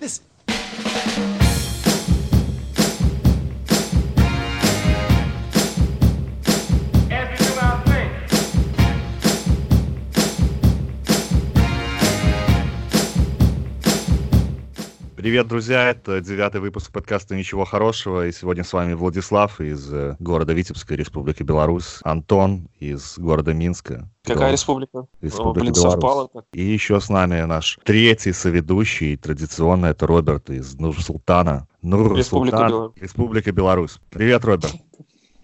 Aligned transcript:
Listen. 0.00 0.99
Привет, 15.30 15.46
друзья! 15.46 15.90
Это 15.90 16.20
девятый 16.20 16.60
выпуск 16.60 16.90
подкаста 16.90 17.36
«Ничего 17.36 17.64
хорошего». 17.64 18.26
И 18.26 18.32
сегодня 18.32 18.64
с 18.64 18.72
вами 18.72 18.94
Владислав 18.94 19.60
из 19.60 19.88
э, 19.92 20.16
города 20.18 20.52
Витебска, 20.54 20.96
Республики 20.96 21.44
Беларусь, 21.44 22.00
Антон 22.02 22.66
из 22.80 23.16
города 23.16 23.54
Минска. 23.54 24.10
Какая 24.24 24.50
республика? 24.50 25.06
Республика 25.20 25.60
Блин, 25.60 25.72
Беларусь. 25.72 25.92
совпало 25.92 26.28
так. 26.28 26.46
И 26.52 26.60
еще 26.60 26.98
с 26.98 27.08
нами 27.08 27.42
наш 27.42 27.78
третий 27.84 28.32
соведущий, 28.32 29.16
традиционно 29.16 29.86
это 29.86 30.04
Роберт 30.08 30.50
из 30.50 30.74
Нур-Султана. 30.74 31.68
Нур-Султан, 31.80 32.16
Республика 32.18 32.56
Беларусь. 32.66 32.92
Республика 33.00 33.52
Беларусь. 33.52 34.00
Привет, 34.10 34.44
Роберт. 34.44 34.74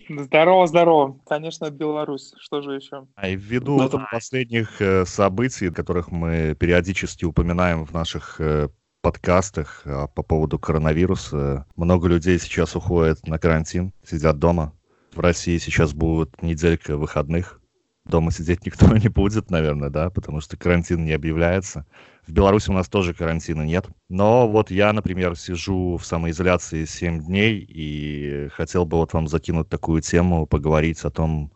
Здорово, 0.09 0.67
здорово. 0.67 1.21
Конечно, 1.29 1.71
Беларусь. 1.71 2.33
Что 2.41 2.61
же 2.61 2.75
еще? 2.75 3.07
А 3.15 3.29
и 3.29 3.37
ввиду 3.37 3.77
Ну, 3.77 3.87
это- 3.87 4.05
последних 4.11 4.83
э, 4.83 5.07
событий, 5.07 5.71
которых 5.71 6.11
мы 6.11 6.57
периодически 6.59 7.25
упоминаем 7.25 7.87
в 7.87 7.93
наших 7.93 8.41
э, 8.41 8.69
подкастах 9.07 9.83
а, 9.85 10.09
по 10.09 10.25
поводу 10.25 10.59
коронавируса, 10.59 11.65
много 11.77 12.09
людей 12.09 12.41
сейчас 12.41 12.75
уходят 12.75 13.25
на 13.29 13.39
карантин, 13.39 13.93
сидят 14.05 14.41
дома. 14.41 14.73
В 15.15 15.21
России 15.21 15.59
сейчас 15.59 15.95
будет 15.95 16.43
неделька 16.43 16.97
выходных. 16.97 17.61
Дома 18.05 18.33
сидеть 18.33 18.67
никто 18.67 18.97
не 18.97 19.07
будет, 19.07 19.49
наверное, 19.49 19.91
да, 19.91 20.11
потому 20.11 20.41
что 20.41 20.57
карантин 20.57 21.05
не 21.05 21.13
объявляется. 21.13 21.87
В 22.27 22.33
Беларуси 22.33 22.69
у 22.71 22.73
нас 22.73 22.89
тоже 22.89 23.15
карантина 23.15 23.63
нет. 23.63 23.87
Но 24.09 24.49
вот 24.49 24.73
я, 24.73 24.93
например, 24.93 25.37
сижу 25.37 25.99
в 25.99 26.05
самоизоляции 26.05 26.85
7 26.85 27.27
дней 27.27 27.59
и 27.61 28.49
хотел 28.55 28.87
бы 28.87 28.97
вот 28.97 29.13
вам 29.13 29.29
закинуть 29.29 29.69
такую 29.69 30.03
тему, 30.03 30.47
поговорить 30.47 31.05
о 31.05 31.11
том, 31.11 31.53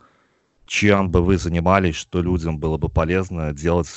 чем 0.66 1.10
бы 1.10 1.20
вы 1.20 1.36
занимались, 1.36 1.96
что 1.96 2.22
людям 2.22 2.60
было 2.60 2.76
бы 2.76 2.88
полезно 2.88 3.52
делать, 3.52 3.90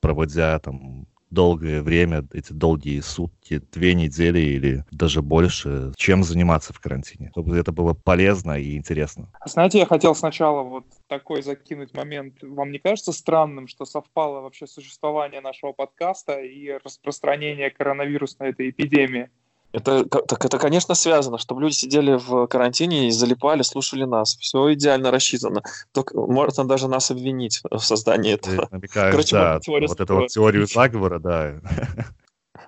проводя 0.00 0.58
там 0.58 1.06
долгое 1.34 1.82
время, 1.82 2.26
эти 2.32 2.52
долгие 2.52 3.00
сутки, 3.00 3.60
две 3.72 3.94
недели 3.94 4.38
или 4.38 4.84
даже 4.90 5.20
больше, 5.20 5.92
чем 5.96 6.22
заниматься 6.22 6.72
в 6.72 6.80
карантине, 6.80 7.30
чтобы 7.32 7.58
это 7.58 7.72
было 7.72 7.92
полезно 7.92 8.58
и 8.58 8.76
интересно. 8.76 9.30
Знаете, 9.44 9.78
я 9.78 9.86
хотел 9.86 10.14
сначала 10.14 10.62
вот 10.62 10.84
такой 11.08 11.42
закинуть 11.42 11.94
момент. 11.94 12.36
Вам 12.42 12.70
не 12.70 12.78
кажется 12.78 13.12
странным, 13.12 13.68
что 13.68 13.84
совпало 13.84 14.40
вообще 14.40 14.66
существование 14.66 15.40
нашего 15.40 15.72
подкаста 15.72 16.40
и 16.40 16.78
распространение 16.82 17.70
коронавирусной 17.70 18.50
этой 18.50 18.70
эпидемии? 18.70 19.28
Это, 19.74 20.04
так 20.04 20.44
это, 20.44 20.56
конечно, 20.58 20.94
связано, 20.94 21.36
чтобы 21.36 21.62
люди 21.62 21.74
сидели 21.74 22.14
в 22.14 22.46
карантине 22.46 23.08
и 23.08 23.10
залипали, 23.10 23.62
слушали 23.62 24.04
нас. 24.04 24.36
Все 24.36 24.72
идеально 24.72 25.10
рассчитано. 25.10 25.62
Только 25.90 26.16
можно 26.16 26.64
даже 26.64 26.86
нас 26.86 27.10
обвинить 27.10 27.60
в 27.68 27.80
создании 27.80 28.36
Ты 28.36 28.52
этого. 28.52 28.68
намекаешь, 28.70 29.10
Короче, 29.10 29.36
да, 29.36 29.54
вот 29.54 29.62
теория 29.62 29.86
вот 29.88 30.00
эту 30.00 30.14
вот 30.14 30.28
теорию 30.28 30.66
заговора, 30.68 31.18
да. 31.18 31.54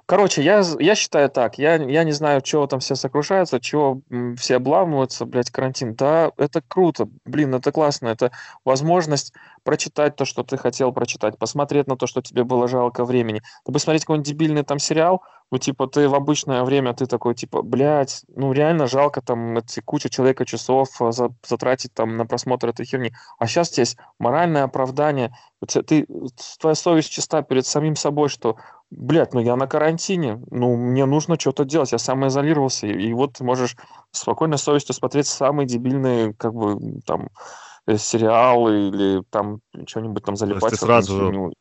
Короче, 0.07 0.43
я, 0.43 0.65
я 0.79 0.95
считаю 0.95 1.29
так. 1.31 1.59
Я, 1.59 1.77
я 1.77 2.05
не 2.05 2.13
знаю, 2.13 2.41
чего 2.41 2.67
там 2.67 2.79
все 2.79 2.95
сокрушаются, 2.95 3.61
чего 3.61 4.01
все 4.37 4.57
обламываются, 4.57 5.27
блядь, 5.27 5.51
карантин. 5.51 5.95
Да, 5.95 6.31
это 6.37 6.63
круто, 6.67 7.09
блин, 7.25 7.55
это 7.55 7.73
классно. 7.73 8.09
Это 8.09 8.31
возможность 8.65 9.33
прочитать 9.65 10.15
то, 10.15 10.25
что 10.25 10.45
ты 10.45 10.57
хотел 10.57 10.93
прочитать, 10.93 11.39
посмотреть 11.39 11.89
на 11.89 11.97
то, 11.97 12.07
что 12.07 12.23
тебе 12.23 12.45
было 12.45 12.69
жалко 12.69 13.05
времени. 13.05 13.43
Ты 13.65 13.73
посмотреть 13.73 14.05
какой-нибудь 14.05 14.29
дебильный 14.29 14.63
там 14.63 14.79
сериал, 14.79 15.23
ну, 15.51 15.59
типа, 15.59 15.87
ты 15.87 16.09
в 16.09 16.15
обычное 16.15 16.65
время, 16.65 16.93
ты 16.95 17.07
такой, 17.07 17.35
типа, 17.35 17.63
блядь, 17.63 18.23
ну, 18.29 18.53
реально 18.53 18.87
жалко 18.87 19.21
там 19.23 19.57
эти 19.59 19.81
куча 19.81 20.09
человека 20.09 20.45
часов 20.45 20.89
а, 21.01 21.13
за- 21.13 21.35
затратить 21.47 21.95
там 21.95 22.17
на 22.17 22.27
просмотр 22.27 22.69
этой 22.69 22.85
херни. 22.85 23.13
А 23.39 23.47
сейчас 23.47 23.77
есть 23.79 23.97
моральное 24.19 24.65
оправдание. 24.65 25.37
Тебя- 25.67 25.83
ты, 25.85 26.07
твоя 26.61 26.75
совесть 26.75 27.11
чиста 27.11 27.43
перед 27.43 27.67
самим 27.67 27.97
собой, 27.97 28.29
что 28.29 28.57
Блядь, 28.91 29.35
ну 29.35 29.41
я 29.41 29.57
на 29.57 29.67
карантине, 29.67 30.41
ну 30.51 30.77
мне 30.77 31.07
нужно 31.07 31.39
что-то 31.41 31.65
делать, 31.65 31.91
я 31.91 31.99
самоизолировался, 31.99 32.87
и, 32.87 33.09
и 33.09 33.13
вот 33.13 33.33
ты 33.33 33.43
можешь 33.43 33.77
спокойно 34.13 34.59
совестью 34.59 34.95
смотреть 34.95 35.27
самые 35.27 35.67
дебильные, 35.67 36.35
как 36.35 36.55
бы, 36.55 37.01
там, 37.05 37.31
э, 37.89 37.97
сериалы 37.99 38.89
или 38.89 39.23
там 39.31 39.59
что-нибудь 39.87 40.25
там 40.25 40.37
залипать. 40.37 40.71
ты 40.71 40.77
в 40.77 40.81
какую-нибудь 40.81 41.07
сразу. 41.09 41.53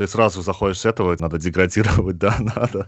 Ты 0.00 0.08
сразу 0.08 0.40
заходишь 0.40 0.78
с 0.80 0.86
этого, 0.86 1.14
надо 1.20 1.36
деградировать, 1.36 2.16
да, 2.18 2.34
надо. 2.38 2.86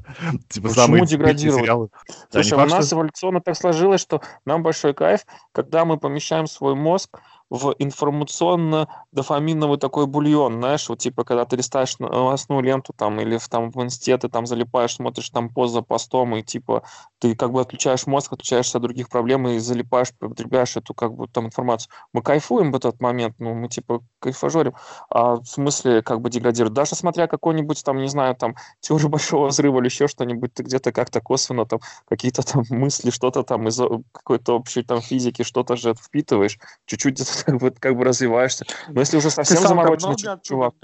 Типа 0.49 0.69
Почему 0.69 0.71
самые 0.71 1.05
дебильные 1.07 1.35
деградировать? 1.35 1.61
сериалы. 1.63 1.89
Да, 2.09 2.15
Слушай, 2.31 2.55
у 2.55 2.57
факт, 2.57 2.71
нас 2.71 2.87
что- 2.87 2.97
эволюционно 2.97 3.41
так 3.43 3.55
сложилось, 3.55 4.01
что 4.01 4.23
нам 4.47 4.63
большой 4.63 4.95
кайф, 4.95 5.27
когда 5.53 5.85
мы 5.85 5.99
помещаем 5.99 6.47
свой 6.47 6.75
мозг 6.75 7.21
в 7.53 7.75
информационно-дофаминовый 7.79 9.77
такой 9.79 10.07
бульон, 10.07 10.55
знаешь, 10.55 10.89
вот 10.89 11.01
типа, 11.01 11.23
когда 11.25 11.45
ты 11.45 11.57
листаешь 11.57 11.99
новостную 11.99 12.63
ленту 12.63 12.95
там 12.97 13.21
или 13.21 13.37
в, 13.37 13.47
там, 13.51 13.71
в 13.71 13.83
инсте, 13.83 14.17
ты 14.17 14.31
там 14.31 14.47
залипаешь, 14.47 14.95
смотришь 14.95 15.29
там 15.29 15.51
пост 15.51 15.75
за 15.75 15.83
постом, 15.83 16.35
и 16.35 16.43
типа 16.43 16.83
ты 17.19 17.37
как 17.37 17.53
бы 17.53 17.61
отключаешь 17.61 18.07
мозг, 18.07 18.33
отключаешься 18.33 18.79
от 18.79 18.85
других 18.85 19.11
проблем 19.11 19.47
и 19.49 19.59
залипаешь, 19.59 20.15
потребляешь 20.19 20.79
эту 20.79 20.95
как 20.95 21.13
бы 21.13 21.29
там 21.29 21.45
информацию. 21.45 21.93
Мы 22.15 22.23
кайфуем 22.23 22.73
в 22.73 22.77
этот 22.77 23.03
момент, 23.03 23.35
ну, 23.39 23.53
мы 23.53 23.69
типа 23.69 24.01
кайфажорим, 24.19 24.73
а 25.11 25.35
в 25.35 25.45
смысле 25.45 26.01
как 26.01 26.23
бы 26.23 26.31
деградируем. 26.31 26.73
Даже 26.73 26.95
смотря 26.95 27.27
какой-нибудь 27.27 27.85
там, 27.85 27.99
не 27.99 28.09
знаю, 28.09 28.35
там, 28.35 28.57
теорию 28.81 29.11
большого 29.11 29.49
взрыва 29.49 29.81
или 29.81 29.87
еще 29.89 30.09
что-нибудь, 30.09 30.55
ты 30.55 30.63
где-то 30.63 30.91
как-то 30.91 31.21
косвенно 31.21 31.67
там 31.67 31.81
какие-то 32.09 32.43
там 32.43 32.65
мысли, 32.71 33.11
что-то 33.11 33.43
там 33.43 33.69
из 33.69 33.79
какой-то 34.13 34.57
общей 34.57 34.83
там 34.83 35.03
физики, 35.03 35.43
что-то 35.43 35.77
же 35.77 35.93
впитываешь, 35.95 36.59
чуть-чуть 36.87 37.19
как 37.47 37.59
бы, 37.59 37.71
как 37.71 37.97
бы 37.97 38.05
развиваешься. 38.05 38.67
Но 38.89 39.01
если 39.01 39.17
уже 39.17 39.31
совсем 39.31 39.59
сам 39.59 39.69
замороченный 39.69 40.17
чувак, 40.43 40.75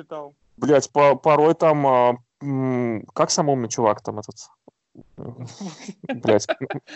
блядь, 0.57 0.91
по- 0.93 1.17
порой 1.17 1.55
там, 1.55 1.87
а, 1.87 2.17
как 3.15 3.31
самый 3.31 3.53
умный 3.53 3.69
чувак 3.69 4.03
там 4.03 4.19
этот, 4.19 4.37
блядь, 6.03 6.47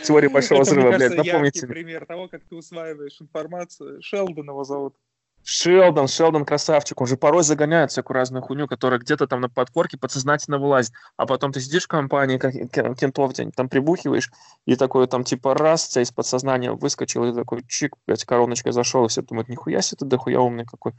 теория 0.05 0.28
большого 0.28 0.62
взрыва, 0.62 0.93
блядь, 0.93 1.17
напомните. 1.17 1.67
пример 1.67 2.06
того, 2.06 2.28
как 2.28 2.43
ты 2.45 2.56
усваиваешь 2.56 3.21
информацию. 3.21 4.03
Шелдон 4.03 4.49
его 4.49 4.65
зовут. 4.65 4.97
Шелдон, 5.44 6.08
Шелдон 6.08 6.44
красавчик, 6.44 7.00
он 7.00 7.06
же 7.06 7.16
порой 7.16 7.42
загоняет 7.42 7.91
всякую 7.91 8.14
разную 8.14 8.42
хуйню, 8.42 8.66
которая 8.69 9.00
где-то 9.00 9.26
там 9.26 9.41
на 9.41 9.48
подкорке 9.48 9.98
подсознательно 9.98 10.58
вылазит, 10.58 10.92
а 11.16 11.26
потом 11.26 11.53
ты 11.53 11.60
сидишь 11.60 11.84
в 11.84 11.88
компании 11.88 12.38
как 12.38 12.53
ке- 12.53 12.94
кентов 12.94 13.32
где-нибудь 13.32 13.54
там 13.54 13.69
прибухиваешь, 13.69 14.31
и 14.66 14.76
такой 14.76 15.06
там 15.06 15.25
типа 15.25 15.54
раз, 15.54 15.88
тебя 15.88 16.02
из 16.02 16.12
подсознания 16.12 16.72
выскочил, 16.72 17.25
и 17.25 17.34
такой 17.34 17.64
чик, 17.66 17.97
блядь, 18.06 18.25
короночкой 18.25 18.72
зашел, 18.72 19.04
и 19.04 19.08
все 19.08 19.22
думают, 19.22 19.48
нихуя 19.48 19.82
себе 19.82 19.98
ты 19.98 20.04
дохуя 20.06 20.41
умный 20.41 20.64
какой. 20.64 20.92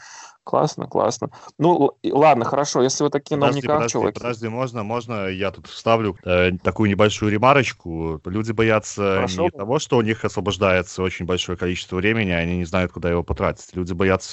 Классно, 0.43 0.87
классно. 0.87 1.29
Ну, 1.57 1.95
ладно, 2.03 2.43
хорошо, 2.43 2.83
если 2.83 3.03
вы 3.03 3.09
такие 3.09 3.37
Подожди, 3.37 3.59
умниках, 3.59 3.75
подожди, 3.77 3.91
чуваки. 3.93 4.19
подожди, 4.19 4.47
можно, 4.49 4.83
можно 4.83 5.27
я 5.27 5.51
тут 5.51 5.67
вставлю 5.67 6.17
э, 6.25 6.51
такую 6.61 6.89
небольшую 6.89 7.31
ремарочку. 7.31 8.21
Люди 8.25 8.51
боятся 8.51 9.15
Хорошо. 9.15 9.43
не 9.43 9.51
того, 9.51 9.79
что 9.79 9.97
у 9.97 10.01
них 10.01 10.25
освобождается 10.25 11.01
очень 11.01 11.25
большое 11.25 11.57
количество 11.57 11.95
времени, 11.95 12.31
а 12.31 12.39
они 12.39 12.57
не 12.57 12.65
знают, 12.65 12.91
куда 12.91 13.09
его 13.09 13.23
потратить. 13.23 13.73
Люди 13.73 13.93
боятся 13.93 14.32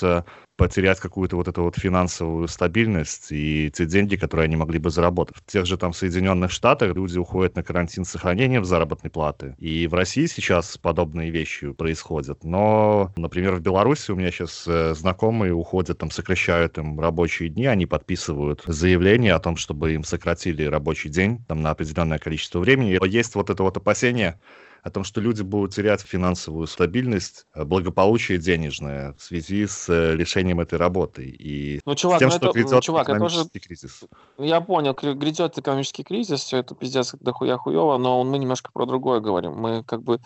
потерять 0.61 1.01
какую-то 1.01 1.37
вот 1.37 1.49
эту 1.49 1.63
вот 1.63 1.79
финансовую 1.79 2.47
стабильность 2.47 3.29
и 3.31 3.71
те 3.75 3.87
деньги, 3.87 4.17
которые 4.17 4.45
они 4.45 4.57
могли 4.57 4.79
бы 4.79 4.91
заработать. 4.91 5.39
В 5.39 5.47
тех 5.51 5.65
же 5.65 5.79
там 5.79 5.95
Соединенных 5.95 6.51
Штатах 6.51 6.95
люди 6.95 7.17
уходят 7.17 7.57
на 7.57 7.63
карантин 7.63 8.05
с 8.05 8.11
сохранением 8.11 8.67
заработной 8.67 9.11
платы. 9.11 9.55
И 9.59 9.87
в 9.87 9.95
России 9.95 10.27
сейчас 10.27 10.77
подобные 10.77 11.31
вещи 11.31 11.73
происходят. 11.73 12.45
Но, 12.45 13.11
например, 13.17 13.55
в 13.55 13.61
Беларуси 13.63 14.11
у 14.11 14.17
меня 14.17 14.31
сейчас 14.31 14.65
э, 14.67 14.93
знакомые 14.95 15.55
уходят, 15.55 15.97
там 15.97 16.11
сокращают 16.11 16.77
им 16.77 17.01
рабочие 17.01 17.49
дни, 17.49 17.65
они 17.65 17.87
подписывают 17.87 18.63
заявление 18.67 19.33
о 19.33 19.41
том, 19.41 19.57
чтобы 19.57 19.95
им 19.95 20.05
сократили 20.05 20.65
рабочий 20.65 21.09
день 21.09 21.43
там, 21.49 21.63
на 21.63 21.71
определенное 21.71 22.19
количество 22.19 22.59
времени. 22.59 22.99
Есть 23.09 23.35
вот 23.35 23.49
это 23.49 23.63
вот 23.63 23.79
опасение, 23.79 24.39
о 24.83 24.91
том, 24.91 25.05
что 25.05 25.21
люди 25.21 25.43
будут 25.43 25.75
терять 25.75 26.01
финансовую 26.01 26.67
стабильность, 26.67 27.47
э, 27.55 27.65
благополучие 27.65 28.39
денежное 28.39 29.15
в 29.15 29.23
связи 29.23 29.67
с 29.67 29.89
э, 29.89 30.15
лишением 30.15 30.61
этой 30.61 30.79
работы 30.79 31.25
и 31.25 31.81
Ну, 31.85 31.95
с 31.95 31.99
чувак, 31.99 32.19
тем, 32.19 32.29
ну 32.31 32.37
что 32.37 32.47
это, 32.51 32.59
грядет 32.59 32.83
чувак, 32.83 33.09
это 33.09 33.19
тоже 33.19 33.35
экономический 33.35 33.59
кризис. 33.61 34.01
Я 34.39 34.61
понял, 34.61 34.95
грядет 34.95 35.59
экономический 35.59 36.03
кризис, 36.03 36.41
все 36.41 36.59
это 36.59 36.75
пиздец 36.75 37.15
дохуя 37.21 37.57
хуево, 37.57 37.99
но 37.99 38.23
мы 38.25 38.39
немножко 38.39 38.71
про 38.73 38.87
другое 38.87 39.21
говорим. 39.21 39.53
Мы 39.53 39.85
как 39.85 40.03
бы, 40.03 40.21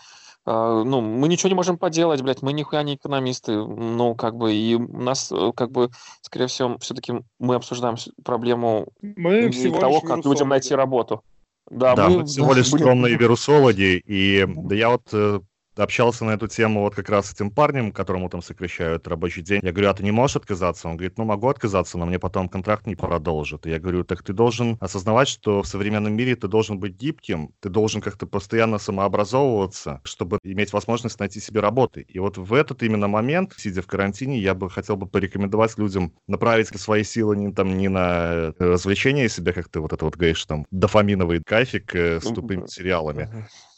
э, 0.45 0.83
ну, 0.85 1.01
мы 1.01 1.27
ничего 1.27 1.49
не 1.49 1.55
можем 1.55 1.77
поделать, 1.77 2.21
блядь, 2.21 2.41
мы 2.41 2.53
нихуя 2.53 2.83
не 2.83 2.95
экономисты, 2.95 3.53
ну, 3.55 4.15
как 4.15 4.35
бы, 4.35 4.53
и 4.53 4.75
у 4.75 5.01
нас, 5.01 5.31
э, 5.31 5.51
как 5.55 5.71
бы, 5.71 5.89
скорее 6.21 6.47
всего, 6.47 6.77
все-таки 6.79 7.13
мы 7.39 7.55
обсуждаем 7.55 7.97
с- 7.97 8.09
проблему 8.23 8.87
Мы 9.01 9.49
того, 9.79 10.01
как 10.01 10.25
людям 10.25 10.49
найти 10.49 10.73
работу. 10.75 11.21
Да, 11.69 11.95
Да, 11.95 12.09
мы 12.09 12.25
всего 12.25 12.53
лишь 12.53 12.67
скромные 12.67 13.15
вирусологи, 13.17 14.01
и 14.05 14.45
да 14.47 14.75
я 14.75 14.89
вот 14.89 15.07
э, 15.13 15.39
общался 15.75 16.25
на 16.25 16.31
эту 16.31 16.47
тему 16.47 16.81
вот 16.81 16.95
как 16.95 17.09
раз 17.09 17.27
с 17.27 17.33
этим 17.33 17.51
парнем, 17.51 17.91
которому 17.91 18.29
там 18.29 18.41
сокращают 18.41 19.07
рабочий 19.07 19.41
день. 19.41 19.61
Я 19.63 19.71
говорю, 19.71 19.89
а 19.89 19.93
ты 19.93 20.03
не 20.03 20.11
можешь 20.11 20.37
отказаться? 20.37 20.87
Он 20.87 20.97
говорит, 20.97 21.17
ну 21.17 21.25
могу 21.25 21.47
отказаться, 21.47 21.97
но 21.97 22.05
мне 22.05 22.19
потом 22.19 22.49
контракт 22.49 22.87
не 22.87 22.95
продолжит. 22.95 23.65
И 23.65 23.69
я 23.69 23.79
говорю, 23.79 24.03
так 24.03 24.23
ты 24.23 24.33
должен 24.33 24.77
осознавать, 24.79 25.27
что 25.27 25.61
в 25.61 25.67
современном 25.67 26.13
мире 26.13 26.35
ты 26.35 26.47
должен 26.47 26.79
быть 26.79 26.95
гибким, 26.95 27.51
ты 27.59 27.69
должен 27.69 28.01
как-то 28.01 28.25
постоянно 28.27 28.77
самообразовываться, 28.77 30.01
чтобы 30.03 30.39
иметь 30.43 30.73
возможность 30.73 31.19
найти 31.19 31.39
себе 31.39 31.59
работы. 31.59 32.01
И 32.01 32.19
вот 32.19 32.37
в 32.37 32.53
этот 32.53 32.83
именно 32.83 33.07
момент, 33.07 33.53
сидя 33.57 33.81
в 33.81 33.87
карантине, 33.87 34.39
я 34.39 34.53
бы 34.53 34.69
хотел 34.69 34.95
бы 34.95 35.07
порекомендовать 35.07 35.77
людям 35.77 36.13
направить 36.27 36.67
свои 36.79 37.03
силы 37.03 37.35
не, 37.37 37.51
там, 37.51 37.77
не 37.77 37.87
на 37.87 38.53
развлечение 38.59 39.29
себя, 39.29 39.53
как 39.53 39.69
ты 39.69 39.79
вот 39.79 39.93
это 39.93 40.05
вот 40.05 40.15
говоришь, 40.15 40.45
там, 40.45 40.65
дофаминовый 40.71 41.41
кайфик 41.43 41.95
э, 41.95 42.19
с 42.19 42.23
тупыми 42.23 42.67
сериалами, 42.67 43.29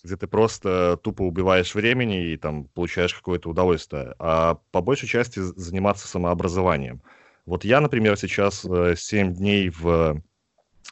где 0.03 0.15
ты 0.15 0.27
просто 0.27 0.99
тупо 1.03 1.23
убиваешь 1.23 1.75
времени 1.75 2.31
и 2.31 2.37
там 2.37 2.65
получаешь 2.65 3.13
какое-то 3.13 3.49
удовольствие, 3.49 4.15
а 4.19 4.59
по 4.71 4.81
большей 4.81 5.07
части 5.07 5.39
заниматься 5.39 6.07
самообразованием. 6.07 7.01
Вот 7.45 7.63
я, 7.63 7.79
например, 7.81 8.17
сейчас 8.17 8.61
7 8.61 8.67
э, 8.71 9.33
дней 9.33 9.69
в 9.69 10.21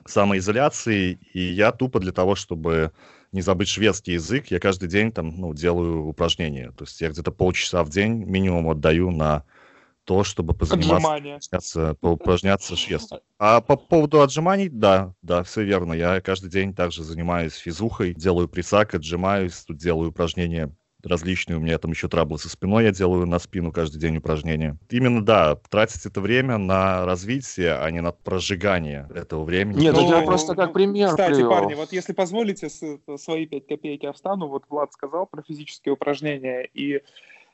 самоизоляции, 0.06 1.20
и 1.34 1.40
я 1.40 1.72
тупо 1.72 2.00
для 2.00 2.12
того, 2.12 2.36
чтобы 2.36 2.92
не 3.32 3.42
забыть 3.42 3.68
шведский 3.68 4.14
язык, 4.14 4.48
я 4.48 4.60
каждый 4.60 4.88
день 4.88 5.12
там, 5.12 5.36
ну, 5.38 5.54
делаю 5.54 6.06
упражнения. 6.06 6.72
То 6.72 6.86
есть 6.86 7.00
я 7.02 7.10
где-то 7.10 7.32
полчаса 7.32 7.84
в 7.84 7.90
день 7.90 8.24
минимум 8.24 8.70
отдаю 8.70 9.12
на 9.12 9.44
то, 10.06 10.24
чтобы 10.24 10.54
позаниматься, 10.54 11.96
поупражняться 12.00 12.76
шведством. 12.76 13.20
А 13.38 13.60
по 13.60 13.76
поводу 13.76 14.22
отжиманий, 14.22 14.70
да, 14.70 15.14
да, 15.22 15.44
все 15.44 15.64
верно. 15.64 15.94
Я 15.94 16.22
каждый 16.22 16.50
день 16.50 16.74
также 16.74 17.04
занимаюсь 17.04 17.54
физухой, 17.54 18.14
делаю 18.14 18.48
присак, 18.48 18.94
отжимаюсь, 18.96 19.66
тут 19.66 19.78
делаю 19.78 20.12
упражнения 20.12 20.72
различные. 21.04 21.58
У 21.58 21.60
меня 21.60 21.78
там 21.78 21.92
еще 21.92 22.08
траблы 22.08 22.40
со 22.40 22.50
спиной, 22.50 22.86
я 22.86 22.92
делаю 22.92 23.28
на 23.28 23.38
спину 23.38 23.72
каждый 23.72 24.00
день 24.00 24.18
упражнения. 24.18 24.78
Именно, 24.90 25.24
да, 25.24 25.56
тратить 25.70 26.06
это 26.06 26.20
время 26.20 26.58
на 26.58 27.06
развитие, 27.06 27.76
а 27.76 27.92
не 27.92 28.02
на 28.02 28.12
прожигание 28.12 29.08
этого 29.14 29.44
времени. 29.44 29.82
Нет, 29.82 29.96
ну, 29.96 30.10
я 30.10 30.22
просто 30.24 30.56
как 30.56 30.74
пример 30.74 31.10
Кстати, 31.10 31.36
привел. 31.36 31.50
парни, 31.52 31.76
вот 31.76 31.92
если 31.92 32.14
позволите, 32.14 32.70
свои 32.70 33.46
пять 33.46 33.68
копеек 33.68 34.04
я 34.04 34.14
встану. 34.14 34.48
Вот 34.48 34.64
Влад 34.70 34.94
сказал 34.94 35.28
про 35.28 35.44
физические 35.44 35.94
упражнения, 35.94 36.68
и 36.74 37.02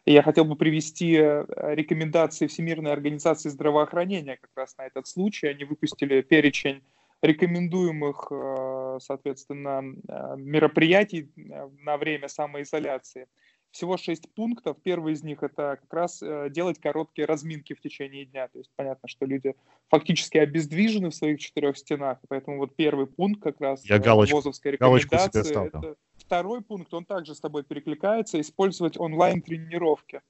я 0.05 0.23
хотел 0.23 0.45
бы 0.45 0.55
привести 0.55 1.15
э, 1.15 1.45
рекомендации 1.75 2.47
Всемирной 2.47 2.91
организации 2.91 3.49
здравоохранения 3.49 4.37
как 4.41 4.49
раз 4.55 4.75
на 4.77 4.87
этот 4.87 5.07
случай. 5.07 5.47
Они 5.47 5.63
выпустили 5.63 6.21
перечень 6.21 6.83
рекомендуемых, 7.21 8.27
э, 8.31 8.97
соответственно, 8.99 9.83
э, 10.07 10.35
мероприятий 10.37 11.31
на 11.35 11.97
время 11.97 12.29
самоизоляции. 12.29 13.27
Всего 13.69 13.95
шесть 13.95 14.33
пунктов. 14.33 14.77
Первый 14.83 15.13
из 15.13 15.23
них 15.23 15.43
это 15.43 15.77
как 15.79 15.93
раз 15.93 16.21
делать 16.49 16.81
короткие 16.81 17.25
разминки 17.25 17.73
в 17.73 17.79
течение 17.79 18.25
дня. 18.25 18.49
То 18.49 18.57
есть 18.57 18.69
понятно, 18.75 19.07
что 19.07 19.25
люди 19.25 19.55
фактически 19.87 20.37
обездвижены 20.39 21.09
в 21.09 21.15
своих 21.15 21.39
четырех 21.39 21.77
стенах. 21.77 22.17
Поэтому 22.27 22.57
вот 22.57 22.75
первый 22.75 23.07
пункт 23.07 23.41
как 23.41 23.61
раз 23.61 23.85
Я 23.85 23.99
галочку, 23.99 24.35
ВОЗовской 24.35 24.71
рекомендации. 24.73 25.67
Это 25.67 25.95
второй 26.31 26.61
пункт, 26.61 26.93
он 26.93 27.03
также 27.03 27.35
с 27.35 27.41
тобой 27.41 27.63
перекликается, 27.63 28.39
использовать 28.39 28.97
онлайн-тренировки. 28.97 30.21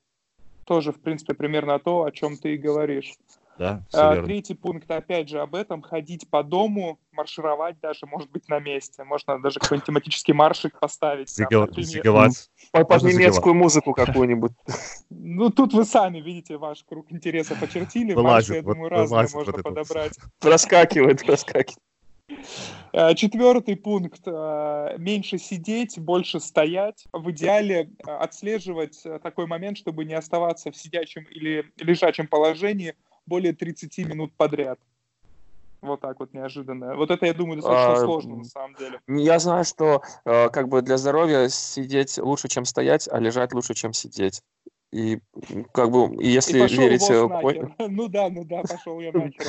Тоже, 0.66 0.92
в 0.92 1.00
принципе, 1.00 1.36
примерно 1.36 1.78
то, 1.78 2.06
о 2.06 2.12
чем 2.12 2.38
ты 2.38 2.56
и 2.56 2.58
говоришь. 2.58 3.14
Да, 3.60 3.84
а, 3.94 4.24
третий 4.24 4.56
пункт, 4.56 4.90
опять 4.90 5.30
же, 5.30 5.40
об 5.40 5.54
этом. 5.54 5.84
Ходить 5.84 6.28
по 6.28 6.42
дому, 6.42 6.98
маршировать 7.12 7.80
даже, 7.80 8.08
может 8.08 8.32
быть, 8.32 8.50
на 8.50 8.60
месте. 8.60 9.04
Можно 9.04 9.40
даже 9.40 9.60
какой-нибудь 9.60 9.86
тематический 9.86 10.34
маршик 10.34 10.80
поставить. 10.80 11.30
Зиговать. 11.30 12.50
Под, 12.72 12.88
под 12.88 13.04
немецкую 13.04 13.54
музыку 13.54 13.94
какую-нибудь. 13.94 14.54
Ну, 15.12 15.52
тут 15.52 15.74
вы 15.74 15.86
сами 15.86 16.20
видите, 16.20 16.58
ваш 16.58 16.84
круг 16.84 17.12
интереса 17.12 17.56
почертили. 17.56 18.16
Марши, 18.16 18.56
я 18.56 18.62
думаю, 18.64 18.90
разные 18.90 19.28
можно 19.32 19.54
подобрать. 19.54 20.18
Проскакивает, 20.40 21.24
проскакивает. 21.24 21.78
Э, 22.94 23.16
четвертый 23.16 23.76
пункт. 23.76 24.22
Э, 24.26 24.96
меньше 24.98 25.38
сидеть, 25.38 25.98
больше 26.00 26.40
стоять. 26.40 27.06
В 27.14 27.32
идеале 27.32 27.90
э, 28.06 28.12
отслеживать 28.12 29.02
такой 29.24 29.48
момент, 29.48 29.78
чтобы 29.78 30.06
не 30.06 30.14
оставаться 30.14 30.72
в 30.72 30.76
сидячем 30.76 31.24
или 31.24 31.72
лежачем 31.78 32.28
положении 32.28 32.96
более 33.26 33.54
30 33.54 33.98
минут 34.00 34.34
подряд. 34.36 34.80
Вот 35.82 36.02
так 36.02 36.20
вот 36.20 36.34
неожиданно. 36.34 36.96
Вот 36.96 37.10
это, 37.10 37.26
я 37.26 37.34
думаю, 37.34 37.56
достаточно 37.58 37.94
а, 37.94 38.06
сложно 38.06 38.36
на 38.36 38.44
самом 38.44 38.76
деле. 38.76 39.00
Я 39.08 39.40
знаю, 39.40 39.66
что 39.66 40.04
как 40.24 40.70
бы 40.70 40.84
для 40.84 40.98
здоровья 40.98 41.48
сидеть 41.48 42.20
лучше, 42.20 42.50
чем 42.50 42.66
стоять, 42.66 43.10
а 43.12 43.18
лежать 43.20 43.54
лучше, 43.54 43.74
чем 43.74 43.92
сидеть. 43.92 44.44
И 44.92 45.20
как 45.74 45.90
бы, 45.90 46.22
если 46.22 46.60
и 46.60 46.76
верить... 46.76 47.02
Ну 47.92 48.08
да, 48.10 48.30
ну 48.30 48.44
да, 48.44 48.62
пошел 48.62 49.00
я 49.00 49.12
нахер. 49.14 49.46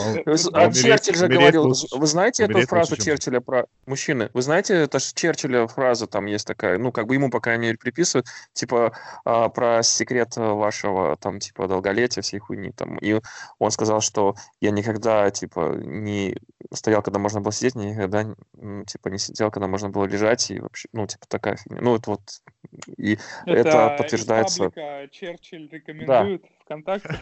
А 0.53 0.73
Черчилль 0.73 1.17
же 1.17 1.29
говорил, 1.29 1.73
вы 1.93 2.07
знаете 2.07 2.45
эту 2.45 2.61
фразу 2.67 2.97
Черчилля 2.97 3.41
про... 3.41 3.67
Мужчины, 3.87 4.31
вы 4.35 4.43
знаете, 4.43 4.75
это 4.75 5.01
же 5.01 5.07
Черчилля 5.15 5.67
фраза 5.67 6.07
там 6.07 6.27
есть 6.27 6.47
такая, 6.47 6.79
ну 6.79 6.93
как 6.93 7.07
бы 7.07 7.15
ему, 7.15 7.29
по 7.29 7.41
крайней 7.41 7.67
мере, 7.67 7.79
приписывают, 7.79 8.27
типа 8.53 8.93
а, 9.25 9.49
про 9.49 9.83
секрет 9.83 10.37
вашего 10.37 11.17
там 11.17 11.41
типа 11.41 11.67
долголетия, 11.67 12.23
всей 12.23 12.39
хуйни 12.39 12.71
там. 12.71 12.97
И 12.99 13.21
он 13.59 13.71
сказал, 13.73 14.01
что 14.01 14.37
я 14.61 14.71
никогда 14.71 15.31
типа 15.31 15.75
не 15.85 16.37
стоял, 16.73 17.03
когда 17.03 17.19
можно 17.19 17.41
было 17.41 17.53
сидеть, 17.53 17.75
никогда 17.75 18.35
типа 18.87 19.09
не 19.09 19.19
сидел, 19.19 19.51
когда 19.51 19.67
можно 19.67 19.91
было 19.91 20.05
лежать, 20.05 20.51
и 20.51 20.61
вообще, 20.61 20.89
ну 20.93 21.07
типа 21.07 21.27
такая 21.29 21.57
фигня. 21.57 21.81
Ну 21.81 21.97
это 21.97 22.11
вот, 22.11 22.21
и 22.97 23.19
это, 23.47 23.69
это 23.69 23.95
подтверждается... 23.99 24.71
Черчилль 25.11 25.69
рекомендует 25.71 26.43
да. 26.43 26.49
ВКонтакте. 26.65 27.19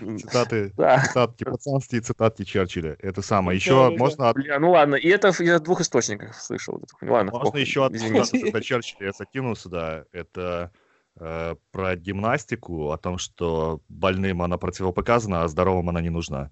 Цитаты, 0.00 0.72
да. 0.76 1.00
цитатки 1.00 1.44
пацанские, 1.44 2.00
цитатки 2.00 2.44
Черчилля. 2.44 2.96
Это 3.00 3.22
самое. 3.22 3.56
Еще 3.56 3.90
да, 3.90 3.96
можно... 3.96 4.32
Бля, 4.32 4.58
ну 4.58 4.70
ладно, 4.70 4.94
и 4.94 5.08
это 5.08 5.32
я 5.40 5.58
в 5.58 5.62
двух 5.62 5.80
источниках 5.80 6.34
слышал. 6.34 6.80
Ладно, 7.00 7.32
можно 7.32 7.46
похуй, 7.46 7.60
еще 7.60 7.84
одну 7.84 8.24
цитату 8.24 8.60
Черчилля 8.60 9.06
я 9.06 9.12
закину 9.12 9.54
сюда. 9.54 10.04
Это 10.12 10.70
э, 11.18 11.56
про 11.72 11.96
гимнастику, 11.96 12.90
о 12.90 12.98
том, 12.98 13.18
что 13.18 13.80
больным 13.88 14.42
она 14.42 14.58
противопоказана, 14.58 15.42
а 15.42 15.48
здоровым 15.48 15.88
она 15.88 16.00
не 16.00 16.10
нужна. 16.10 16.50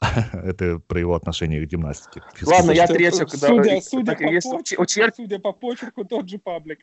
Это 0.32 0.78
про 0.78 1.00
его 1.00 1.14
отношение 1.14 1.64
к 1.64 1.68
гимнастике. 1.68 2.22
Ладно, 2.42 2.72
я 2.72 2.86
третью. 2.86 3.28
Судя, 3.28 3.80
судя, 3.80 4.14
по 4.14 4.22
почерку, 4.22 5.14
судя 5.16 5.38
по 5.38 5.52
почерку, 5.52 6.04
тот 6.04 6.28
же 6.28 6.38
паблик. 6.38 6.80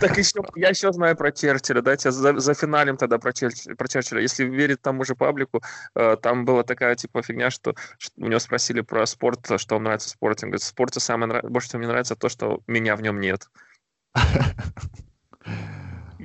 Так 0.00 0.18
еще, 0.18 0.42
я 0.54 0.68
еще 0.68 0.92
знаю 0.92 1.16
про 1.16 1.32
Черчилля, 1.32 1.80
дайте 1.80 2.10
за, 2.10 2.38
за 2.38 2.54
финалем 2.54 2.98
тогда 2.98 3.18
про 3.18 3.32
Черчилля, 3.32 3.74
про 3.74 3.88
Черчилля. 3.88 4.20
Если 4.20 4.44
верить 4.44 4.82
тому 4.82 5.02
же 5.04 5.14
паблику, 5.14 5.62
э, 5.94 6.16
там 6.20 6.44
была 6.44 6.62
такая 6.62 6.94
типа 6.94 7.22
фигня, 7.22 7.50
что, 7.50 7.74
что 7.98 8.12
у 8.18 8.26
него 8.26 8.38
спросили 8.38 8.82
про 8.82 9.06
спорт, 9.06 9.50
что 9.56 9.76
вам 9.76 9.84
нравится 9.84 10.08
в 10.08 10.12
спорте. 10.12 10.44
Он 10.44 10.50
говорит, 10.50 10.62
в 10.62 10.66
спорте 10.66 11.00
самое 11.00 11.40
больше 11.42 11.68
всего 11.68 11.78
мне 11.78 11.88
нравится 11.88 12.16
то, 12.16 12.28
что 12.28 12.60
меня 12.66 12.96
в 12.96 13.02
нем 13.02 13.18
нет. 13.18 13.48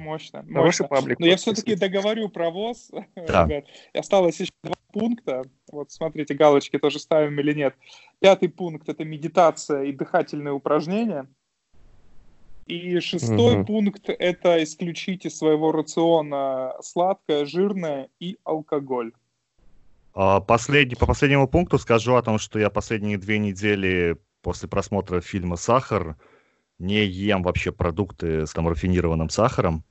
Мощно, 0.05 0.45
мощно. 0.47 0.87
Паблик, 0.87 1.19
Но 1.19 1.25
я 1.25 1.35
все-таки 1.35 1.75
договорю 1.75 2.29
про 2.29 2.51
ВОЗ, 2.51 2.91
да. 3.15 3.45
ребят. 3.45 3.65
Осталось 3.93 4.39
еще 4.39 4.51
два 4.63 4.75
пункта. 4.93 5.43
Вот 5.71 5.91
смотрите, 5.91 6.35
галочки 6.35 6.77
тоже 6.77 6.99
ставим 6.99 7.39
или 7.39 7.53
нет. 7.53 7.75
Пятый 8.19 8.49
пункт– 8.49 8.87
это 8.89 9.03
медитация 9.03 9.83
и 9.83 9.91
дыхательные 9.91 10.53
упражнения. 10.53 11.27
И 12.67 12.99
шестой 12.99 13.57
угу. 13.57 13.65
пункт– 13.65 14.03
это 14.07 14.63
исключить 14.63 15.25
из 15.25 15.37
своего 15.37 15.71
рациона 15.71 16.75
сладкое, 16.81 17.45
жирное 17.45 18.09
и 18.19 18.37
алкоголь. 18.43 19.11
А, 20.13 20.39
последний, 20.39 20.95
по 20.95 21.07
последнему 21.07 21.47
пункту 21.47 21.79
скажу 21.79 22.15
о 22.15 22.21
том, 22.21 22.37
что 22.37 22.59
я 22.59 22.69
последние 22.69 23.17
две 23.17 23.39
недели 23.39 24.17
после 24.41 24.69
просмотра 24.69 25.19
фильма 25.19 25.55
«Сахар» 25.55 26.15
не 26.77 27.05
ем 27.05 27.41
вообще 27.41 27.71
продукты 27.71 28.45
с 28.45 28.53
там 28.53 28.67
рафинированным 28.67 29.29
сахаром 29.29 29.83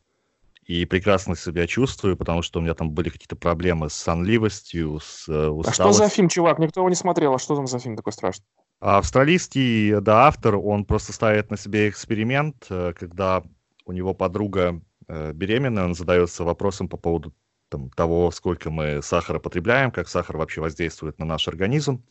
и 0.67 0.85
прекрасно 0.87 1.37
себя 1.37 1.67
чувствую, 1.67 2.17
потому 2.17 2.43
что 2.43 2.59
у 2.59 2.63
меня 2.63 2.75
там 2.75 2.91
были 2.91 3.11
какие-то 3.11 3.37
проблемы 3.37 3.91
с 3.91 3.95
сонливостью, 3.95 4.99
с 5.01 5.29
усталостью. 5.29 5.71
А 5.71 5.73
что 5.73 5.93
за 5.93 6.09
фильм, 6.09 6.29
чувак? 6.29 6.59
Никто 6.59 6.81
его 6.81 6.89
не 6.89 6.95
смотрел. 6.97 7.35
А 7.35 7.39
что 7.39 7.57
там 7.57 7.67
за 7.67 7.79
фильм 7.79 7.97
такой 7.97 8.13
страшный? 8.13 8.47
Австралийский, 8.81 10.01
да, 10.01 10.27
автор, 10.27 10.57
он 10.57 10.85
просто 10.85 11.13
ставит 11.13 11.51
на 11.51 11.57
себе 11.57 11.89
эксперимент, 11.89 12.67
э, 12.71 12.93
когда 12.99 13.43
у 13.87 13.93
него 13.93 14.15
подруга 14.15 14.81
э, 15.09 15.33
беременная, 15.33 15.85
он 15.85 15.95
задается 15.95 16.45
вопросом 16.45 16.89
по 16.89 16.97
поводу 16.97 17.35
там, 17.69 17.91
того, 17.91 18.31
сколько 18.31 18.71
мы 18.71 19.01
сахара 19.03 19.39
потребляем, 19.39 19.91
как 19.91 20.09
сахар 20.09 20.37
вообще 20.37 20.61
воздействует 20.61 21.19
на 21.19 21.25
наш 21.25 21.49
организм. 21.49 22.05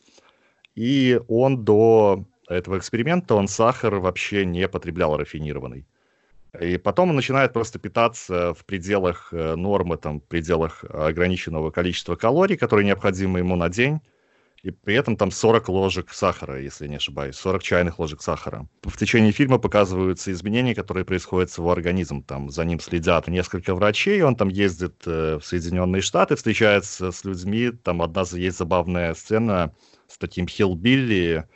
И 0.74 1.20
он 1.28 1.64
до 1.64 2.24
этого 2.48 2.78
эксперимента, 2.78 3.34
он 3.34 3.48
сахар 3.48 3.96
вообще 3.96 4.44
не 4.44 4.68
потреблял 4.68 5.16
рафинированный. 5.16 5.86
И 6.60 6.76
потом 6.76 7.10
он 7.10 7.16
начинает 7.16 7.52
просто 7.52 7.78
питаться 7.78 8.54
в 8.54 8.64
пределах 8.64 9.28
э, 9.32 9.54
нормы, 9.56 9.96
там, 9.96 10.20
в 10.20 10.24
пределах 10.24 10.84
ограниченного 10.88 11.70
количества 11.70 12.16
калорий, 12.16 12.56
которые 12.56 12.86
необходимы 12.86 13.40
ему 13.40 13.56
на 13.56 13.68
день. 13.68 14.00
И 14.64 14.70
при 14.70 14.94
этом 14.94 15.18
там 15.18 15.30
40 15.30 15.68
ложек 15.68 16.10
сахара, 16.10 16.58
если 16.58 16.86
не 16.88 16.96
ошибаюсь, 16.96 17.36
40 17.36 17.62
чайных 17.62 17.98
ложек 17.98 18.22
сахара. 18.22 18.66
В 18.82 18.96
течение 18.96 19.30
фильма 19.30 19.58
показываются 19.58 20.32
изменения, 20.32 20.74
которые 20.74 21.04
происходят 21.04 21.50
с 21.50 21.58
его 21.58 21.70
организмом. 21.70 22.22
Там 22.22 22.48
за 22.48 22.64
ним 22.64 22.80
следят 22.80 23.28
несколько 23.28 23.74
врачей, 23.74 24.22
он 24.22 24.36
там 24.36 24.48
ездит 24.48 25.02
э, 25.04 25.38
в 25.38 25.44
Соединенные 25.44 26.00
Штаты, 26.00 26.34
встречается 26.36 27.12
с 27.12 27.24
людьми. 27.24 27.72
Там 27.72 28.00
одна 28.00 28.22
есть 28.32 28.56
забавная 28.56 29.12
сцена 29.12 29.74
с 30.08 30.16
таким 30.16 30.48
хилбилли, 30.48 31.46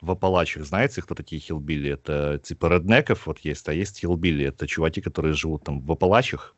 в 0.00 0.10
Апалачах. 0.10 0.64
Знаете, 0.64 1.02
кто 1.02 1.14
такие 1.14 1.40
хилбилли? 1.40 1.90
Это 1.90 2.38
типа 2.38 2.66
реднеков 2.66 3.26
вот 3.26 3.38
есть, 3.40 3.68
а 3.68 3.72
есть 3.72 3.98
хилбилли. 3.98 4.46
Это 4.46 4.66
чуваки, 4.66 5.00
которые 5.00 5.34
живут 5.34 5.64
там 5.64 5.80
в 5.80 5.92
Апалачах. 5.92 6.54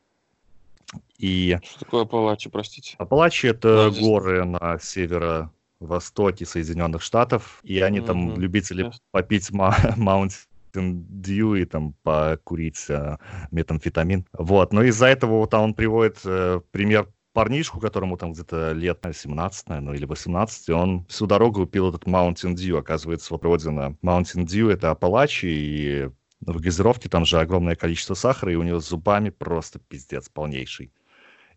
И... 1.19 1.59
Что 1.63 1.81
такое 1.81 2.03
Апалачи, 2.03 2.49
простите? 2.49 2.97
Апалачи— 2.99 3.47
это 3.49 3.91
здесь... 3.91 4.03
горы 4.03 4.45
на 4.45 4.79
северо-востоке 4.79 6.47
Соединенных 6.47 7.03
Штатов, 7.03 7.61
и 7.63 7.81
они 7.81 8.01
mm-hmm. 8.01 8.07
там 8.07 8.41
любители 8.41 8.87
yes. 8.87 8.95
попить 9.11 9.51
Маунт 9.53 10.33
Дью 10.75 11.55
и 11.57 11.65
там 11.65 11.95
покурить 12.03 12.87
э, 12.89 13.19
метамфетамин. 13.51 14.27
Вот, 14.33 14.73
но 14.73 14.83
из-за 14.85 15.07
этого 15.07 15.39
вот 15.39 15.55
он 15.55 15.75
приводит 15.75 16.19
э, 16.25 16.61
пример 16.71 17.09
парнишку, 17.33 17.81
которому 17.81 18.17
там 18.17 18.33
где-то 18.33 18.73
лет 18.73 19.05
17, 19.13 19.69
наверное, 19.69 19.95
или 19.95 20.05
18, 20.05 20.69
и 20.69 20.73
он 20.73 21.05
всю 21.07 21.27
дорогу 21.27 21.67
пил 21.67 21.89
этот 21.89 22.05
Mountain 22.05 22.55
Dew. 22.55 22.79
Оказывается, 22.79 23.35
вот 23.35 23.45
родина 23.45 23.97
Mountain 24.03 24.47
Dew— 24.47 24.71
это 24.73 24.91
Апалачи, 24.91 25.47
и 25.47 26.11
в 26.41 26.61
газировке 26.61 27.09
там 27.09 27.25
же 27.25 27.39
огромное 27.39 27.77
количество 27.77 28.15
сахара, 28.15 28.53
и 28.53 28.57
у 28.57 28.63
него 28.63 28.81
с 28.81 28.89
зубами 28.89 29.31
просто 29.31 29.79
пиздец 29.79 30.29
полнейший. 30.29 30.93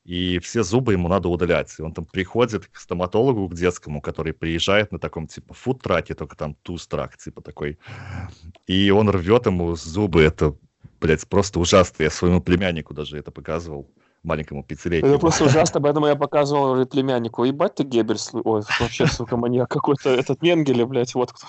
И 0.03 0.39
все 0.39 0.63
зубы 0.63 0.93
ему 0.93 1.07
надо 1.07 1.29
удалять. 1.29 1.73
И 1.79 1.81
он 1.81 1.93
там 1.93 2.03
приходит 2.05 2.67
к 2.67 2.77
стоматологу, 2.77 3.47
к 3.47 3.55
детскому, 3.55 4.01
который 4.01 4.33
приезжает 4.33 4.91
на 4.91 4.99
таком 4.99 5.27
типа 5.27 5.53
фуд-траке, 5.53 6.13
только 6.13 6.35
там 6.35 6.55
туз-трак, 6.61 7.17
типа 7.17 7.41
такой. 7.41 7.79
И 8.67 8.91
он 8.91 9.09
рвет 9.09 9.45
ему 9.45 9.75
зубы. 9.75 10.21
Это, 10.21 10.57
блядь, 10.99 11.25
просто 11.29 11.61
ужасно. 11.61 12.03
Я 12.03 12.09
своему 12.09 12.41
племяннику 12.41 12.93
даже 12.93 13.17
это 13.17 13.31
показывал 13.31 13.89
маленькому 14.23 14.63
пиццерейке. 14.63 15.07
Это 15.07 15.19
просто 15.19 15.43
ужасно, 15.45 15.81
поэтому 15.81 16.07
я 16.07 16.15
показывал 16.15 16.71
уже 16.71 16.85
племяннику. 16.85 17.43
Ебать 17.43 17.75
ты 17.75 17.83
Геббельс, 17.83 18.31
ой, 18.33 18.63
вообще, 18.79 19.07
сука, 19.07 19.37
маньяк 19.37 19.69
какой-то, 19.69 20.09
этот 20.09 20.41
Менгеле, 20.41 20.85
блядь, 20.85 21.13
вот 21.13 21.31
кто. 21.31 21.47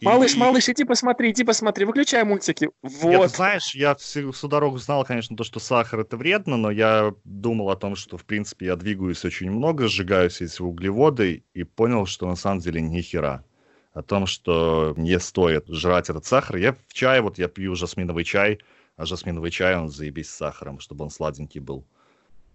Малыш, 0.00 0.34
и... 0.34 0.38
малыш, 0.38 0.68
иди 0.68 0.84
посмотри, 0.84 1.30
иди 1.30 1.44
посмотри, 1.44 1.84
выключай 1.84 2.24
мультики. 2.24 2.70
Вот. 2.82 3.10
Я, 3.10 3.28
знаешь, 3.28 3.74
я 3.74 3.94
всю, 3.94 4.32
всю 4.32 4.48
дорогу 4.48 4.78
знал, 4.78 5.04
конечно, 5.04 5.36
то, 5.36 5.44
что 5.44 5.60
сахар 5.60 6.00
это 6.00 6.16
вредно, 6.16 6.56
но 6.56 6.70
я 6.70 7.12
думал 7.24 7.70
о 7.70 7.76
том, 7.76 7.96
что, 7.96 8.16
в 8.16 8.24
принципе, 8.24 8.66
я 8.66 8.76
двигаюсь 8.76 9.24
очень 9.24 9.50
много, 9.50 9.88
сжигаю 9.88 10.30
все 10.30 10.44
эти 10.44 10.62
углеводы 10.62 11.44
и 11.54 11.64
понял, 11.64 12.06
что 12.06 12.26
на 12.26 12.36
самом 12.36 12.60
деле 12.60 12.80
ни 12.80 13.00
хера. 13.00 13.44
О 13.92 14.02
том, 14.02 14.26
что 14.26 14.94
не 14.96 15.18
стоит 15.20 15.68
жрать 15.68 16.10
этот 16.10 16.24
сахар. 16.24 16.56
Я 16.56 16.76
в 16.88 16.92
чай, 16.92 17.20
вот 17.20 17.38
я 17.38 17.46
пью 17.46 17.76
жасминовый 17.76 18.24
чай, 18.24 18.58
а 18.96 19.06
жасминовый 19.06 19.50
чай, 19.50 19.76
он 19.76 19.88
заебись 19.88 20.30
с 20.30 20.34
сахаром, 20.34 20.80
чтобы 20.80 21.04
он 21.04 21.10
сладенький 21.10 21.60
был. 21.60 21.86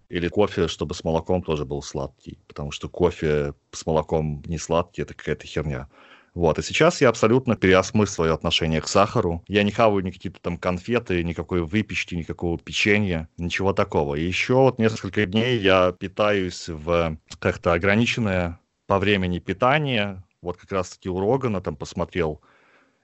Или 0.08 0.28
кофе, 0.28 0.66
чтобы 0.66 0.94
с 0.94 1.04
молоком 1.04 1.42
тоже 1.42 1.64
был 1.64 1.82
сладкий, 1.82 2.38
потому 2.48 2.72
что 2.72 2.88
кофе 2.88 3.54
с 3.70 3.86
молоком 3.86 4.42
не 4.46 4.58
сладкий, 4.58 5.02
это 5.02 5.14
какая-то 5.14 5.46
херня. 5.46 5.88
Вот, 6.34 6.58
и 6.58 6.62
сейчас 6.62 7.00
я 7.00 7.08
абсолютно 7.08 7.56
переосмыслил 7.56 8.14
свое 8.14 8.32
отношение 8.32 8.80
к 8.80 8.86
сахару. 8.86 9.42
Я 9.48 9.64
не 9.64 9.72
хаваю 9.72 10.04
ни 10.04 10.10
какие-то 10.10 10.40
там 10.40 10.58
конфеты, 10.58 11.24
никакой 11.24 11.62
выпечки, 11.62 12.14
никакого 12.14 12.56
печенья, 12.58 13.28
ничего 13.36 13.72
такого. 13.72 14.14
И 14.14 14.24
еще 14.24 14.54
вот 14.54 14.78
несколько 14.78 15.26
дней 15.26 15.58
я 15.58 15.92
питаюсь 15.92 16.68
в 16.68 17.18
как-то 17.40 17.72
ограниченное 17.72 18.60
по 18.86 18.98
времени 18.98 19.40
питание. 19.40 20.22
Вот 20.40 20.56
как 20.56 20.70
раз-таки 20.70 21.08
у 21.08 21.20
Рогана 21.20 21.60
там 21.60 21.74
посмотрел 21.74 22.40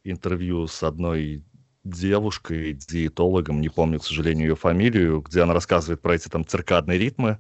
интервью 0.05 0.69
с 0.69 0.83
одной 0.85 1.43
девушкой, 1.91 2.73
диетологом, 2.73 3.61
не 3.61 3.69
помню, 3.69 4.01
к 4.01 4.05
сожалению, 4.05 4.49
ее 4.49 4.57
фамилию, 4.57 5.21
где 5.21 5.43
она 5.43 5.55
рассказывает 5.55 6.01
про 6.01 6.15
эти 6.15 6.29
там 6.29 6.47
циркадные 6.47 6.99
ритмы, 6.99 7.39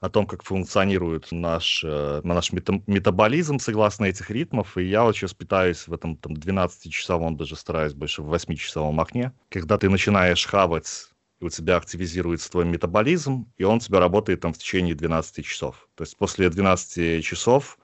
о 0.00 0.10
том, 0.10 0.26
как 0.26 0.42
функционирует 0.42 1.32
наш, 1.32 1.82
э, 1.82 2.20
наш 2.24 2.52
мета 2.52 2.82
метаболизм 2.86 3.58
согласно 3.58 4.04
этих 4.04 4.30
ритмов. 4.30 4.76
И 4.76 4.84
я 4.84 5.02
вот 5.02 5.16
сейчас 5.16 5.32
питаюсь 5.32 5.88
в 5.88 5.94
этом 5.94 6.16
там 6.16 6.34
12-часовом, 6.34 7.38
даже 7.38 7.56
стараюсь 7.56 7.94
больше 7.94 8.20
в 8.20 8.32
8-часовом 8.32 9.00
окне. 9.00 9.32
Когда 9.48 9.78
ты 9.78 9.88
начинаешь 9.88 10.44
хавать, 10.46 11.08
у 11.40 11.48
тебя 11.48 11.76
активизируется 11.76 12.50
твой 12.50 12.66
метаболизм, 12.66 13.50
и 13.56 13.64
он 13.64 13.76
у 13.76 13.80
тебя 13.80 13.98
работает 13.98 14.40
там 14.40 14.52
в 14.52 14.58
течение 14.58 14.94
12 14.94 15.44
часов. 15.44 15.88
То 15.94 16.04
есть 16.04 16.16
после 16.18 16.50
12 16.50 17.24
часов 17.24 17.78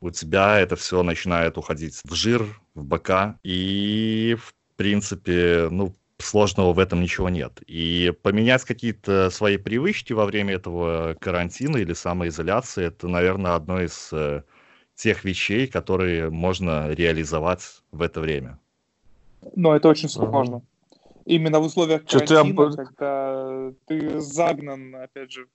у 0.00 0.10
тебя 0.10 0.60
это 0.60 0.76
все 0.76 1.02
начинает 1.02 1.58
уходить 1.58 2.00
в 2.04 2.14
жир, 2.14 2.46
в 2.74 2.84
бока, 2.84 3.38
и 3.42 4.36
в 4.40 4.53
принципе, 4.76 5.68
ну, 5.70 5.94
сложного 6.18 6.72
в 6.72 6.78
этом 6.78 7.00
ничего 7.00 7.28
нет. 7.28 7.60
И 7.66 8.12
поменять 8.22 8.64
какие-то 8.64 9.30
свои 9.30 9.56
привычки 9.56 10.12
во 10.12 10.26
время 10.26 10.54
этого 10.54 11.16
карантина 11.20 11.78
или 11.78 11.92
самоизоляции, 11.92 12.86
это, 12.86 13.08
наверное, 13.08 13.54
одно 13.54 13.80
из 13.80 14.10
э, 14.12 14.42
тех 14.94 15.24
вещей, 15.24 15.66
которые 15.66 16.30
можно 16.30 16.90
реализовать 16.90 17.82
в 17.90 18.02
это 18.02 18.20
время. 18.20 18.58
Но 19.54 19.76
это 19.76 19.88
очень 19.88 20.08
сложно. 20.08 20.56
Угу. 20.56 20.66
Именно 21.26 21.60
в 21.60 21.64
условиях 21.64 22.04
карантина, 22.04 22.70
ты... 22.70 22.76
когда 22.76 23.72
ты 23.86 24.20
загнан, 24.20 24.94
опять 24.96 25.32
же, 25.32 25.46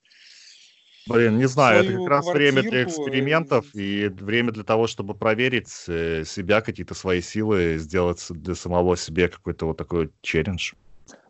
Блин, 1.06 1.38
не 1.38 1.46
знаю, 1.46 1.84
это 1.84 1.96
как 1.98 2.08
раз 2.08 2.26
время 2.28 2.62
для 2.62 2.84
экспериментов 2.84 3.74
и 3.74 4.08
время 4.08 4.52
для 4.52 4.64
того, 4.64 4.86
чтобы 4.86 5.14
проверить 5.14 5.72
э, 5.88 6.24
себя, 6.24 6.60
какие-то 6.60 6.94
свои 6.94 7.20
силы, 7.20 7.78
сделать 7.78 8.24
для 8.30 8.54
самого 8.54 8.96
себе 8.96 9.28
какой-то 9.28 9.66
вот 9.66 9.76
такой 9.76 10.10
челлендж. 10.20 10.72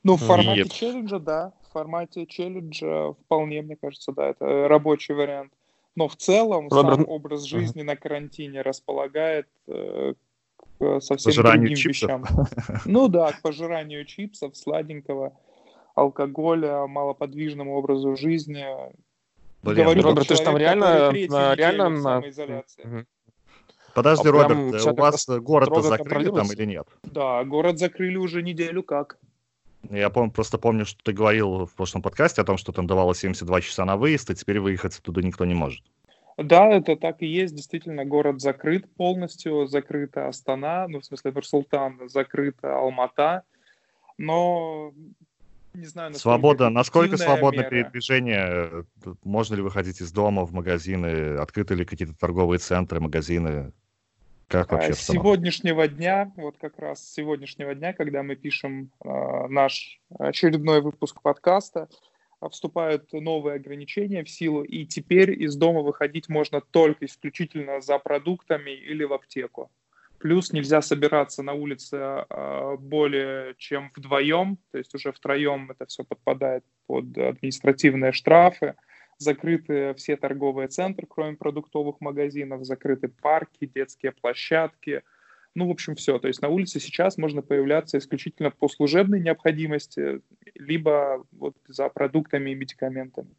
Ну, 0.03 0.17
в 0.17 0.21
формате 0.21 0.63
и... 0.63 0.69
челленджа, 0.69 1.19
да. 1.19 1.53
В 1.69 1.73
формате 1.73 2.27
челленджа 2.27 3.13
вполне, 3.13 3.63
мне 3.63 3.77
кажется, 3.77 4.13
да, 4.13 4.31
это 4.31 4.69
рабочий 4.69 5.15
вариант. 5.15 5.53
Но 5.95 6.09
в 6.09 6.17
целом 6.17 6.69
Роберт... 6.69 6.97
сам 6.97 7.09
образ 7.09 7.45
жизни 7.45 7.83
uh-huh. 7.83 7.87
на 7.87 7.97
карантине 7.97 8.63
располагает 8.63 9.49
э, 9.67 10.15
к 10.79 11.01
совсем 11.01 11.31
пожиранию 11.31 11.61
другим 11.61 11.77
чипсов. 11.77 12.11
вещам. 12.11 12.25
Ну 12.87 13.09
да, 13.09 13.33
к 13.33 13.43
пожиранию 13.43 14.05
чипсов, 14.05 14.57
сладенького, 14.57 15.37
алкоголя, 15.95 16.87
малоподвижному 16.87 17.77
образу 17.77 18.17
жизни, 18.17 18.65
Блин, 19.63 19.85
Говорю, 19.85 20.03
Роберт, 20.03 20.29
ты 20.29 20.37
же 20.37 20.43
там 20.43 20.57
реально, 20.57 21.13
на, 21.29 21.55
реально 21.55 21.89
на... 21.91 22.23
Подожди, 23.95 24.29
а 24.29 24.33
Роберт, 24.33 24.87
у 24.87 24.95
вас 24.95 25.29
город 25.29 25.85
закрыли 25.85 26.31
там 26.31 26.51
или 26.53 26.65
нет? 26.65 26.87
Да, 27.03 27.45
город 27.45 27.79
закрыли 27.79 28.17
уже 28.17 28.43
неделю 28.43 28.83
как. 28.83 29.19
Я 29.89 30.11
помню, 30.11 30.31
просто 30.31 30.59
помню, 30.59 30.85
что 30.85 31.03
ты 31.03 31.13
говорил 31.13 31.67
в 31.67 31.75
прошлом 31.75 32.03
подкасте 32.03 32.43
о 32.43 32.45
том, 32.45 32.59
что 32.59 32.73
там 32.73 32.87
давало 32.87 33.15
72 33.15 33.61
часа 33.63 33.85
на 33.85 33.97
выезд, 33.97 34.31
и 34.31 34.35
теперь 34.35 34.61
выехать 34.61 34.99
оттуда 34.99 35.23
никто 35.23 35.45
не 35.45 35.55
может. 35.55 35.85
Да, 36.37 36.69
это 36.69 36.97
так 36.97 37.23
и 37.23 37.27
есть. 37.27 37.55
Действительно, 37.55 38.05
город 38.05 38.41
закрыт 38.41 38.91
полностью. 38.95 39.67
Закрыта 39.67 40.29
Астана, 40.29 40.87
ну, 40.89 41.01
в 41.01 41.05
смысле, 41.05 41.33
Нур-Султан, 41.33 42.09
закрыта 42.09 42.79
Алмата. 42.79 43.43
Но 44.17 44.93
не 45.75 45.87
знаю, 45.87 46.15
Свобода, 46.15 46.69
насколько 46.69 47.17
свободно 47.17 47.61
мера. 47.61 47.71
передвижение? 47.71 48.85
Можно 49.25 49.57
ли 49.57 49.63
выходить 49.63 50.01
из 50.01 50.13
дома 50.13 50.45
в 50.45 50.53
магазины? 50.53 51.37
Открыты 51.37 51.75
ли 51.75 51.85
какие-то 51.85 52.15
торговые 52.15 52.59
центры, 52.59 53.01
магазины? 53.01 53.73
Как 54.49 54.73
вообще? 54.73 54.95
С 54.95 55.03
сегодняшнего 55.03 55.87
дня, 55.87 56.33
вот 56.37 56.57
как 56.61 56.79
раз 56.79 57.05
с 57.05 57.15
сегодняшнего 57.15 57.75
дня, 57.75 57.93
когда 57.93 58.25
мы 58.25 58.35
пишем 58.35 58.91
э, 59.05 59.47
наш 59.49 60.01
очередной 60.19 60.81
выпуск 60.81 61.23
подкаста, 61.23 61.89
вступают 62.51 63.13
новые 63.13 63.57
ограничения 63.57 64.25
в 64.25 64.31
силу, 64.31 64.65
и 64.65 64.87
теперь 64.87 65.41
из 65.43 65.57
дома 65.57 65.83
выходить 65.83 66.29
можно 66.29 66.61
только 66.61 67.05
исключительно 67.05 67.81
за 67.81 67.99
продуктами 67.99 68.71
или 68.71 69.05
в 69.05 69.13
аптеку. 69.13 69.71
Плюс 70.21 70.53
нельзя 70.53 70.83
собираться 70.83 71.43
на 71.43 71.55
улице 71.55 71.97
а, 71.97 72.77
более 72.77 73.55
чем 73.57 73.91
вдвоем, 73.97 74.59
то 74.71 74.77
есть 74.77 74.95
уже 74.95 75.13
втроем 75.13 75.71
это 75.71 75.87
все 75.87 76.05
подпадает 76.05 76.63
под 76.87 77.17
административные 77.17 78.13
штрафы. 78.13 78.75
Закрыты 79.17 79.95
все 79.95 80.19
торговые 80.19 80.69
центры, 80.69 81.07
кроме 81.09 81.39
продуктовых 81.39 82.03
магазинов, 82.03 82.67
закрыты 82.67 83.09
парки, 83.09 83.65
детские 83.65 84.13
площадки. 84.13 85.03
Ну, 85.55 85.69
в 85.69 85.71
общем, 85.71 85.95
все. 85.95 86.19
То 86.19 86.29
есть 86.29 86.43
на 86.43 86.49
улице 86.49 86.81
сейчас 86.81 87.17
можно 87.17 87.41
появляться 87.41 87.97
исключительно 87.97 88.51
по 88.51 88.69
служебной 88.69 89.21
необходимости, 89.21 90.21
либо 90.55 91.25
вот 91.33 91.57
за 91.67 91.89
продуктами 91.89 92.51
и 92.51 92.55
медикаментами. 92.55 93.35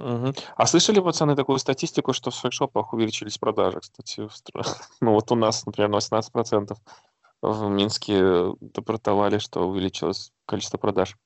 Угу. 0.00 0.34
А 0.56 0.66
слышали, 0.66 1.00
пацаны, 1.00 1.36
такую 1.36 1.58
статистику, 1.58 2.12
что 2.12 2.30
в 2.30 2.34
секшопах 2.34 2.92
увеличились 2.92 3.38
продажи, 3.38 3.80
кстати? 3.80 4.28
Ну 5.00 5.12
вот 5.12 5.30
у 5.30 5.34
нас, 5.34 5.66
например, 5.66 5.90
на 5.90 5.96
18% 5.96 6.76
в 7.42 7.68
Минске 7.68 8.20
рапортовали, 8.74 9.38
что 9.38 9.68
увеличилось 9.68 10.32
количество 10.46 10.78
продаж. 10.78 11.16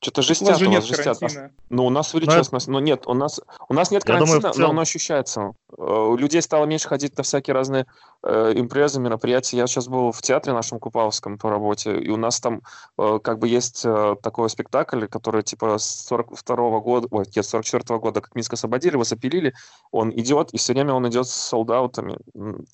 Что-то 0.00 0.20
жестят, 0.20 0.48
у 0.48 0.50
вас, 0.50 0.58
же 0.58 0.66
у 0.66 0.68
вас 0.68 0.74
нет 0.74 0.84
жестят. 0.84 1.18
Карантина. 1.18 1.50
Ну, 1.70 1.86
у 1.86 1.90
нас 1.90 2.12
увеличилось, 2.12 2.52
но, 2.52 2.58
но 2.66 2.80
нет, 2.80 3.06
у 3.06 3.14
нас, 3.14 3.40
у 3.68 3.74
нас 3.74 3.90
нет 3.90 4.04
карантина, 4.04 4.40
думаю, 4.40 4.54
но 4.58 4.70
оно 4.70 4.82
ощущается. 4.82 5.52
Э, 5.76 5.82
у 5.82 6.16
людей 6.16 6.42
стало 6.42 6.66
меньше 6.66 6.86
ходить 6.86 7.16
на 7.16 7.22
всякие 7.22 7.54
разные 7.54 7.86
э, 8.22 8.52
импрезы, 8.56 9.00
мероприятия. 9.00 9.56
Я 9.56 9.66
сейчас 9.66 9.88
был 9.88 10.12
в 10.12 10.20
театре 10.20 10.52
нашем 10.52 10.78
Купавском 10.80 11.38
по 11.38 11.48
работе, 11.48 11.98
и 11.98 12.10
у 12.10 12.18
нас 12.18 12.40
там 12.40 12.60
э, 12.98 13.18
как 13.22 13.38
бы 13.38 13.48
есть 13.48 13.86
э, 13.86 14.16
такой 14.22 14.50
спектакль, 14.50 15.06
который 15.06 15.42
типа 15.42 15.78
с 15.78 16.06
42 16.06 16.56
-го 16.56 16.80
года, 16.82 17.08
ой, 17.10 17.24
нет, 17.34 17.46
44 17.46 17.82
-го 17.82 17.98
года, 17.98 18.20
как 18.20 18.34
Минск 18.34 18.52
освободили, 18.52 18.92
его 18.92 19.04
запилили, 19.04 19.54
он 19.92 20.10
идет, 20.10 20.50
и 20.52 20.58
все 20.58 20.74
время 20.74 20.92
он 20.92 21.08
идет 21.08 21.26
с 21.26 21.32
солдатами. 21.32 22.18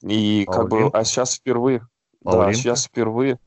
И 0.03 0.45
как 0.51 0.69
бы, 0.69 0.91
а 0.93 1.05
сейчас 1.05 1.37
впервые, 1.37 1.87
да, 2.23 2.53
сейчас 2.53 2.87
впервые. 2.87 3.39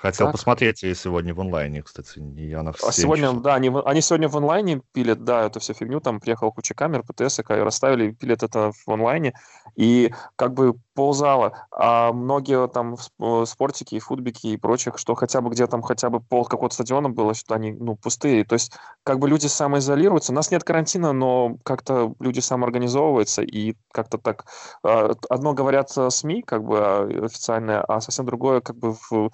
Хотел 0.00 0.26
так. 0.26 0.32
посмотреть 0.32 0.78
сегодня 0.78 1.34
в 1.34 1.40
онлайне, 1.40 1.82
кстати. 1.82 2.18
Я 2.18 2.62
на 2.62 2.70
а 2.70 2.92
сегодня, 2.92 3.32
да, 3.32 3.54
они, 3.54 3.72
они 3.84 4.00
сегодня 4.02 4.28
в 4.28 4.36
онлайне 4.36 4.82
пилят, 4.92 5.24
да, 5.24 5.46
эту 5.46 5.60
всю 5.60 5.72
фигню, 5.72 6.00
там 6.00 6.20
приехала 6.20 6.50
куча 6.50 6.74
камер, 6.74 7.02
ПТС, 7.02 7.40
расставили, 7.48 8.10
пилят 8.10 8.42
это 8.42 8.72
в 8.72 8.90
онлайне, 8.90 9.32
и 9.74 10.12
как 10.36 10.52
бы 10.52 10.74
ползало. 10.94 11.66
А 11.70 12.12
многие 12.12 12.68
там 12.68 12.96
э, 13.20 13.44
спортики 13.46 13.94
и 13.94 14.00
футбики 14.00 14.48
и 14.48 14.56
прочих, 14.56 14.98
что 14.98 15.14
хотя 15.14 15.40
бы 15.40 15.50
где 15.50 15.66
там 15.66 15.80
хотя 15.82 16.10
бы 16.10 16.20
пол 16.20 16.44
какого-то 16.44 16.74
стадиона 16.74 17.08
было, 17.08 17.34
что 17.34 17.54
они, 17.54 17.72
ну, 17.72 17.96
пустые. 17.96 18.44
То 18.44 18.54
есть 18.54 18.72
как 19.02 19.18
бы 19.18 19.28
люди 19.28 19.46
самоизолируются. 19.46 20.32
У 20.32 20.34
нас 20.34 20.50
нет 20.50 20.62
карантина, 20.62 21.12
но 21.12 21.56
как-то 21.62 22.14
люди 22.20 22.40
самоорганизовываются, 22.40 23.42
и 23.42 23.76
как-то 23.92 24.18
так... 24.18 24.44
А, 24.82 25.14
одно 25.30 25.54
говорят 25.54 25.90
э, 25.96 26.10
СМИ, 26.10 26.42
как 26.42 26.64
бы 26.64 27.24
официальное, 27.24 27.80
а 27.80 28.00
совсем 28.00 28.26
другое 28.26 28.60
как 28.60 28.76
бы 28.76 28.94
в 29.10 29.30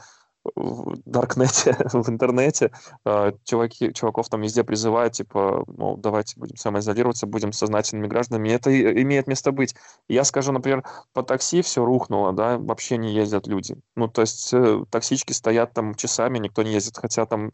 в 0.54 0.96
Даркнете, 1.04 1.76
в 1.92 2.08
интернете, 2.08 2.72
э, 3.04 3.32
чуваки, 3.44 3.92
чуваков 3.92 4.28
там 4.28 4.42
везде 4.42 4.64
призывают, 4.64 5.14
типа, 5.14 5.64
ну, 5.66 5.96
давайте 5.96 6.38
будем 6.38 6.56
самоизолироваться, 6.56 7.26
будем 7.26 7.52
сознательными 7.52 8.08
гражданами. 8.08 8.48
И 8.48 8.52
это 8.52 9.02
имеет 9.02 9.26
место 9.26 9.52
быть. 9.52 9.74
Я 10.08 10.24
скажу, 10.24 10.52
например, 10.52 10.84
по 11.12 11.22
такси 11.22 11.62
все 11.62 11.84
рухнуло, 11.84 12.32
да, 12.32 12.58
вообще 12.58 12.96
не 12.96 13.12
ездят 13.12 13.46
люди. 13.46 13.76
Ну, 13.96 14.08
то 14.08 14.22
есть 14.22 14.52
э, 14.52 14.84
таксички 14.90 15.32
стоят 15.32 15.72
там 15.72 15.94
часами, 15.94 16.38
никто 16.38 16.62
не 16.62 16.72
ездит, 16.72 16.98
хотя 16.98 17.26
там 17.26 17.52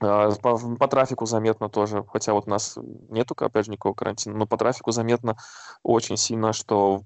э, 0.00 0.30
по, 0.42 0.58
по 0.58 0.88
трафику 0.88 1.26
заметно 1.26 1.68
тоже, 1.68 2.04
хотя 2.10 2.32
вот 2.32 2.46
у 2.46 2.50
нас 2.50 2.78
нету, 3.10 3.34
опять 3.38 3.66
же, 3.66 3.72
никакого 3.72 3.94
карантина, 3.94 4.36
но 4.36 4.46
по 4.46 4.56
трафику 4.56 4.90
заметно 4.90 5.36
очень 5.82 6.16
сильно, 6.16 6.52
что 6.52 7.02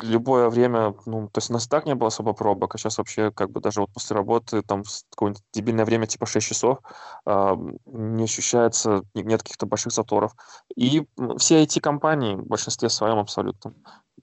любое 0.00 0.48
время, 0.48 0.94
ну, 1.06 1.28
то 1.28 1.38
есть 1.38 1.50
у 1.50 1.52
нас 1.52 1.66
так 1.66 1.86
не 1.86 1.94
было 1.94 2.08
особо 2.08 2.32
пробок, 2.32 2.74
а 2.74 2.78
сейчас 2.78 2.98
вообще 2.98 3.30
как 3.30 3.50
бы 3.50 3.60
даже 3.60 3.80
вот 3.80 3.90
после 3.92 4.16
работы, 4.16 4.62
там, 4.62 4.82
какое-нибудь 5.10 5.42
дебильное 5.52 5.84
время, 5.84 6.06
типа 6.06 6.26
6 6.26 6.46
часов, 6.46 6.78
э, 7.26 7.56
не 7.86 8.24
ощущается, 8.24 9.02
нет 9.14 9.42
каких-то 9.42 9.66
больших 9.66 9.92
заторов. 9.92 10.32
И 10.76 11.06
все 11.38 11.62
эти 11.62 11.78
компании 11.78 12.34
в 12.34 12.46
большинстве 12.46 12.88
своем 12.88 13.18
абсолютно 13.18 13.74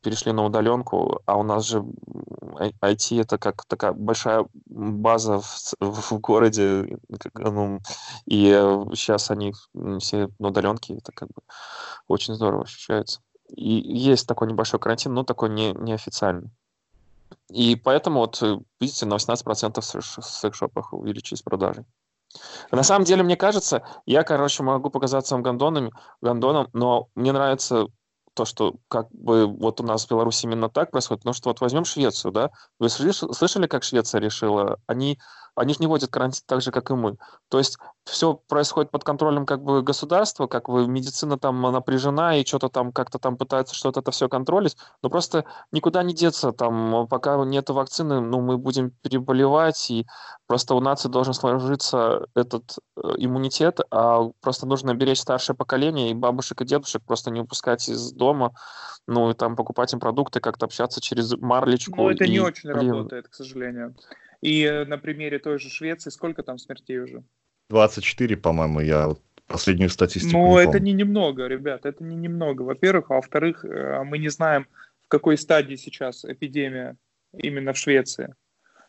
перешли 0.02 0.32
на 0.32 0.46
удаленку, 0.46 1.22
а 1.26 1.38
у 1.38 1.44
нас 1.44 1.66
же 1.66 1.84
IT 2.60 3.22
это 3.22 3.38
как 3.38 3.66
такая 3.66 3.94
большая 3.94 4.46
база 4.66 5.40
в, 5.40 5.76
в 5.80 6.20
городе, 6.20 6.98
ну, 7.36 7.80
и 8.26 8.50
сейчас 8.94 9.32
они 9.32 9.54
все 10.00 10.30
на 10.40 10.48
удаленке, 10.50 10.96
это 10.96 11.12
как 11.12 11.28
бы 11.30 11.42
очень 12.08 12.34
здорово 12.34 12.64
ощущается. 12.64 13.22
И 13.56 13.70
есть 13.70 14.28
такой 14.28 14.48
небольшой 14.48 14.80
карантин, 14.80 15.14
но 15.14 15.24
такой 15.24 15.50
не, 15.50 15.74
неофициальный. 15.74 16.50
И 17.50 17.76
поэтому, 17.76 18.20
вот, 18.20 18.42
э, 18.42 18.60
видите, 18.80 19.06
на 19.06 19.16
18% 19.16 19.82
в 19.82 20.24
секс-шопах 20.24 20.94
увеличились 20.94 21.42
продажи. 21.42 21.86
На 22.72 22.84
самом 22.84 23.06
деле, 23.06 23.24
мне 23.24 23.36
кажется, 23.36 23.84
я, 24.06 24.24
короче, 24.24 24.64
могу 24.64 24.90
показаться 24.90 25.36
вам 25.36 25.44
гондонами, 25.44 25.92
гондоном, 26.22 26.70
но 26.72 27.10
мне 27.16 27.34
нравится 27.34 27.88
то, 28.34 28.46
что 28.46 28.76
как 28.88 29.12
бы 29.12 29.46
вот 29.46 29.82
у 29.82 29.84
нас 29.84 30.06
в 30.06 30.10
Беларуси 30.10 30.46
именно 30.46 30.70
так 30.70 30.92
происходит, 30.92 31.22
потому 31.22 31.34
что 31.34 31.50
вот 31.50 31.60
возьмем 31.60 31.84
Швецию, 31.84 32.32
да, 32.32 32.52
вы 32.80 32.90
слышали, 32.90 33.68
как 33.68 33.84
Швеция 33.84 34.22
решила? 34.22 34.80
Они 34.88 35.20
они 35.56 35.74
же 35.74 35.80
не 35.80 35.88
вводят 35.88 36.10
карантин 36.10 36.44
так 36.46 36.62
же, 36.62 36.72
как 36.72 36.90
и 36.92 36.94
мы. 36.94 37.18
То 37.50 37.58
есть 37.58 37.78
все 38.06 38.34
происходит 38.48 38.92
под 38.92 39.04
контролем 39.04 39.46
как 39.46 39.64
бы 39.64 39.84
государства, 39.84 40.48
как 40.48 40.70
бы 40.70 40.88
медицина 40.88 41.38
там 41.38 41.62
напряжена 41.62 42.38
и 42.38 42.46
что-то 42.46 42.70
там 42.70 42.92
как-то 42.92 43.20
там 43.20 43.38
пытается 43.38 43.76
что-то 43.76 44.00
это 44.00 44.12
все 44.12 44.28
контролить, 44.28 44.78
но 45.04 45.10
просто 45.10 45.46
никуда 45.72 46.02
не 46.04 46.14
деться 46.14 46.52
там, 46.52 47.08
пока 47.08 47.44
нет 47.46 47.70
вакцины, 47.70 48.22
ну 48.22 48.42
мы 48.42 48.58
будем 48.58 48.92
переболевать 49.02 49.92
и 49.92 50.08
просто 50.48 50.74
у 50.74 50.80
нации 50.80 51.10
должен 51.10 51.34
сложиться 51.34 52.28
этот 52.34 52.78
э, 52.98 53.02
иммунитет, 53.18 53.80
а 53.92 54.30
просто 54.42 54.66
нужно 54.66 54.96
беречь 54.96 55.20
старшее 55.20 55.56
поколение 55.56 56.12
и 56.12 56.16
бабушек 56.16 56.62
и 56.62 56.66
дедушек 56.66 57.04
просто 57.06 57.30
не 57.30 57.42
выпускать 57.42 57.88
из 57.88 58.12
дома, 58.14 58.54
ну 59.08 59.30
и 59.30 59.34
там 59.34 59.56
покупать 59.56 59.94
им 59.94 60.00
продукты, 60.00 60.40
как-то 60.40 60.66
общаться 60.66 61.02
через 61.02 61.36
марлечку. 61.38 61.96
Ну 61.98 62.10
это 62.10 62.24
и, 62.24 62.32
не 62.32 62.40
очень 62.40 62.74
блин, 62.74 62.92
работает, 62.92 63.28
к 63.28 63.34
сожалению. 63.34 63.96
И 64.42 64.64
э, 64.64 64.86
на 64.86 64.98
примере 64.98 65.40
той 65.40 65.60
же 65.60 65.70
Швеции 65.70 66.10
сколько 66.10 66.44
там 66.44 66.58
смертей 66.58 67.00
уже? 67.00 67.24
24, 67.70 68.38
по-моему, 68.38 68.82
я 68.82 69.08
вот 69.08 69.22
последнюю 69.48 69.90
статистику. 69.90 70.38
Ну, 70.38 70.58
это 70.58 70.80
не 70.80 70.94
немного, 70.94 71.48
ребят, 71.48 71.86
это 71.86 72.04
не 72.04 72.16
немного. 72.16 72.64
Во-первых, 72.64 73.12
а 73.12 73.16
во-вторых, 73.16 73.64
э, 73.66 74.04
мы 74.04 74.18
не 74.18 74.30
знаем, 74.30 74.68
в 75.04 75.08
какой 75.08 75.38
стадии 75.38 75.76
сейчас 75.76 76.26
эпидемия 76.26 76.98
именно 77.38 77.74
в 77.74 77.78
Швеции. 77.78 78.34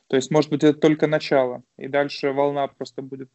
То 0.08 0.16
есть, 0.16 0.30
может 0.30 0.50
быть, 0.50 0.64
это 0.64 0.78
только 0.78 1.06
начало, 1.06 1.62
и 1.78 1.88
дальше 1.88 2.32
волна 2.32 2.66
просто 2.66 3.02
будет 3.02 3.30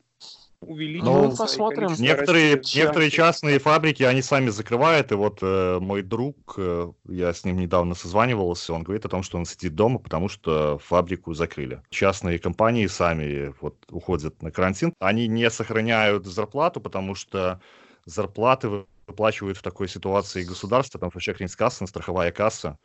увеличиваться. 0.62 1.30
Ну, 1.30 1.36
посмотрим. 1.36 1.94
Некоторые, 1.98 2.62
некоторые 2.76 3.12
частные 3.12 3.60
фабрики, 3.60 4.04
они 4.04 4.22
сами 4.22 4.50
закрывают, 4.50 5.12
и 5.12 5.16
вот 5.16 5.40
э, 5.42 5.80
мой 5.80 6.02
друг, 6.02 6.56
э, 6.58 6.92
я 7.08 7.34
с 7.34 7.46
ним 7.46 7.58
недавно 7.58 7.96
созванивался, 7.96 8.74
он 8.74 8.84
говорит 8.84 9.06
о 9.06 9.10
том, 9.10 9.24
что 9.24 9.38
он 9.38 9.46
сидит 9.46 9.76
дома, 9.76 10.00
потому 10.00 10.30
что 10.30 10.80
фабрику 10.80 11.34
закрыли. 11.34 11.82
Частные 11.90 12.40
компании 12.40 12.88
сами 12.88 13.54
вот 13.62 13.76
уходят 13.90 14.42
на 14.42 14.52
карантин, 14.52 14.94
они 15.00 15.28
не 15.28 15.50
сохраняют 15.50 16.26
зарплату, 16.26 16.82
потому 16.82 17.16
что 17.16 17.62
зарплаты 18.06 18.86
выплачивают 19.08 19.58
в 19.58 19.64
такой 19.64 19.88
ситуации 19.88 20.44
государство, 20.44 21.00
там 21.00 21.12
вообще 21.14 21.34
касса, 21.34 21.86
страховая 21.88 22.32
касса, 22.32 22.78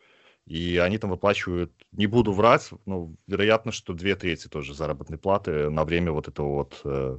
и 0.46 0.78
они 0.78 0.98
там 0.98 1.10
выплачивают, 1.10 1.72
не 1.92 2.06
буду 2.06 2.32
врать, 2.32 2.70
но 2.84 3.12
вероятно, 3.26 3.72
что 3.72 3.92
две 3.92 4.16
трети 4.16 4.48
тоже 4.48 4.74
заработной 4.74 5.18
платы 5.18 5.70
на 5.70 5.84
время 5.84 6.12
вот 6.12 6.28
этого 6.28 6.54
вот 6.54 6.80
э, 6.84 7.16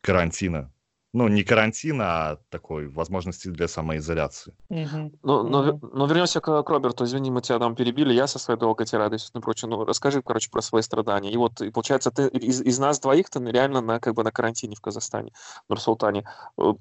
карантина. 0.00 0.72
Ну, 1.12 1.26
не 1.26 1.42
карантина, 1.42 2.04
а 2.04 2.36
такой 2.50 2.86
возможности 2.86 3.48
для 3.48 3.66
самоизоляции. 3.66 4.54
Угу. 4.68 5.12
Ну, 5.24 5.42
но, 5.42 5.80
но 5.82 6.06
вернемся 6.06 6.40
к, 6.40 6.62
к 6.62 6.70
Роберту. 6.70 7.04
Извини, 7.04 7.32
мы 7.32 7.42
тебя 7.42 7.58
там 7.58 7.74
перебили. 7.74 8.12
Я 8.12 8.28
со 8.28 8.38
своей 8.38 8.60
долгой 8.60 8.86
тирадой, 8.86 9.18
и 9.18 9.40
прочее. 9.40 9.68
Ну, 9.68 9.84
расскажи, 9.84 10.22
короче, 10.22 10.50
про 10.50 10.62
свои 10.62 10.82
страдания. 10.82 11.32
И 11.32 11.36
вот, 11.36 11.60
и 11.62 11.70
получается, 11.70 12.12
ты 12.12 12.28
из, 12.28 12.60
из 12.60 12.78
нас 12.78 13.00
двоих 13.00 13.28
ты 13.28 13.40
реально 13.40 13.80
на, 13.80 13.98
как 13.98 14.14
бы 14.14 14.22
на 14.22 14.30
карантине 14.30 14.76
в 14.76 14.80
Казахстане, 14.80 15.32
в 15.66 15.70
Нур-Султане. 15.70 16.28
Э, 16.56 16.74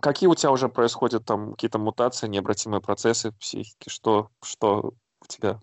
какие 0.00 0.28
у 0.28 0.34
тебя 0.34 0.50
уже 0.50 0.68
происходят 0.68 1.24
там 1.24 1.52
какие-то 1.52 1.78
мутации, 1.78 2.26
необратимые 2.26 2.80
процессы 2.80 3.30
в 3.30 3.36
психике? 3.36 3.88
Что, 3.88 4.30
что 4.42 4.94
у 5.22 5.26
тебя? 5.28 5.60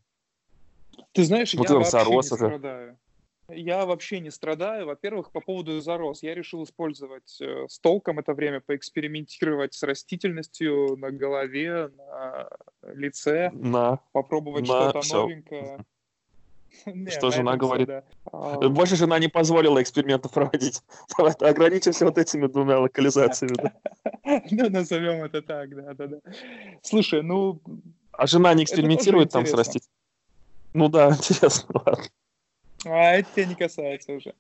Ты 1.12 1.26
знаешь, 1.26 1.54
вот 1.56 1.70
я 1.70 1.76
вообще 1.76 2.10
не 2.10 2.18
уже. 2.18 2.36
страдаю. 2.36 2.98
Я 3.56 3.86
вообще 3.86 4.20
не 4.20 4.32
страдаю. 4.32 4.86
Во-первых, 4.86 5.32
по 5.32 5.42
поводу 5.42 5.80
зарос. 5.80 6.24
Я 6.24 6.36
решил 6.36 6.64
использовать 6.64 7.40
э, 7.42 7.68
с 7.68 7.80
толком 7.80 8.20
это 8.20 8.34
время, 8.34 8.60
поэкспериментировать 8.60 9.74
с 9.74 9.84
растительностью 9.84 10.96
на 10.98 11.12
голове, 11.12 11.90
на 11.98 12.50
лице, 12.94 13.52
на, 13.54 14.00
попробовать 14.12 14.68
на, 14.68 14.90
что-то 14.90 15.02
все. 15.02 15.22
новенькое. 15.22 15.86
Что 17.10 17.32
жена 17.32 17.56
говорит? 17.56 17.90
А, 18.32 18.70
Больше 18.70 18.96
жена 18.96 19.20
не 19.20 19.28
позволила 19.28 19.82
экспериментов 19.82 20.32
проводить. 20.32 20.82
Ограничимся 21.18 22.06
вот 22.06 22.18
этими 22.18 22.48
двумя 22.48 22.80
локализациями. 22.80 23.72
Ну, 24.52 24.70
назовем 24.70 25.24
это 25.26 25.42
так, 25.42 25.76
да, 25.76 25.94
да, 25.94 26.08
да. 26.08 26.18
Слушай, 26.82 27.22
ну... 27.22 27.60
А 28.14 28.26
жена 28.26 28.54
не 28.54 28.64
экспериментирует 28.64 29.32
там 29.32 29.46
с 29.46 29.54
растительностью? 29.54 29.92
Ну 30.74 30.88
да, 30.88 31.10
интересно, 31.10 31.82
ладно. 31.86 32.06
А 32.86 33.14
это 33.14 33.30
тебя 33.34 33.46
не 33.46 33.56
касается 33.56 34.14
уже. 34.14 34.34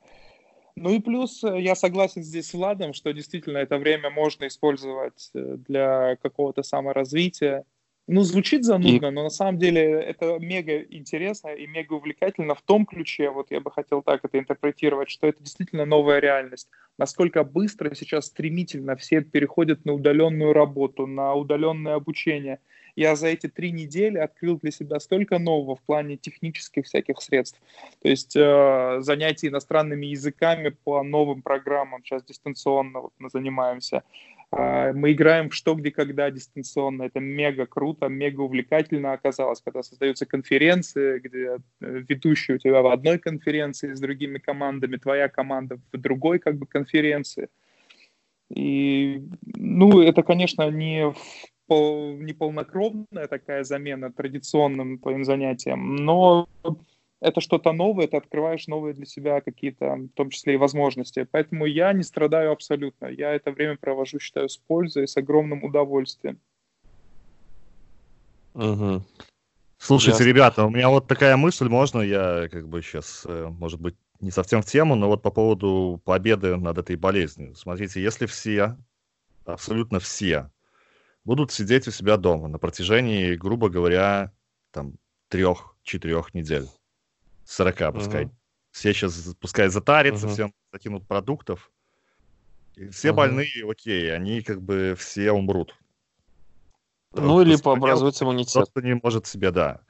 Ну 0.76 0.94
и 0.94 1.00
плюс 1.00 1.44
э, 1.44 1.62
я 1.62 1.76
согласен 1.76 2.24
здесь 2.24 2.50
с 2.50 2.54
Владом, 2.54 2.94
что 2.94 3.14
действительно 3.14 3.60
это 3.60 3.78
время 3.78 4.10
можно 4.10 4.48
использовать 4.48 5.30
э, 5.36 5.58
для 5.68 6.16
какого-то 6.22 6.64
саморазвития. 6.64 7.64
Ну, 8.06 8.24
звучит 8.24 8.66
занудно, 8.66 9.08
и... 9.08 9.12
но 9.12 9.24
на 9.24 9.30
самом 9.30 9.58
деле 9.60 9.82
это 9.82 10.38
мега 10.40 10.82
интересно 10.82 11.50
и 11.50 11.68
мега 11.68 11.94
увлекательно 11.94 12.54
в 12.54 12.62
том 12.62 12.86
ключе, 12.86 13.30
вот 13.30 13.50
я 13.50 13.62
бы 13.62 13.72
хотел 13.72 14.02
так 14.02 14.26
это 14.26 14.38
интерпретировать, 14.38 15.10
что 15.10 15.28
это 15.28 15.42
действительно 15.42 15.86
новая 15.86 16.20
реальность. 16.20 16.68
Насколько 16.98 17.46
быстро 17.46 17.96
сейчас 17.96 18.26
стремительно 18.26 18.98
все 18.98 19.22
переходят 19.22 19.86
на 19.86 19.94
удаленную 19.94 20.52
работу, 20.54 21.08
на 21.08 21.34
удаленное 21.34 21.96
обучение– 21.96 22.60
я 22.96 23.16
за 23.16 23.28
эти 23.28 23.48
три 23.48 23.72
недели 23.72 24.18
открыл 24.18 24.60
для 24.60 24.72
себя 24.72 25.00
столько 25.00 25.40
нового 25.40 25.76
в 25.76 25.82
плане 25.82 26.18
технических 26.18 26.86
всяких 26.86 27.22
средств. 27.22 27.60
То 28.02 28.10
есть 28.10 28.36
э, 28.36 28.98
занятия 29.00 29.48
иностранными 29.48 30.06
языками 30.06 30.70
по 30.70 31.04
новым 31.04 31.42
программам, 31.42 32.04
сейчас 32.04 32.24
дистанционно 32.24 33.02
вот 33.02 33.14
мы 33.18 33.30
занимаемся. 33.30 34.04
Э, 34.52 34.94
мы 34.94 35.12
играем 35.14 35.50
в 35.50 35.56
что, 35.56 35.74
где, 35.74 35.92
когда 35.92 36.30
дистанционно. 36.30 37.04
Это 37.04 37.20
мега 37.20 37.66
круто, 37.66 38.08
мега 38.08 38.42
увлекательно 38.42 39.14
оказалось, 39.14 39.62
когда 39.62 39.82
создаются 39.82 40.26
конференции, 40.26 41.20
где 41.20 41.58
э, 41.82 42.04
ведущий 42.08 42.54
у 42.54 42.58
тебя 42.60 42.82
в 42.82 42.88
одной 42.88 43.18
конференции 43.18 43.94
с 43.94 44.00
другими 44.00 44.38
командами, 44.38 44.98
твоя 44.98 45.30
команда 45.30 45.80
в 45.92 45.98
другой 45.98 46.40
как 46.40 46.58
бы 46.58 46.68
конференции. 46.68 47.50
И, 48.54 49.24
ну, 49.56 50.02
это, 50.02 50.22
конечно, 50.22 50.70
не 50.70 51.12
пол, 51.12 51.16
не 52.20 52.34
полнокровная 52.34 53.28
такая 53.28 53.64
замена 53.64 54.12
традиционным 54.12 55.00
твоим 55.00 55.24
занятиям, 55.24 55.96
но 55.96 56.48
это 57.24 57.40
что-то 57.40 57.72
новое, 57.72 58.08
ты 58.08 58.18
открываешь 58.18 58.68
новые 58.68 58.94
для 58.94 59.06
себя 59.06 59.40
какие-то, 59.40 59.96
в 59.96 60.10
том 60.10 60.30
числе 60.30 60.56
и 60.56 60.58
возможности. 60.58 61.26
Поэтому 61.32 61.66
я 61.66 61.94
не 61.94 62.04
страдаю 62.04 62.52
абсолютно. 62.52 63.08
Я 63.08 63.34
это 63.34 63.52
время 63.52 63.78
провожу, 63.78 64.20
считаю, 64.20 64.50
с 64.50 64.58
пользой, 64.58 65.08
с 65.08 65.16
огромным 65.16 65.64
удовольствием. 65.64 66.40
Угу. 68.54 69.04
Слушайте, 69.78 70.20
Ясно. 70.20 70.30
ребята, 70.30 70.66
у 70.66 70.70
меня 70.70 70.90
вот 70.90 71.08
такая 71.08 71.38
мысль, 71.38 71.68
можно 71.70 72.02
я 72.02 72.50
как 72.50 72.68
бы 72.68 72.82
сейчас, 72.82 73.24
э, 73.26 73.48
может 73.50 73.80
быть, 73.80 73.96
не 74.20 74.32
совсем 74.32 74.62
в 74.62 74.66
тему, 74.66 74.96
но 74.96 75.08
вот 75.08 75.22
по 75.22 75.32
поводу 75.32 76.02
победы 76.04 76.56
над 76.58 76.78
этой 76.78 76.96
болезнью. 76.96 77.56
Смотрите, 77.56 78.02
если 78.02 78.26
все, 78.26 78.78
абсолютно 79.46 80.00
все, 80.00 80.50
будут 81.26 81.52
сидеть 81.52 81.88
у 81.88 81.92
себя 81.92 82.18
дома 82.18 82.48
на 82.48 82.60
протяжении, 82.60 83.36
грубо 83.36 83.70
говоря, 83.70 84.34
там, 84.72 84.96
трех-четырех 85.30 86.34
недель. 86.34 86.68
Сорока, 87.46 87.92
пускай. 87.92 88.26
Uh-huh. 88.26 88.32
Все 88.72 88.94
сейчас, 88.94 89.36
пускай 89.40 89.68
затарятся, 89.68 90.28
uh-huh. 90.28 90.34
всем 90.34 90.54
закинут 90.72 91.08
продуктов. 91.08 91.72
И 92.76 92.88
все 92.88 93.10
uh-huh. 93.10 93.14
больные, 93.14 93.70
окей, 93.70 94.14
они 94.14 94.42
как 94.42 94.62
бы 94.62 94.96
все 94.98 95.32
умрут. 95.32 95.76
Ну, 97.14 97.42
или 97.42 97.56
пообразуется 97.58 98.26
иммунитет. 98.26 98.64
Кто-то 98.64 98.86
не 98.86 98.96
может 98.96 99.28
себе, 99.28 99.52
да. 99.52 99.82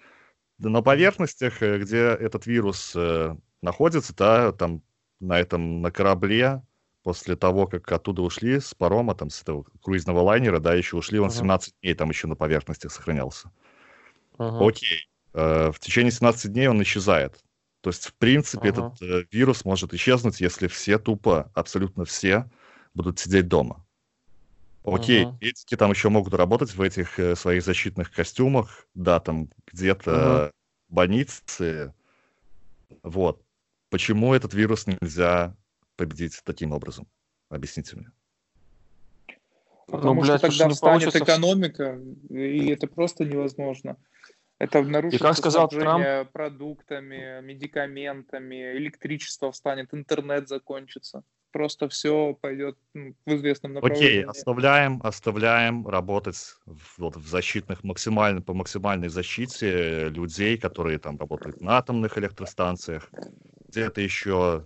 На 0.57 0.81
поверхностях, 0.81 1.61
э, 1.61 1.79
где 1.79 1.97
этот 1.97 2.45
вирус 2.45 2.93
э, 2.95 3.35
находится, 3.61 4.13
да, 4.15 4.51
там 4.51 4.81
на 5.19 5.39
этом, 5.39 5.81
на 5.81 5.89
корабле, 5.89 6.61
после 7.03 7.35
того, 7.35 7.67
как 7.67 7.91
оттуда 7.91 8.21
ушли 8.21 8.59
с 8.59 8.73
парома, 8.73 9.13
там, 9.13 9.29
с 9.29 9.41
этого 9.41 9.65
круизного 9.81 10.21
лайнера, 10.21 10.59
да, 10.59 10.73
еще 10.73 10.97
ушли, 10.97 11.19
он 11.19 11.29
uh-huh. 11.29 11.39
17 11.39 11.75
дней 11.81 11.93
там 11.93 12.09
еще 12.09 12.27
на 12.27 12.35
поверхности 12.35 12.87
сохранялся. 12.87 13.51
Uh-huh. 14.37 14.67
Окей. 14.67 15.09
Э, 15.33 15.71
в 15.71 15.79
течение 15.79 16.11
17 16.11 16.51
дней 16.51 16.67
он 16.67 16.81
исчезает. 16.81 17.43
То 17.81 17.89
есть, 17.89 18.07
в 18.07 18.13
принципе, 18.13 18.69
uh-huh. 18.69 18.71
этот 18.71 19.01
э, 19.01 19.25
вирус 19.31 19.65
может 19.65 19.93
исчезнуть, 19.93 20.39
если 20.39 20.67
все 20.67 20.97
тупо, 20.97 21.51
абсолютно 21.53 22.05
все, 22.05 22.49
будут 22.93 23.19
сидеть 23.19 23.49
дома. 23.49 23.85
Окей, 24.85 25.25
uh-huh. 25.25 25.37
медики 25.41 25.75
там 25.75 25.91
еще 25.91 26.09
могут 26.09 26.33
работать 26.33 26.73
в 26.73 26.81
этих 26.81 27.19
э, 27.19 27.35
своих 27.35 27.63
защитных 27.63 28.11
костюмах, 28.11 28.87
да, 28.93 29.19
там 29.19 29.49
где-то 29.71 30.11
uh-huh. 30.11 30.51
больницы. 30.87 31.93
Вот. 33.03 33.41
Почему 33.89 34.33
этот 34.33 34.53
вирус 34.53 34.87
нельзя 34.87 35.55
победить 35.95 36.41
таким 36.43 36.71
образом? 36.71 37.07
Объясните 37.49 37.95
мне. 37.95 38.11
Потому 39.87 40.15
ну, 40.15 40.21
блядь, 40.21 40.39
что 40.39 40.49
тогда 40.49 40.69
встанет 40.69 40.79
получится... 40.79 41.19
экономика, 41.19 41.99
и 42.29 42.69
это 42.69 42.87
просто 42.87 43.25
невозможно. 43.25 43.97
Это 44.59 44.81
нарушит 44.81 45.19
и 45.19 45.23
как 45.23 45.35
сказал 45.35 45.67
Трамп... 45.67 46.31
продуктами, 46.31 47.41
медикаментами, 47.41 48.77
электричество 48.77 49.51
встанет, 49.51 49.93
интернет 49.93 50.47
закончится. 50.47 51.23
Просто 51.51 51.89
все 51.89 52.33
пойдет 52.33 52.77
ну, 52.93 53.13
в 53.25 53.35
известном 53.35 53.73
направлении. 53.73 54.07
Окей, 54.07 54.23
оставляем, 54.25 55.01
оставляем 55.03 55.87
работать 55.87 56.37
в, 56.65 56.99
вот, 56.99 57.15
в 57.15 57.27
защитных, 57.27 57.83
максимально, 57.83 58.41
по 58.41 58.53
максимальной 58.53 59.09
защите 59.09 60.09
людей, 60.09 60.57
которые 60.57 60.97
там 60.97 61.17
работают 61.17 61.61
на 61.61 61.77
атомных 61.77 62.17
электростанциях, 62.17 63.11
где-то 63.67 64.01
еще 64.01 64.65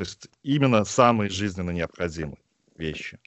то 0.00 0.04
есть 0.04 0.30
именно 0.42 0.84
самые 0.84 1.28
жизненно 1.28 1.72
необходимые 1.72 2.38
вещи. 2.78 3.18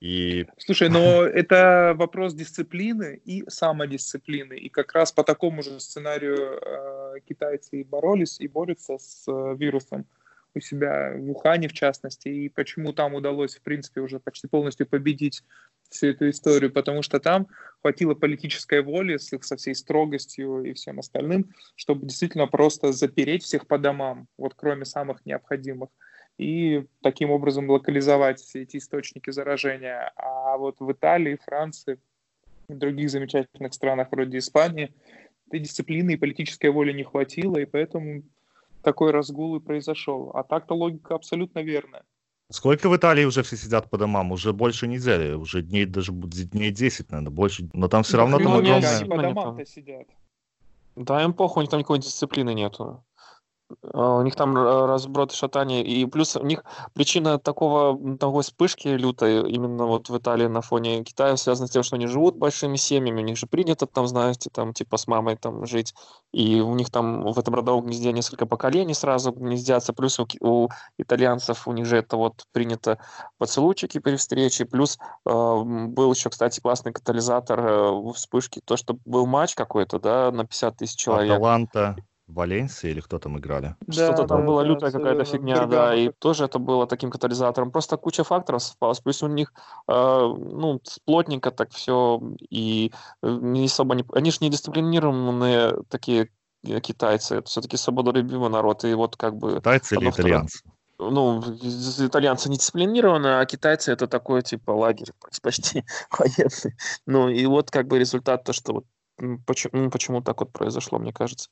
И... 0.00 0.44
Слушай, 0.58 0.88
но 0.88 1.22
это 1.22 1.94
вопрос 1.96 2.34
дисциплины 2.34 3.20
и 3.24 3.44
самодисциплины. 3.48 4.54
И 4.54 4.68
как 4.68 4.92
раз 4.92 5.12
по 5.12 5.22
такому 5.22 5.62
же 5.62 5.78
сценарию 5.78 6.58
э, 6.60 7.20
китайцы 7.28 7.80
и 7.80 7.84
боролись, 7.84 8.40
и 8.40 8.48
борются 8.48 8.98
с 8.98 9.22
э, 9.28 9.54
вирусом 9.56 10.04
у 10.54 10.60
себя 10.60 11.12
в 11.16 11.30
Ухане, 11.30 11.68
в 11.68 11.72
частности, 11.72 12.28
и 12.28 12.48
почему 12.48 12.92
там 12.92 13.14
удалось, 13.14 13.56
в 13.56 13.62
принципе, 13.62 14.00
уже 14.00 14.20
почти 14.20 14.48
полностью 14.48 14.86
победить 14.86 15.42
всю 15.88 16.08
эту 16.08 16.30
историю, 16.30 16.72
потому 16.72 17.02
что 17.02 17.20
там 17.20 17.48
хватило 17.80 18.14
политической 18.14 18.82
воли 18.82 19.16
с 19.16 19.32
их, 19.32 19.44
со 19.44 19.56
всей 19.56 19.74
строгостью 19.74 20.62
и 20.62 20.72
всем 20.72 20.98
остальным, 20.98 21.50
чтобы 21.76 22.06
действительно 22.06 22.46
просто 22.46 22.92
запереть 22.92 23.44
всех 23.44 23.66
по 23.66 23.78
домам, 23.78 24.28
вот 24.38 24.54
кроме 24.54 24.84
самых 24.84 25.24
необходимых, 25.26 25.90
и 26.38 26.86
таким 27.02 27.30
образом 27.30 27.68
локализовать 27.68 28.40
все 28.40 28.62
эти 28.62 28.78
источники 28.78 29.30
заражения. 29.30 30.12
А 30.16 30.56
вот 30.56 30.76
в 30.80 30.90
Италии, 30.90 31.38
Франции, 31.44 31.98
в 32.68 32.78
других 32.78 33.10
замечательных 33.10 33.74
странах 33.74 34.08
вроде 34.10 34.38
Испании 34.38 34.94
этой 35.48 35.60
дисциплины 35.60 36.12
и 36.12 36.16
политической 36.16 36.70
воли 36.70 36.92
не 36.92 37.04
хватило, 37.04 37.58
и 37.58 37.66
поэтому 37.66 38.22
такой 38.82 39.10
разгул 39.10 39.56
и 39.56 39.60
произошел. 39.60 40.30
А 40.34 40.42
так-то 40.42 40.74
логика 40.74 41.14
абсолютно 41.14 41.60
верная. 41.60 42.02
Сколько 42.50 42.90
в 42.90 42.96
Италии 42.96 43.24
уже 43.24 43.42
все 43.42 43.56
сидят 43.56 43.88
по 43.88 43.96
домам? 43.96 44.32
Уже 44.32 44.52
больше 44.52 44.86
недели, 44.86 45.32
уже 45.32 45.62
дней 45.62 45.86
даже 45.86 46.12
дней 46.12 46.70
10, 46.70 47.10
наверное, 47.10 47.32
больше. 47.32 47.68
Но 47.72 47.88
там 47.88 48.02
все 48.02 48.18
равно 48.18 48.38
там 48.38 48.52
огромное... 48.52 48.98
Они 48.98 49.08
по 49.08 49.16
домам-то 49.16 49.64
сидят. 49.64 50.06
Да, 50.94 51.22
им 51.22 51.32
похуй, 51.32 51.60
у 51.60 51.62
них 51.62 51.70
там 51.70 51.80
никакой 51.80 51.98
дисциплины 51.98 52.52
нету. 52.52 53.02
А, 53.82 54.16
у 54.16 54.22
них 54.22 54.34
там 54.34 54.56
разброд 54.56 55.32
и 55.32 55.36
шатание, 55.36 55.84
и 55.84 56.04
плюс 56.06 56.36
у 56.36 56.44
них 56.44 56.64
причина 56.94 57.38
такого, 57.38 58.16
такой 58.18 58.42
вспышки 58.42 58.88
лютой 58.88 59.50
именно 59.50 59.86
вот 59.86 60.08
в 60.08 60.16
Италии 60.16 60.46
на 60.46 60.60
фоне 60.60 61.02
Китая 61.04 61.36
связана 61.36 61.68
с 61.68 61.70
тем, 61.70 61.82
что 61.82 61.96
они 61.96 62.06
живут 62.06 62.36
большими 62.36 62.76
семьями, 62.76 63.20
у 63.20 63.24
них 63.24 63.36
же 63.36 63.46
принято 63.46 63.86
там, 63.86 64.06
знаете, 64.06 64.50
там 64.52 64.72
типа 64.72 64.96
с 64.96 65.06
мамой 65.06 65.36
там 65.36 65.66
жить, 65.66 65.94
и 66.32 66.60
у 66.60 66.74
них 66.74 66.90
там 66.90 67.22
в 67.32 67.38
этом 67.38 67.54
родовом 67.54 67.86
гнезде 67.86 68.12
несколько 68.12 68.46
поколений 68.46 68.94
сразу 68.94 69.32
гнездятся, 69.32 69.92
плюс 69.92 70.18
у, 70.18 70.26
у 70.40 70.68
итальянцев 70.98 71.68
у 71.68 71.72
них 71.72 71.86
же 71.86 71.96
это 71.96 72.16
вот 72.16 72.44
принято 72.52 72.98
поцелуйчики 73.38 73.98
при 73.98 74.16
встрече, 74.16 74.64
плюс 74.64 74.98
э, 75.26 75.30
был 75.32 76.12
еще, 76.12 76.30
кстати, 76.30 76.60
классный 76.60 76.92
катализатор 76.92 77.60
э, 77.60 78.12
вспышки, 78.14 78.60
то, 78.64 78.76
что 78.76 78.96
был 79.04 79.26
матч 79.26 79.54
какой-то, 79.54 79.98
да, 79.98 80.30
на 80.30 80.44
50 80.44 80.76
тысяч 80.76 80.96
человек. 80.96 81.32
Аталанта. 81.32 81.96
Валенсии 82.32 82.90
или 82.90 83.00
кто 83.00 83.18
там 83.18 83.38
играли? 83.38 83.76
Что-то 83.88 84.26
там 84.26 84.40
да, 84.40 84.46
была 84.46 84.62
да, 84.62 84.68
лютая 84.68 84.90
какая-то 84.90 85.24
фигня, 85.24 85.66
да, 85.66 85.94
и 85.94 86.10
тоже 86.18 86.44
это 86.44 86.58
было 86.58 86.86
таким 86.86 87.10
катализатором. 87.10 87.70
Просто 87.70 87.96
куча 87.96 88.24
факторов 88.24 88.62
совпалась. 88.62 89.00
Плюс 89.00 89.22
у 89.22 89.28
них, 89.28 89.52
э, 89.88 89.92
ну, 89.92 90.80
плотненько 91.04 91.50
так 91.50 91.70
все, 91.72 92.20
и 92.50 92.92
э, 93.22 93.38
не 93.40 93.66
особо 93.66 93.94
не... 93.94 94.04
Они 94.12 94.30
же 94.30 94.38
не 94.40 94.50
дисциплинированные 94.50 95.74
такие 95.88 96.30
э, 96.64 96.80
китайцы, 96.80 97.36
это 97.36 97.48
все-таки 97.48 97.76
свободолюбивый 97.76 98.50
народ, 98.50 98.84
и 98.84 98.94
вот 98.94 99.16
как 99.16 99.36
бы... 99.36 99.56
Китайцы 99.56 99.96
или 99.96 100.10
итальянцы? 100.10 100.62
ну, 101.10 101.40
итальянцы 101.40 102.48
не 102.48 102.56
дисциплинированы, 102.56 103.40
а 103.40 103.46
китайцы 103.46 103.92
это 103.92 104.06
такой, 104.06 104.42
типа, 104.42 104.70
лагерь 104.70 105.12
почти 105.42 105.84
военный. 106.10 106.76
Ну, 107.06 107.28
и 107.28 107.44
вот 107.46 107.70
как 107.70 107.88
бы 107.88 107.98
результат 107.98 108.44
то, 108.44 108.52
что 108.52 108.72
вот 108.74 108.84
Почему, 109.46 109.90
почему 109.90 110.22
так 110.22 110.40
вот 110.40 110.52
произошло, 110.52 110.98
мне 110.98 111.12
кажется. 111.12 111.50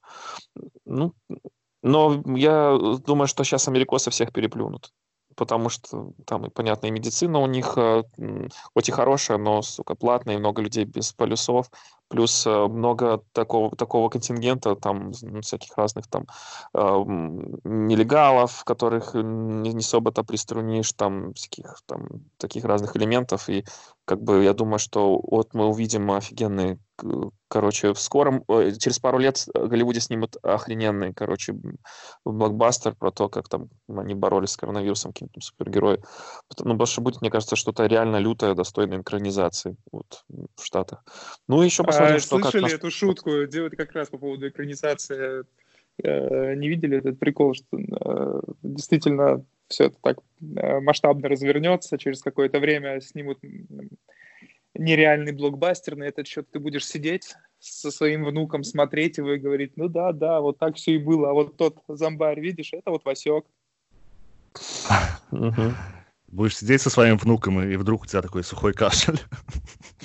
Ну, 0.85 1.15
но 1.83 2.23
я 2.37 2.77
думаю, 3.05 3.27
что 3.27 3.45
сейчас 3.45 3.69
америкосы 3.69 4.11
всех 4.11 4.33
переплюнут. 4.33 4.93
Потому 5.37 5.69
что 5.69 6.13
там, 6.27 6.51
понятно, 6.51 6.87
и 6.87 6.91
медицина 6.91 7.39
у 7.39 7.47
них, 7.47 7.75
э, 7.77 8.03
хоть 8.75 8.89
и 8.89 8.93
хорошая, 8.93 9.39
но, 9.39 9.63
сука, 9.63 9.95
платная, 9.95 10.35
и 10.35 10.39
много 10.39 10.61
людей 10.61 10.85
без 10.85 11.13
полюсов. 11.13 11.71
Плюс 12.11 12.45
э, 12.47 12.67
много 12.67 13.23
такого, 13.33 13.75
такого 13.77 14.09
контингента, 14.09 14.75
там, 14.75 15.13
всяких 15.13 15.77
разных 15.79 16.09
там 16.09 16.27
э, 16.75 17.05
нелегалов, 17.65 18.65
которых 18.65 19.15
не, 19.15 19.73
не 19.73 19.79
особо-то 19.79 20.25
приструнишь, 20.25 20.93
там, 20.93 21.33
всяких 21.35 21.81
там 21.87 22.09
таких 22.37 22.65
разных 22.65 22.97
элементов, 22.97 23.49
и 23.49 23.65
как 24.05 24.21
бы 24.23 24.43
я 24.43 24.53
думаю, 24.55 24.81
что 24.81 25.21
вот 25.23 25.55
мы 25.55 25.67
увидим 25.67 26.11
офигенный 26.11 26.81
короче, 27.49 27.93
в 27.93 28.01
скором, 28.01 28.45
через 28.79 28.99
пару 28.99 29.19
лет 29.19 29.47
в 29.55 29.69
Голливуде 29.69 30.01
снимут 30.01 30.37
охрененный, 30.43 31.13
короче, 31.13 31.55
блокбастер 32.25 32.95
про 32.95 33.11
то, 33.11 33.29
как 33.29 33.49
там 33.49 33.69
они 33.89 34.15
боролись 34.15 34.51
с 34.51 34.57
коронавирусом, 34.57 35.13
каким-то 35.13 35.41
супергероем. 35.41 36.01
Ну, 36.59 36.87
что 36.87 37.01
будет, 37.01 37.21
мне 37.21 37.31
кажется, 37.31 37.57
что-то 37.57 37.87
реально 37.87 38.17
лютое, 38.17 38.55
достойное 38.55 39.01
экранизации 39.01 39.77
вот, 39.91 40.25
в 40.29 40.65
Штатах. 40.65 41.05
Ну, 41.49 41.63
еще 41.63 41.83
посмотрим, 42.01 42.17
а, 42.17 42.21
что 42.21 42.39
слышали 42.41 42.65
как... 42.65 42.73
эту 42.73 42.91
шутку, 42.91 43.47
делают 43.47 43.77
как 43.77 43.93
раз 43.93 44.09
по 44.09 44.19
поводу 44.19 44.49
экранизации. 44.49 45.45
Э, 46.03 46.55
не 46.55 46.69
видели 46.69 46.99
этот 46.99 47.19
прикол, 47.19 47.55
что 47.55 47.79
э, 47.79 48.41
действительно 48.63 49.45
все 49.69 49.85
это 49.85 49.97
так 50.03 50.19
э, 50.41 50.81
масштабно 50.81 51.29
развернется, 51.29 51.99
через 51.99 52.23
какое-то 52.23 52.59
время 52.59 53.01
снимут 53.01 53.39
нереальный 54.75 55.33
блокбастер, 55.33 55.97
на 55.97 56.05
этот 56.05 56.27
счет 56.27 56.51
ты 56.51 56.59
будешь 56.59 56.87
сидеть 56.87 57.35
со 57.59 57.91
своим 57.91 58.25
внуком, 58.25 58.65
смотреть 58.65 59.19
его 59.19 59.33
и 59.33 59.39
говорить, 59.39 59.77
ну 59.77 59.89
да, 59.89 60.13
да, 60.13 60.41
вот 60.41 60.59
так 60.59 60.77
все 60.77 60.93
и 60.93 60.99
было, 60.99 61.31
а 61.31 61.33
вот 61.35 61.57
тот 61.57 61.79
зомбарь, 61.89 62.41
видишь, 62.41 62.73
это 62.73 62.91
вот 62.91 63.05
Васек. 63.05 63.45
Будешь 66.29 66.57
сидеть 66.57 66.81
со 66.81 66.91
своим 66.91 67.17
внуком, 67.19 67.61
и 67.61 67.77
вдруг 67.77 68.03
у 68.03 68.07
тебя 68.07 68.23
такой 68.23 68.45
сухой 68.45 68.73
кашель. 68.73 69.19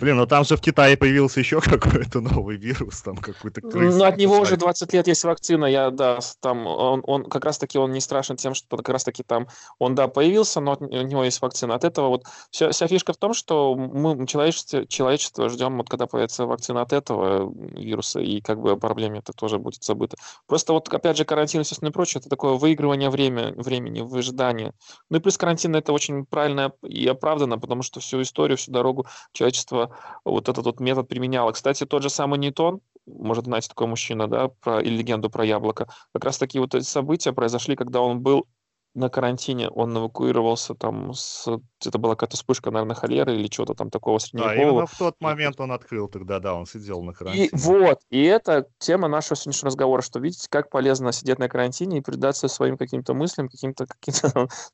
Блин, 0.00 0.16
ну 0.16 0.26
там 0.26 0.44
же 0.44 0.56
в 0.56 0.60
Китае 0.60 0.96
появился 0.96 1.40
еще 1.40 1.60
какой-то 1.60 2.20
новый 2.20 2.56
вирус, 2.56 3.02
там 3.02 3.16
какой-то 3.16 3.60
крыс. 3.60 3.94
Ну, 3.94 4.04
от 4.04 4.16
него 4.16 4.38
уже 4.38 4.56
20 4.56 4.92
лет 4.92 5.06
есть 5.06 5.24
вакцина, 5.24 5.66
я, 5.66 5.90
да, 5.90 6.18
там, 6.40 6.66
он, 6.66 7.02
он 7.06 7.24
как 7.24 7.44
раз-таки, 7.44 7.78
он 7.78 7.92
не 7.92 8.00
страшен 8.00 8.36
тем, 8.36 8.54
что 8.54 8.76
как 8.76 8.88
раз-таки 8.88 9.22
там, 9.22 9.46
он, 9.78 9.94
да, 9.94 10.08
появился, 10.08 10.60
но 10.60 10.72
от, 10.72 10.82
у 10.82 10.86
него 10.86 11.24
есть 11.24 11.40
вакцина. 11.40 11.74
От 11.74 11.84
этого 11.84 12.08
вот 12.08 12.24
вся, 12.50 12.70
вся 12.70 12.86
фишка 12.86 13.12
в 13.12 13.16
том, 13.16 13.34
что 13.34 13.74
мы, 13.74 14.26
человечество, 14.26 14.86
человечество 14.86 15.48
ждем, 15.48 15.76
вот 15.78 15.88
когда 15.88 16.06
появится 16.06 16.46
вакцина 16.46 16.82
от 16.82 16.92
этого 16.92 17.52
вируса, 17.54 18.20
и 18.20 18.40
как 18.40 18.60
бы 18.60 18.76
проблеме 18.76 19.20
это 19.20 19.32
тоже 19.32 19.58
будет 19.58 19.82
забыто. 19.82 20.16
Просто 20.46 20.72
вот, 20.72 20.92
опять 20.92 21.16
же, 21.16 21.24
карантин, 21.24 21.62
и 21.62 21.90
прочее, 21.90 22.20
это 22.20 22.28
такое 22.28 22.54
выигрывание 22.54 23.10
время, 23.10 23.54
времени, 23.56 24.00
выжидание. 24.00 24.72
Ну 25.10 25.18
и 25.18 25.20
плюс 25.20 25.38
карантин 25.38 25.74
это 25.76 25.92
очень 25.92 26.26
правильно 26.26 26.72
и 26.82 27.06
оправдано, 27.06 27.58
потому 27.58 27.82
что 27.82 28.00
всю 28.00 28.20
историю, 28.22 28.56
всю 28.56 28.72
дорогу 28.72 29.06
человечество 29.32 29.83
вот 30.24 30.48
этот 30.48 30.64
вот 30.64 30.80
метод 30.80 31.08
применяла. 31.08 31.52
Кстати, 31.52 31.84
тот 31.84 32.02
же 32.02 32.10
самый 32.10 32.38
Ньютон, 32.38 32.80
может, 33.06 33.44
знаете, 33.44 33.68
такой 33.68 33.86
мужчина, 33.86 34.28
да, 34.28 34.48
про, 34.48 34.80
или 34.80 34.96
легенду 34.96 35.30
про 35.30 35.44
яблоко, 35.44 35.88
как 36.12 36.24
раз 36.24 36.38
такие 36.38 36.60
вот 36.60 36.74
события 36.84 37.32
произошли, 37.32 37.76
когда 37.76 38.00
он 38.00 38.20
был 38.20 38.46
на 38.94 39.08
карантине, 39.08 39.68
он 39.68 39.96
эвакуировался 39.96 40.74
там 40.74 41.12
с... 41.14 41.48
Это 41.84 41.98
была 41.98 42.14
какая-то 42.14 42.36
вспышка, 42.36 42.70
наверное, 42.70 42.94
холеры 42.94 43.34
или 43.34 43.48
чего-то 43.48 43.74
там 43.74 43.90
такого 43.90 44.18
средневекового. 44.18 44.56
Да, 44.56 44.62
именно 44.62 44.86
в 44.86 44.98
тот 44.98 45.16
момент 45.20 45.60
он 45.60 45.72
открыл 45.72 46.08
тогда, 46.08 46.38
да, 46.38 46.54
он 46.54 46.66
сидел 46.66 47.02
на 47.02 47.12
карантине. 47.12 47.46
И, 47.46 47.50
вот, 47.52 48.00
и 48.10 48.22
это 48.22 48.68
тема 48.78 49.08
нашего 49.08 49.36
сегодняшнего 49.36 49.66
разговора, 49.66 50.02
что 50.02 50.20
видите, 50.20 50.46
как 50.48 50.70
полезно 50.70 51.12
сидеть 51.12 51.38
на 51.38 51.48
карантине 51.48 51.98
и 51.98 52.00
предаться 52.00 52.48
своим 52.48 52.76
каким-то 52.76 53.14
мыслям, 53.14 53.48
каким-то 53.48 53.86
каким 53.86 54.14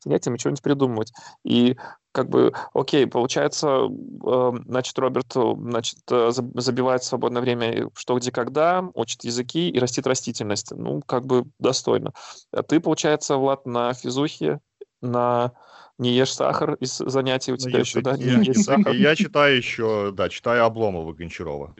занятиям, 0.05 0.39
что-нибудь 0.39 0.63
придумывать. 0.63 1.13
И 1.45 1.77
как 2.13 2.29
бы, 2.29 2.53
окей, 2.75 3.07
получается, 3.07 3.89
э, 4.27 4.53
значит, 4.67 4.99
Роберт, 4.99 5.33
значит, 5.33 5.99
э, 6.11 6.31
забивает 6.33 7.05
свободное 7.05 7.41
время 7.41 7.89
что, 7.95 8.19
где, 8.19 8.33
когда, 8.33 8.85
учит 8.95 9.23
языки 9.23 9.69
и 9.71 9.79
растит 9.79 10.07
растительность. 10.07 10.73
Ну, 10.73 11.03
как 11.07 11.25
бы 11.25 11.45
достойно. 11.59 12.13
А 12.53 12.63
ты, 12.63 12.81
получается, 12.81 13.37
Влад, 13.37 13.65
на 13.65 13.93
физухе, 14.11 14.61
на 15.01 15.53
не 15.99 16.13
ешь 16.13 16.35
сахар 16.35 16.75
из 16.75 16.97
занятий 16.97 17.53
у 17.53 17.55
ну, 17.55 17.59
тебя 17.59 17.73
ну, 17.73 17.79
еще, 17.81 18.01
да? 18.01 18.15
Я, 18.17 18.37
не 18.37 18.47
ешь 18.47 18.65
сахар. 18.65 18.93
Я 18.93 19.15
читаю 19.15 19.57
еще, 19.57 20.13
да, 20.13 20.29
читаю 20.29 20.65
Обломова 20.65 21.13
Гончарова. 21.13 21.75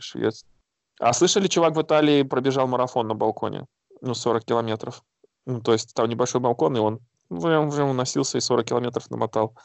А 1.01 1.13
слышали, 1.15 1.49
чувак 1.49 1.75
в 1.75 1.83
Италии 1.83 2.23
пробежал 2.23 2.67
марафон 2.69 3.09
на 3.09 3.15
балконе? 3.15 3.67
Ну, 4.03 4.15
40 4.15 4.45
километров. 4.45 5.03
Ну, 5.47 5.61
то 5.63 5.73
есть 5.73 5.95
там 5.95 6.09
небольшой 6.09 6.41
балкон, 6.41 6.77
и 6.77 6.81
он 6.81 7.01
уже 7.31 7.85
уносился 7.85 8.37
и 8.39 8.41
40 8.41 8.67
километров 8.67 9.11
намотал. 9.11 9.57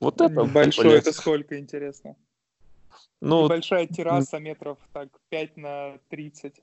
Вот 0.00 0.20
это 0.20 0.44
большое, 0.44 0.98
это 0.98 1.12
сколько, 1.12 1.58
интересно? 1.58 2.16
Ну, 3.20 3.44
Небольшая 3.44 3.86
терраса 3.86 4.38
метров 4.38 4.78
так 4.92 5.08
5 5.28 5.56
на 5.58 5.98
30. 6.08 6.60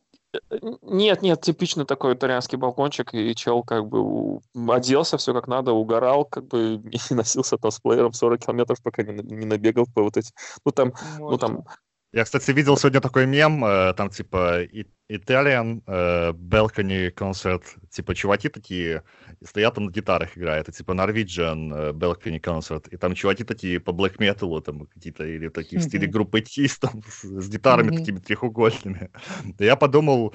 Нет, 0.83 1.21
нет, 1.23 1.41
типичный 1.41 1.85
такой 1.85 2.13
итальянский 2.13 2.57
балкончик, 2.57 3.13
и 3.13 3.33
чел 3.35 3.63
как 3.63 3.87
бы 3.87 4.39
оделся 4.67 5.17
все 5.17 5.33
как 5.33 5.47
надо, 5.47 5.71
угорал, 5.71 6.25
как 6.25 6.47
бы 6.47 6.81
и 7.09 7.13
носился 7.13 7.57
там 7.57 7.71
с 7.71 7.79
плеером 7.79 8.13
40 8.13 8.45
километров, 8.45 8.81
пока 8.83 9.03
не, 9.03 9.13
не 9.23 9.45
набегал 9.45 9.85
по 9.93 10.03
вот 10.03 10.17
эти... 10.17 10.31
Ну 10.65 10.71
там, 10.71 10.93
Можно. 11.17 11.29
ну 11.29 11.37
там 11.37 11.63
я, 12.11 12.23
кстати, 12.23 12.49
видел 12.51 12.75
сегодня 12.75 13.01
такой 13.01 13.27
мем, 13.27 13.63
э, 13.63 13.93
там 13.93 14.09
типа 14.09 14.63
Italian 15.09 15.83
э, 15.85 16.31
balcony 16.31 17.13
concert, 17.13 17.63
типа 17.89 18.15
чуваки 18.15 18.49
такие 18.49 19.03
стоят 19.45 19.75
там 19.75 19.85
на 19.85 19.91
гитарах 19.91 20.35
играют, 20.35 20.67
это 20.67 20.77
типа 20.77 20.93
Norwegian 20.93 21.71
э, 21.71 21.91
balcony 21.91 22.41
concert, 22.41 22.89
и 22.89 22.97
там 22.97 23.13
чуваки 23.13 23.43
такие 23.43 23.79
по 23.79 23.91
black 23.91 24.17
metal 24.17 24.59
там 24.61 24.87
какие-то, 24.87 25.23
или 25.23 25.49
такие 25.49 25.79
в 25.79 25.83
стиле 25.83 26.07
группы 26.07 26.41
Тис, 26.41 26.79
там 26.79 27.03
с, 27.07 27.23
с 27.23 27.49
гитарами 27.49 27.95
такими 27.95 28.17
трехугольными. 28.17 29.11
Да 29.43 29.65
я 29.65 29.75
подумал, 29.75 30.33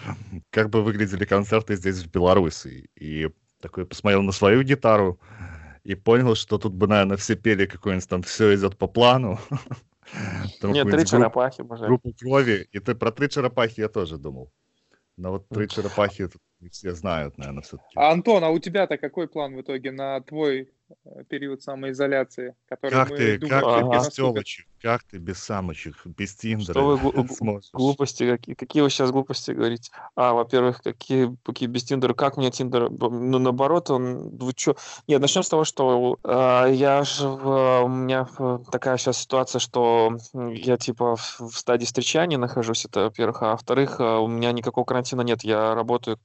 как 0.50 0.70
бы 0.70 0.82
выглядели 0.82 1.24
концерты 1.24 1.74
здесь 1.74 2.04
в 2.04 2.10
Беларуси, 2.10 2.88
и 2.94 3.30
такой 3.60 3.84
посмотрел 3.84 4.22
на 4.22 4.32
свою 4.32 4.62
гитару, 4.62 5.18
и 5.82 5.94
понял, 5.96 6.34
что 6.37 6.58
тут 6.58 6.72
бы, 6.72 6.87
наверное, 6.87 7.16
все 7.16 7.34
пели 7.34 7.66
какой-нибудь 7.66 8.08
там 8.08 8.22
«Все 8.22 8.54
идет 8.54 8.78
по 8.78 8.87
плану», 8.87 9.38
Нет, 10.62 10.90
три 10.90 11.07
черепахи, 11.07 11.62
может. 11.62 11.87
Группу 11.87 12.12
крови. 12.12 12.69
И 12.73 12.79
ты 12.79 12.95
про 12.95 13.11
три 13.11 13.29
черепахи 13.29 13.81
я 13.81 13.88
тоже 13.88 14.19
думал. 14.19 14.51
Но 15.17 15.33
вот 15.33 15.49
три 15.49 15.69
черепахи 15.69 16.29
все 16.71 16.93
знают, 16.93 17.38
наверное, 17.38 17.62
все-таки. 17.62 17.93
А, 17.95 18.11
Антон, 18.11 18.43
а 18.43 18.51
у 18.51 18.59
тебя-то 18.59 18.99
какой 18.99 19.29
план 19.29 19.55
в 19.55 19.61
итоге 19.61 19.93
на 19.93 20.21
твой 20.21 20.75
Э, 21.05 21.25
период 21.29 21.62
самоизоляции, 21.62 22.55
который 22.67 22.93
как 22.93 23.11
мы 23.11 23.17
ты, 23.17 23.38
думаем, 23.38 23.62
как 23.62 24.03
ты 24.03 24.09
без 24.09 24.14
телочек, 24.14 24.67
как 24.85 25.03
ты 25.05 25.16
без 25.16 25.42
самочек, 25.42 25.97
без 26.05 26.35
тиндера 26.35 26.73
Что 26.73 26.85
вы 26.85 26.99
глу- 26.99 27.61
глупости, 27.73 28.31
какие, 28.31 28.55
какие 28.55 28.83
вы 28.83 28.90
сейчас 28.90 29.12
глупости 29.12 29.53
говорите? 29.53 29.90
А, 30.14 30.35
во-первых, 30.35 30.83
какие, 30.83 31.35
какие 31.42 31.70
без 31.70 31.85
тиндера, 31.85 32.12
как 32.12 32.37
мне 32.37 32.51
тиндер, 32.51 32.90
ну, 32.90 33.38
наоборот, 33.38 33.88
он, 33.88 34.37
вы 34.37 34.53
что? 34.55 34.77
Нет, 35.09 35.23
начнем 35.23 35.42
с 35.42 35.49
того, 35.49 35.64
что 35.64 36.18
э, 36.23 36.75
я 36.75 37.03
же, 37.03 37.27
у 37.27 37.88
меня 37.88 38.29
такая 38.70 38.99
сейчас 38.99 39.23
ситуация, 39.23 39.59
что 39.59 40.18
я, 40.35 40.77
типа, 40.77 41.16
в, 41.16 41.40
в 41.40 41.57
стадии 41.57 41.87
встречания 41.87 42.37
нахожусь, 42.37 42.85
это, 42.85 43.05
во-первых, 43.05 43.42
а 43.42 43.53
во-вторых, 43.53 44.01
э, 44.01 44.05
у 44.18 44.27
меня 44.27 44.53
никакого 44.53 44.85
карантина 44.85 45.23
нет, 45.23 45.44
я 45.44 45.75
работаю, 45.75 46.18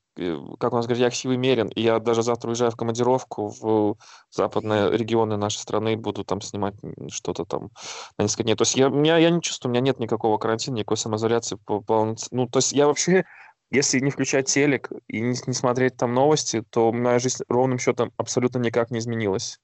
как 0.60 0.74
у 0.74 0.76
нас 0.76 0.86
говорят, 0.86 1.00
я 1.00 1.08
активный 1.08 1.38
мерен, 1.38 1.70
и 1.70 1.82
я 1.82 2.00
даже 2.00 2.24
завтра 2.24 2.50
уезжаю 2.50 2.72
в 2.72 2.76
командировку 2.76 3.56
в 3.62 3.96
западные 4.32 4.92
регионы 4.98 5.38
нашей 5.38 5.60
страны 5.60 5.96
буду 5.96 6.26
там 6.26 6.42
снимать 6.42 6.76
что-то 7.10 7.46
там 7.46 7.70
на 8.18 8.24
несколько 8.24 8.44
дней. 8.50 8.56
То 8.56 8.64
есть 8.64 8.76
я, 8.76 8.90
меня, 8.90 9.18
я 9.18 9.30
не 9.30 9.42
чувствую, 9.42 9.72
у 9.72 9.74
меня 9.74 9.82
нет 9.82 10.00
никакого 10.00 10.38
карантина, 10.38 10.76
никакой 10.76 10.98
самоизоляции. 10.98 11.58
Ну, 11.68 12.48
то 12.48 12.58
есть 12.58 12.72
я 12.74 12.88
вообще, 12.88 13.26
если 13.72 14.00
не 14.00 14.12
включать 14.12 14.48
телек 14.48 14.92
и 15.08 15.22
не, 15.22 15.36
не 15.46 15.54
смотреть 15.54 15.98
там 15.98 16.14
новости, 16.14 16.64
то 16.70 16.92
моя 16.92 17.20
жизнь 17.20 17.44
ровным 17.48 17.80
счетом 17.80 18.12
абсолютно 18.18 18.60
никак 18.60 18.92
не 18.92 19.00
изменилась 19.00 19.60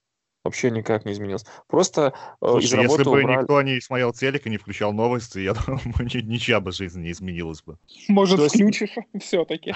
вообще 0.46 0.72
никак 0.72 1.06
не 1.06 1.12
изменилось. 1.12 1.46
Просто 1.68 2.14
э, 2.42 2.48
Слушай, 2.48 2.66
из 2.66 2.74
работы 2.74 3.02
если 3.02 3.04
бы 3.04 3.20
убрали... 3.20 3.42
никто 3.42 3.62
не 3.62 3.82
смотрел 3.82 4.14
телек 4.14 4.46
и 4.46 4.50
не 4.50 4.58
включал 4.58 4.94
новости, 4.94 5.40
я 5.40 5.54
думаю, 5.66 5.84
ничья 6.24 6.60
бы 6.60 6.72
жизнь 6.72 7.02
не 7.02 7.12
изменилась 7.12 7.62
бы. 7.64 7.78
Может, 8.08 8.40
есть... 8.40 8.56
включишь 8.56 8.96
все-таки? 9.20 9.74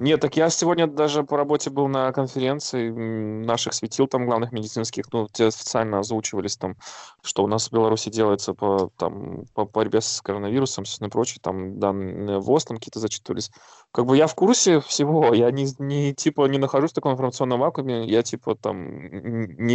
Нет, 0.00 0.20
так 0.20 0.36
я 0.36 0.50
сегодня 0.50 0.86
даже 0.86 1.22
по 1.22 1.36
работе 1.36 1.70
был 1.70 1.86
на 1.88 2.12
конференции 2.12 2.90
наших 2.90 3.74
светил 3.74 4.08
там 4.08 4.26
главных 4.26 4.52
медицинских, 4.52 5.04
ну, 5.12 5.28
те 5.32 5.46
официально 5.46 6.00
озвучивались 6.00 6.56
там, 6.56 6.76
что 7.22 7.44
у 7.44 7.46
нас 7.46 7.68
в 7.68 7.72
Беларуси 7.72 8.10
делается 8.10 8.54
по, 8.54 8.90
там, 8.96 9.44
по 9.54 9.64
борьбе 9.64 10.00
с 10.00 10.20
коронавирусом, 10.20 10.84
и 11.00 11.08
прочее, 11.08 11.38
там 11.42 11.78
данные 11.78 12.40
ВОЗ 12.40 12.64
там 12.64 12.76
какие-то 12.78 12.98
зачитывались. 12.98 13.50
Как 13.92 14.06
бы 14.06 14.16
я 14.16 14.26
в 14.26 14.34
курсе 14.34 14.80
всего, 14.80 15.32
я 15.32 15.50
не, 15.52 15.68
не 15.78 16.12
типа 16.12 16.46
не 16.48 16.58
нахожусь 16.58 16.90
в 16.90 16.94
таком 16.94 17.12
информационном 17.12 17.60
вакууме, 17.60 18.04
я 18.06 18.22
типа 18.22 18.56
там 18.56 19.06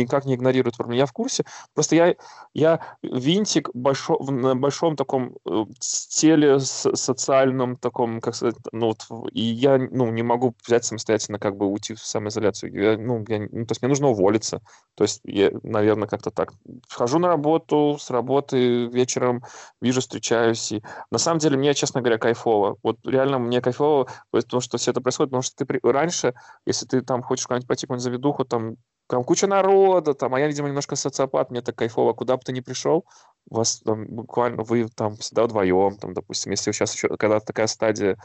никак 0.09 0.25
не 0.25 0.35
игнорирую 0.35 0.73
эту 0.73 0.91
Я 0.91 1.05
в 1.05 1.13
курсе, 1.13 1.45
просто 1.73 1.95
я, 1.95 2.15
я 2.53 2.97
винтик 3.03 3.69
большо, 3.73 4.17
на 4.19 4.55
большом 4.55 4.95
таком 4.95 5.37
э, 5.45 5.65
теле 5.79 6.59
социальном 6.59 7.77
таком, 7.77 8.19
как 8.21 8.35
сказать, 8.35 8.55
ну 8.71 8.87
вот, 8.87 9.29
и 9.31 9.41
я 9.41 9.77
ну, 9.77 10.11
не 10.11 10.23
могу 10.23 10.55
взять 10.65 10.85
самостоятельно, 10.85 11.39
как 11.39 11.55
бы 11.55 11.67
уйти 11.67 11.93
в 11.93 11.99
самоизоляцию. 11.99 12.73
Я, 12.73 12.97
ну, 12.97 13.23
я, 13.27 13.39
ну, 13.39 13.65
то 13.65 13.71
есть 13.71 13.81
мне 13.81 13.89
нужно 13.89 14.07
уволиться. 14.09 14.61
То 14.95 15.03
есть 15.03 15.21
я, 15.23 15.51
наверное, 15.63 16.07
как-то 16.07 16.31
так. 16.31 16.53
Хожу 16.89 17.19
на 17.19 17.27
работу, 17.27 17.97
с 17.99 18.09
работы 18.09 18.87
вечером 18.87 19.43
вижу, 19.81 20.01
встречаюсь. 20.01 20.71
И 20.71 20.83
на 21.11 21.17
самом 21.17 21.39
деле 21.39 21.57
мне, 21.57 21.73
честно 21.73 22.01
говоря, 22.01 22.17
кайфово. 22.17 22.77
Вот 22.83 22.97
реально 23.05 23.39
мне 23.39 23.61
кайфово, 23.61 24.07
потому 24.31 24.61
что 24.61 24.77
все 24.77 24.91
это 24.91 25.01
происходит, 25.01 25.31
потому 25.31 25.43
что 25.43 25.55
ты 25.55 25.65
при... 25.65 25.79
раньше, 25.83 26.33
если 26.65 26.85
ты 26.85 27.01
там 27.01 27.23
хочешь 27.23 27.47
куда-нибудь 27.47 27.67
пойти, 27.67 27.85
какую-нибудь 27.85 28.03
заведуху, 28.03 28.45
там 28.45 28.75
там 29.09 29.23
куча 29.23 29.47
народа, 29.47 30.13
там, 30.13 30.35
а 30.35 30.39
я, 30.39 30.47
видимо, 30.47 30.67
немножко 30.67 30.95
социопат, 30.95 31.49
мне 31.49 31.61
так 31.61 31.75
кайфово, 31.75 32.13
куда 32.13 32.37
бы 32.37 32.43
ты 32.45 32.53
ни 32.53 32.59
пришел, 32.59 33.05
вас 33.49 33.79
там 33.79 34.05
буквально, 34.05 34.61
вы 34.61 34.87
там 34.87 35.17
всегда 35.17 35.45
вдвоем, 35.45 35.97
там, 35.97 36.13
допустим, 36.13 36.51
если 36.51 36.71
сейчас 36.71 36.93
еще, 36.93 37.17
когда 37.17 37.39
такая 37.39 37.65
стадия, 37.65 38.11
э, 38.11 38.17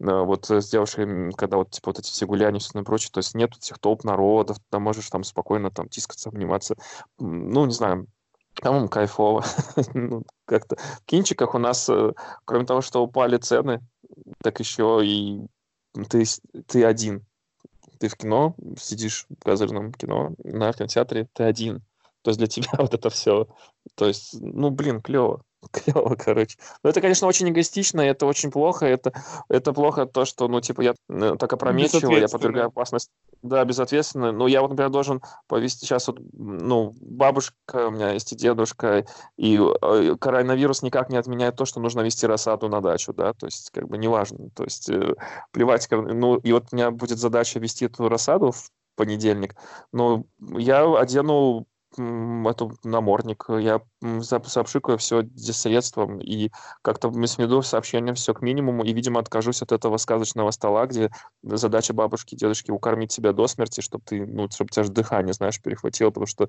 вот 0.00 0.50
с 0.50 0.68
девушками, 0.68 1.30
когда 1.30 1.58
вот, 1.58 1.70
типа, 1.70 1.90
вот 1.90 2.00
эти 2.00 2.10
все 2.10 2.26
гуляния 2.26 2.60
и 2.60 2.82
прочее, 2.82 3.10
то 3.12 3.18
есть 3.18 3.36
нет 3.36 3.56
этих 3.56 3.78
толп 3.78 4.02
народов, 4.02 4.58
там 4.68 4.82
можешь 4.82 5.08
там 5.10 5.22
спокойно 5.22 5.70
там 5.70 5.88
тискаться, 5.88 6.30
обниматься, 6.30 6.74
ну, 7.20 7.64
не 7.64 7.72
знаю, 7.72 8.08
по-моему, 8.60 8.88
кайфово. 8.88 9.44
ну, 9.94 10.24
как-то 10.44 10.76
в 10.76 11.04
кинчиках 11.04 11.54
у 11.54 11.58
нас, 11.58 11.88
э, 11.88 12.12
кроме 12.44 12.66
того, 12.66 12.80
что 12.80 13.04
упали 13.04 13.36
цены, 13.36 13.80
так 14.42 14.58
еще 14.58 15.02
и 15.04 15.46
ты, 16.10 16.24
ты 16.66 16.84
один 16.84 17.24
ты 17.98 18.08
в 18.08 18.16
кино, 18.16 18.54
сидишь 18.78 19.26
в 19.28 19.44
газерном 19.44 19.92
кино, 19.92 20.34
на 20.44 20.72
кинотеатре, 20.72 21.28
ты 21.32 21.44
один. 21.44 21.82
То 22.26 22.30
есть 22.30 22.38
для 22.40 22.48
тебя 22.48 22.70
вот 22.78 22.92
это 22.92 23.08
все. 23.08 23.46
То 23.94 24.08
есть, 24.08 24.34
ну, 24.40 24.70
блин, 24.70 25.00
клево. 25.00 25.42
Клево, 25.70 26.16
короче. 26.16 26.58
Но 26.82 26.90
это, 26.90 27.00
конечно, 27.00 27.28
очень 27.28 27.48
эгоистично, 27.48 28.00
и 28.00 28.08
это 28.08 28.26
очень 28.26 28.50
плохо. 28.50 28.84
Это, 28.84 29.12
это 29.48 29.72
плохо 29.72 30.06
то, 30.06 30.24
что, 30.24 30.48
ну, 30.48 30.60
типа, 30.60 30.80
я 30.80 30.94
э, 31.08 31.36
так 31.38 31.52
опрометчиво, 31.52 32.10
я 32.16 32.26
подвергаю 32.26 32.66
опасность. 32.66 33.10
Да, 33.42 33.64
безответственно. 33.64 34.32
Но 34.32 34.48
я 34.48 34.60
вот, 34.60 34.70
например, 34.70 34.90
должен 34.90 35.22
повести 35.46 35.86
сейчас 35.86 36.08
вот, 36.08 36.18
ну, 36.32 36.96
бабушка 37.00 37.86
у 37.86 37.90
меня 37.92 38.10
есть 38.10 38.32
и 38.32 38.36
дедушка, 38.36 39.06
и 39.36 39.56
э, 39.56 40.16
коронавирус 40.20 40.82
никак 40.82 41.10
не 41.10 41.18
отменяет 41.18 41.54
то, 41.54 41.64
что 41.64 41.78
нужно 41.78 42.00
вести 42.00 42.26
рассаду 42.26 42.68
на 42.68 42.80
дачу, 42.80 43.12
да, 43.12 43.34
то 43.34 43.46
есть, 43.46 43.70
как 43.70 43.86
бы, 43.86 43.98
неважно. 43.98 44.50
То 44.50 44.64
есть, 44.64 44.90
э, 44.90 45.14
плевать, 45.52 45.86
ну, 45.92 46.38
и 46.38 46.50
вот 46.50 46.66
у 46.72 46.76
меня 46.76 46.90
будет 46.90 47.20
задача 47.20 47.60
вести 47.60 47.84
эту 47.84 48.08
рассаду 48.08 48.50
в 48.50 48.68
понедельник, 48.96 49.54
но 49.92 50.24
я 50.38 50.98
одену 50.98 51.66
эту 51.92 52.76
намордник, 52.84 53.46
я 53.48 53.80
запшикаю 54.00 54.98
все 54.98 55.24
средством 55.36 56.20
и 56.20 56.50
как-то 56.82 57.12
сведу 57.26 57.62
сообщением 57.62 58.14
все 58.14 58.34
к 58.34 58.42
минимуму 58.42 58.84
и, 58.84 58.92
видимо, 58.92 59.20
откажусь 59.20 59.62
от 59.62 59.72
этого 59.72 59.96
сказочного 59.96 60.50
стола, 60.50 60.86
где 60.86 61.10
задача 61.42 61.94
бабушки 61.94 62.34
и 62.34 62.38
дедушки 62.38 62.70
укормить 62.70 63.12
себя 63.12 63.32
до 63.32 63.46
смерти, 63.46 63.80
чтобы 63.80 64.04
ты, 64.04 64.26
ну, 64.26 64.50
чтобы 64.50 64.70
тебя 64.70 64.84
же 64.84 64.90
дыхание, 64.90 65.32
знаешь, 65.32 65.60
перехватило, 65.60 66.10
потому 66.10 66.26
что 66.26 66.48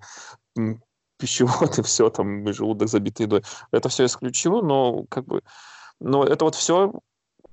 пищевод 1.17 1.80
и 1.80 1.82
все, 1.82 2.10
там, 2.10 2.52
желудок 2.54 2.89
забитый 2.89 3.26
едой. 3.26 3.43
Это 3.71 3.89
все 3.89 4.06
исключу, 4.06 4.62
но 4.62 5.06
как 5.10 5.26
бы, 5.26 5.41
но 6.00 6.23
это 6.23 6.45
вот 6.45 6.56
все 6.56 6.93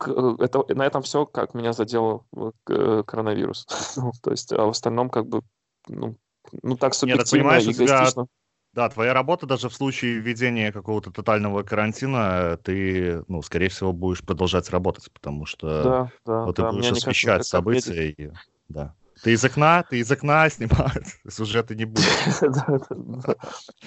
это, 0.00 0.64
на 0.74 0.86
этом 0.86 1.02
все, 1.02 1.26
как 1.26 1.54
меня 1.54 1.72
задел 1.72 2.26
э, 2.68 3.02
коронавирус. 3.06 3.66
ну, 3.96 4.12
то 4.22 4.30
есть, 4.30 4.52
а 4.52 4.66
в 4.66 4.70
остальном, 4.70 5.08
как 5.10 5.26
бы, 5.26 5.42
ну, 5.88 6.16
ну 6.62 6.76
так 6.76 6.94
субъективно 6.94 7.58
Нет, 7.58 7.62
эгоистично. 7.64 8.26
Да, 8.74 8.88
твоя 8.88 9.14
работа 9.14 9.46
даже 9.46 9.68
в 9.68 9.74
случае 9.74 10.18
введения 10.18 10.72
какого-то 10.72 11.12
тотального 11.12 11.62
карантина, 11.62 12.58
ты, 12.60 13.22
ну, 13.28 13.40
скорее 13.40 13.68
всего, 13.68 13.92
будешь 13.92 14.20
продолжать 14.20 14.68
работать, 14.70 15.12
потому 15.12 15.46
что 15.46 15.82
да, 15.84 16.12
да, 16.26 16.44
вот 16.44 16.56
да, 16.56 16.70
ты 16.70 16.76
будешь 16.76 16.90
освещать 16.90 17.46
события. 17.46 18.10
И, 18.10 18.32
да. 18.68 18.96
Ты 19.22 19.32
из 19.32 19.44
окна, 19.44 19.84
ты 19.88 20.00
из 20.00 20.10
окна 20.10 20.50
снимают, 20.50 21.06
сюжеты 21.28 21.76
не 21.76 21.84
будет. 21.84 22.04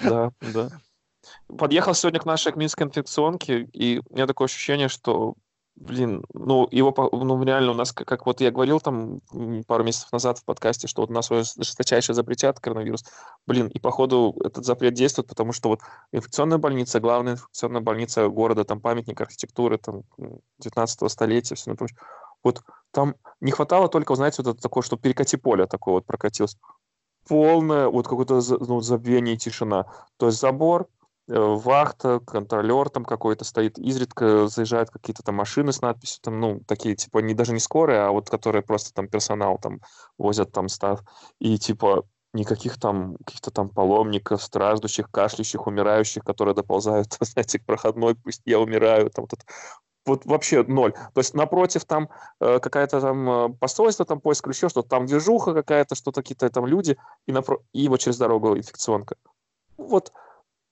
Да, 0.02 0.30
да. 0.40 0.70
Подъехал 1.58 1.92
сегодня 1.92 2.20
к 2.20 2.24
нашей 2.24 2.54
минской 2.54 2.86
инфекционке, 2.86 3.68
и 3.72 4.00
у 4.08 4.14
меня 4.14 4.26
такое 4.26 4.46
ощущение, 4.46 4.88
что 4.88 5.34
Блин, 5.80 6.24
ну, 6.34 6.66
его, 6.72 6.92
ну, 7.12 7.44
реально 7.44 7.70
у 7.70 7.74
нас, 7.74 7.92
как, 7.92 8.08
как 8.08 8.26
вот 8.26 8.40
я 8.40 8.50
говорил 8.50 8.80
там 8.80 9.20
пару 9.68 9.84
месяцев 9.84 10.10
назад 10.10 10.38
в 10.38 10.44
подкасте, 10.44 10.88
что 10.88 11.02
вот 11.02 11.10
у 11.10 11.12
нас 11.12 11.28
жесточайше 11.28 12.14
запретят 12.14 12.58
коронавирус. 12.58 13.04
Блин, 13.46 13.68
и 13.68 13.78
походу 13.78 14.34
этот 14.44 14.64
запрет 14.64 14.94
действует, 14.94 15.28
потому 15.28 15.52
что 15.52 15.68
вот 15.68 15.80
инфекционная 16.10 16.58
больница, 16.58 16.98
главная 16.98 17.34
инфекционная 17.34 17.80
больница 17.80 18.28
города, 18.28 18.64
там 18.64 18.80
памятник 18.80 19.20
архитектуры, 19.20 19.78
там 19.78 20.02
19 20.58 21.10
столетия, 21.10 21.54
все 21.54 21.72
прочее. 21.76 21.98
Вот 22.42 22.62
там 22.90 23.14
не 23.40 23.52
хватало 23.52 23.88
только, 23.88 24.16
знаете, 24.16 24.42
вот 24.42 24.54
это 24.54 24.60
такое, 24.60 24.82
что 24.82 24.96
перекати 24.96 25.36
поле 25.36 25.66
такое 25.66 25.94
вот 25.94 26.06
прокатилось. 26.06 26.56
Полное 27.28 27.86
вот 27.86 28.08
какое-то 28.08 28.40
ну, 28.66 28.80
забвение 28.80 29.36
и 29.36 29.38
тишина. 29.38 29.86
То 30.16 30.26
есть 30.26 30.40
забор, 30.40 30.88
вахта, 31.28 32.20
контролер 32.20 32.88
там 32.88 33.04
какой-то 33.04 33.44
стоит, 33.44 33.78
изредка 33.78 34.48
заезжают 34.48 34.90
какие-то 34.90 35.22
там 35.22 35.34
машины 35.36 35.72
с 35.72 35.82
надписью, 35.82 36.20
там, 36.22 36.40
ну, 36.40 36.60
такие, 36.66 36.96
типа, 36.96 37.18
не, 37.18 37.34
даже 37.34 37.52
не 37.52 37.60
скорые, 37.60 38.00
а 38.00 38.10
вот 38.10 38.30
которые 38.30 38.62
просто 38.62 38.94
там 38.94 39.08
персонал 39.08 39.58
там 39.58 39.80
возят 40.16 40.52
там 40.52 40.68
став, 40.68 41.00
и, 41.38 41.58
типа, 41.58 42.04
никаких 42.32 42.78
там 42.78 43.16
каких-то 43.18 43.50
там 43.50 43.68
паломников, 43.68 44.42
страждущих, 44.42 45.10
кашляющих, 45.10 45.66
умирающих, 45.66 46.24
которые 46.24 46.54
доползают, 46.54 47.16
знаете, 47.20 47.58
к 47.58 47.66
проходной, 47.66 48.14
пусть 48.14 48.42
я 48.46 48.58
умираю, 48.58 49.10
там 49.10 49.26
вот, 49.30 49.40
вот 50.06 50.24
вообще 50.24 50.62
ноль. 50.62 50.92
То 50.92 51.20
есть 51.20 51.34
напротив 51.34 51.84
там 51.84 52.08
э, 52.40 52.58
какая-то 52.60 53.00
там 53.00 53.30
э, 53.30 53.48
посольство, 53.60 54.04
там 54.06 54.20
поиск 54.20 54.48
еще 54.48 54.68
что-то, 54.68 54.88
там 54.88 55.06
движуха 55.06 55.52
какая-то, 55.52 55.94
что-то 55.94 56.22
какие-то 56.22 56.48
там 56.48 56.66
люди, 56.66 56.96
и, 57.26 57.32
напро- 57.32 57.62
и 57.72 57.88
вот 57.88 58.00
через 58.00 58.16
дорогу 58.18 58.56
инфекционка. 58.56 59.16
Вот 59.76 60.12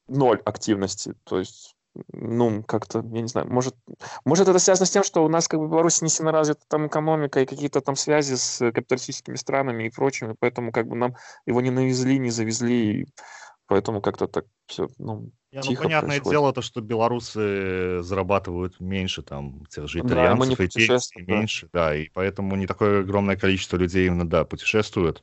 ноль 0.09 0.41
активности. 0.45 1.15
То 1.25 1.39
есть, 1.39 1.75
ну, 2.13 2.63
как-то, 2.63 2.99
я 2.99 3.23
не 3.23 3.29
знаю, 3.29 3.49
может, 3.49 3.75
может 4.25 4.49
это 4.49 4.59
связано 4.59 4.87
с 4.87 4.91
тем, 4.91 5.03
что 5.03 5.25
у 5.25 5.29
нас 5.29 5.49
как 5.49 5.61
бы 5.61 5.67
в 5.67 5.71
Беларуси 5.71 6.05
не 6.05 6.11
сильно 6.11 6.33
развита 6.33 6.61
там 6.69 6.87
экономика 6.87 7.41
и 7.41 7.47
какие-то 7.47 7.81
там 7.81 7.97
связи 7.97 8.35
с 8.35 8.59
капиталистическими 8.59 9.37
странами 9.37 9.85
и 9.85 9.91
прочим, 9.91 10.31
и 10.31 10.37
поэтому 10.39 10.73
как 10.73 10.89
бы 10.89 10.97
нам 10.97 11.15
его 11.47 11.61
не 11.61 11.71
навезли, 11.71 12.19
не 12.19 12.31
завезли, 12.31 13.03
и 13.03 13.07
поэтому 13.67 14.01
как-то 14.01 14.27
так 14.27 14.45
все, 14.67 14.89
ну, 14.99 15.31
не, 15.53 15.61
ну, 15.61 15.77
понятное 15.77 16.09
происходит. 16.09 16.31
дело, 16.31 16.53
то, 16.53 16.61
что 16.61 16.81
белорусы 16.81 18.03
зарабатывают 18.03 18.79
меньше, 18.81 19.23
там, 19.23 19.65
тех 19.67 19.89
же 19.89 20.01
итальянцев, 20.01 20.59
да, 20.59 20.65
и 20.65 21.25
да. 21.25 21.33
меньше, 21.33 21.69
да, 21.73 21.97
и 21.97 22.09
поэтому 22.11 22.57
не 22.57 22.67
такое 22.67 23.01
огромное 23.01 23.37
количество 23.37 23.77
людей 23.77 24.07
именно, 24.07 24.29
да, 24.29 24.45
путешествуют. 24.45 25.23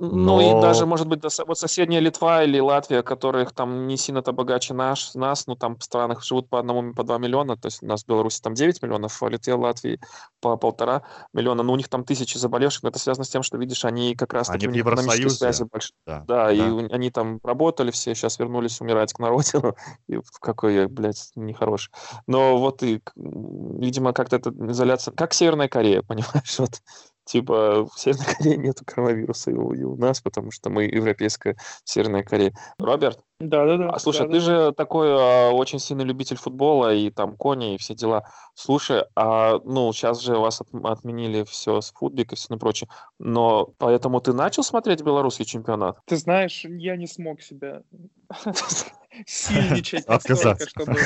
Но... 0.00 0.38
Ну 0.38 0.58
и 0.58 0.62
даже, 0.62 0.86
может 0.86 1.08
быть, 1.08 1.22
вот 1.22 1.58
соседняя 1.58 2.00
Литва 2.00 2.44
или 2.44 2.60
Латвия, 2.60 3.02
которых 3.02 3.52
там 3.52 3.88
не 3.88 3.96
сильно-то 3.96 4.32
богаче 4.32 4.72
наш, 4.72 5.14
нас, 5.14 5.48
ну 5.48 5.56
там 5.56 5.76
в 5.76 5.82
странах 5.82 6.22
живут 6.22 6.48
по 6.48 6.60
одному, 6.60 6.94
по 6.94 7.02
два 7.02 7.18
миллиона, 7.18 7.56
то 7.56 7.66
есть 7.66 7.82
у 7.82 7.86
нас 7.86 8.04
в 8.04 8.06
Беларуси 8.06 8.40
там 8.40 8.54
9 8.54 8.80
миллионов, 8.82 9.20
а 9.20 9.28
Литве, 9.28 9.54
Латвии 9.54 10.00
по 10.40 10.56
полтора 10.56 11.02
миллиона, 11.32 11.64
но 11.64 11.72
у 11.72 11.76
них 11.76 11.88
там 11.88 12.04
тысячи 12.04 12.38
заболевших, 12.38 12.84
но 12.84 12.90
это 12.90 13.00
связано 13.00 13.24
с 13.24 13.28
тем, 13.28 13.42
что, 13.42 13.58
видишь, 13.58 13.84
они 13.84 14.14
как 14.14 14.34
раз 14.34 14.46
таки 14.46 14.68
они 14.68 14.80
экономические 14.80 15.30
связи 15.30 15.64
большие. 15.64 15.96
Да, 16.06 16.24
да, 16.28 16.46
да, 16.46 16.52
и 16.52 16.60
они 16.92 17.10
там 17.10 17.40
работали 17.42 17.90
все, 17.90 18.14
сейчас 18.14 18.38
вернулись 18.38 18.80
умирать 18.80 19.12
к 19.12 19.18
народу, 19.18 19.76
и 20.08 20.20
какой 20.40 20.74
я, 20.74 20.88
блядь, 20.88 21.32
нехороший. 21.34 21.92
Но 22.28 22.58
вот 22.58 22.84
и, 22.84 23.02
видимо, 23.16 24.12
как-то 24.12 24.36
эта 24.36 24.50
изоляция, 24.50 25.12
как 25.12 25.34
Северная 25.34 25.68
Корея, 25.68 26.02
понимаешь, 26.06 26.58
вот 26.58 26.80
типа 27.28 27.84
в 27.84 27.98
Северной 27.98 28.26
Корее 28.38 28.56
нету 28.56 28.84
коронавируса 28.84 29.50
и 29.50 29.54
у, 29.54 29.72
и 29.72 29.82
у 29.84 29.96
нас, 29.96 30.20
потому 30.20 30.50
что 30.50 30.70
мы 30.70 30.84
европейская 30.84 31.56
Северная 31.84 32.22
Корея. 32.22 32.52
Роберт? 32.78 33.20
Да, 33.40 33.66
да, 33.66 33.76
да. 33.76 33.90
А, 33.90 33.98
слушай, 33.98 34.26
да, 34.26 34.32
ты 34.32 34.32
да. 34.32 34.40
же 34.40 34.72
такой 34.72 35.08
а, 35.10 35.50
очень 35.50 35.78
сильный 35.78 36.04
любитель 36.04 36.36
футбола 36.36 36.92
и 36.92 37.10
там 37.10 37.36
кони 37.36 37.74
и 37.74 37.78
все 37.78 37.94
дела. 37.94 38.24
Слушай, 38.54 39.04
а 39.14 39.60
ну 39.64 39.92
сейчас 39.92 40.20
же 40.20 40.36
вас 40.36 40.60
от, 40.60 40.68
отменили 40.84 41.44
все 41.44 41.80
с 41.80 41.92
футбик 41.92 42.32
и 42.32 42.36
все 42.36 42.46
на 42.50 42.58
прочее, 42.58 42.88
но 43.18 43.68
поэтому 43.78 44.20
ты 44.20 44.32
начал 44.32 44.64
смотреть 44.64 45.02
белорусский 45.02 45.44
чемпионат? 45.44 45.98
Ты 46.06 46.16
знаешь, 46.16 46.64
я 46.64 46.96
не 46.96 47.06
смог 47.06 47.42
себя 47.42 47.82
сильничать 49.26 50.06
настолько, 50.08 50.68
чтобы, 50.68 50.96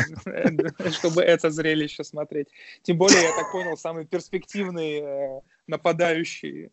чтобы 0.93 1.23
это 1.23 1.51
зрелище 1.51 2.05
смотреть. 2.05 2.49
Тем 2.83 2.99
более, 2.99 3.23
я 3.23 3.37
так 3.37 3.53
понял, 3.53 3.77
самый 3.77 4.07
перспективный 4.07 5.01
э, 5.01 5.41
нападающий 5.67 6.67
э, 6.67 6.71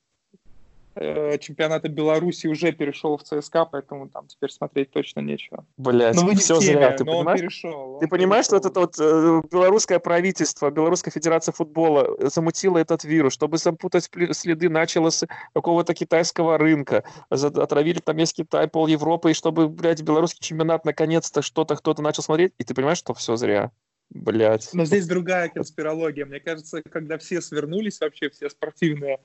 чемпионата 0.96 1.88
Беларуси 1.88 2.48
уже 2.48 2.72
перешел 2.72 3.18
в 3.18 3.24
ЦСКА, 3.24 3.66
поэтому 3.66 4.10
там 4.10 4.28
теперь 4.28 4.50
смотреть 4.50 4.92
точно 4.92 5.22
нечего. 5.22 5.66
Блять, 5.78 6.16
ну, 6.16 6.34
все 6.36 6.60
теме, 6.60 6.74
зря, 6.74 6.92
ты 6.92 7.06
понимаешь? 7.06 7.40
Перешел, 7.40 8.00
ты 8.00 8.08
понимаешь, 8.08 8.48
перешел. 8.48 8.60
что 8.60 8.70
это 8.70 8.80
вот 8.80 9.00
э, 9.00 9.42
белорусское 9.52 10.00
правительство, 10.00 10.70
Белорусская 10.70 11.12
федерация 11.12 11.54
футбола 11.54 12.16
замутила 12.30 12.78
этот 12.78 13.04
вирус, 13.04 13.34
чтобы 13.34 13.58
запутать 13.58 14.10
следы, 14.32 14.70
начало 14.70 15.10
с 15.10 15.28
какого-то 15.54 15.94
китайского 15.94 16.58
рынка, 16.58 17.04
отравили 17.30 18.00
там 18.00 18.18
весь 18.18 18.34
Китай, 18.34 18.68
пол 18.68 18.88
Европы, 18.88 19.32
и 19.32 19.34
чтобы, 19.34 19.70
блядь, 19.70 20.02
белорусский 20.02 20.42
чемпионат 20.42 20.86
наконец-то 20.86 21.42
что-то 21.42 21.76
кто-то 21.76 22.02
начал 22.02 22.24
смотреть, 22.24 22.54
и 22.58 22.64
ты 22.64 22.74
понимаешь, 22.74 22.98
что 22.98 23.14
все 23.14 23.36
зря. 23.36 23.72
Блять. 24.10 24.70
Но 24.74 24.86
здесь 24.86 25.06
другая 25.06 25.50
конспирология. 25.50 26.26
Мне 26.26 26.40
кажется, 26.40 26.82
когда 26.82 27.20
все 27.20 27.42
свернулись 27.42 28.00
вообще, 28.00 28.30
все 28.32 28.50
спортивные 28.50 29.20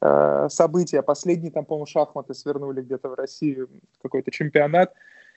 э, 0.00 0.48
события, 0.50 1.02
последние 1.02 1.50
там, 1.50 1.64
по-моему, 1.64 1.86
шахматы 1.86 2.34
свернули 2.34 2.82
где-то 2.82 3.08
в 3.08 3.14
Россию, 3.14 3.68
какой-то 4.02 4.30
чемпионат, 4.30 4.92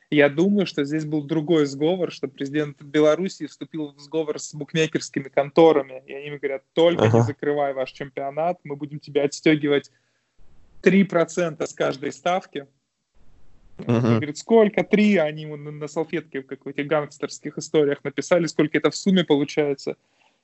я 0.09 0.29
думаю, 0.29 0.65
что 0.65 0.83
здесь 0.83 1.05
был 1.05 1.23
другой 1.23 1.65
сговор, 1.65 2.11
что 2.11 2.27
президент 2.27 2.81
Беларуси 2.81 3.47
вступил 3.47 3.93
в 3.93 3.99
сговор 3.99 4.39
с 4.39 4.53
букмекерскими 4.53 5.29
конторами, 5.29 6.03
и 6.05 6.13
они 6.13 6.27
ему 6.27 6.37
говорят, 6.37 6.63
только 6.73 7.05
ага. 7.05 7.17
не 7.17 7.23
закрывай 7.23 7.73
ваш 7.73 7.91
чемпионат, 7.91 8.59
мы 8.63 8.75
будем 8.75 8.99
тебе 8.99 9.23
отстегивать 9.23 9.91
3% 10.83 11.65
с 11.65 11.73
каждой 11.73 12.11
ставки. 12.11 12.67
Uh-huh. 13.77 13.97
Он 13.97 14.15
говорит, 14.17 14.37
сколько? 14.37 14.83
Три. 14.83 15.17
Они 15.17 15.43
ему 15.43 15.55
на, 15.55 15.71
на 15.71 15.87
салфетке 15.87 16.41
в 16.41 16.45
каких-то 16.45 16.83
гангстерских 16.83 17.57
историях 17.57 18.03
написали, 18.03 18.45
сколько 18.45 18.77
это 18.77 18.91
в 18.91 18.95
сумме 18.95 19.23
получается. 19.23 19.95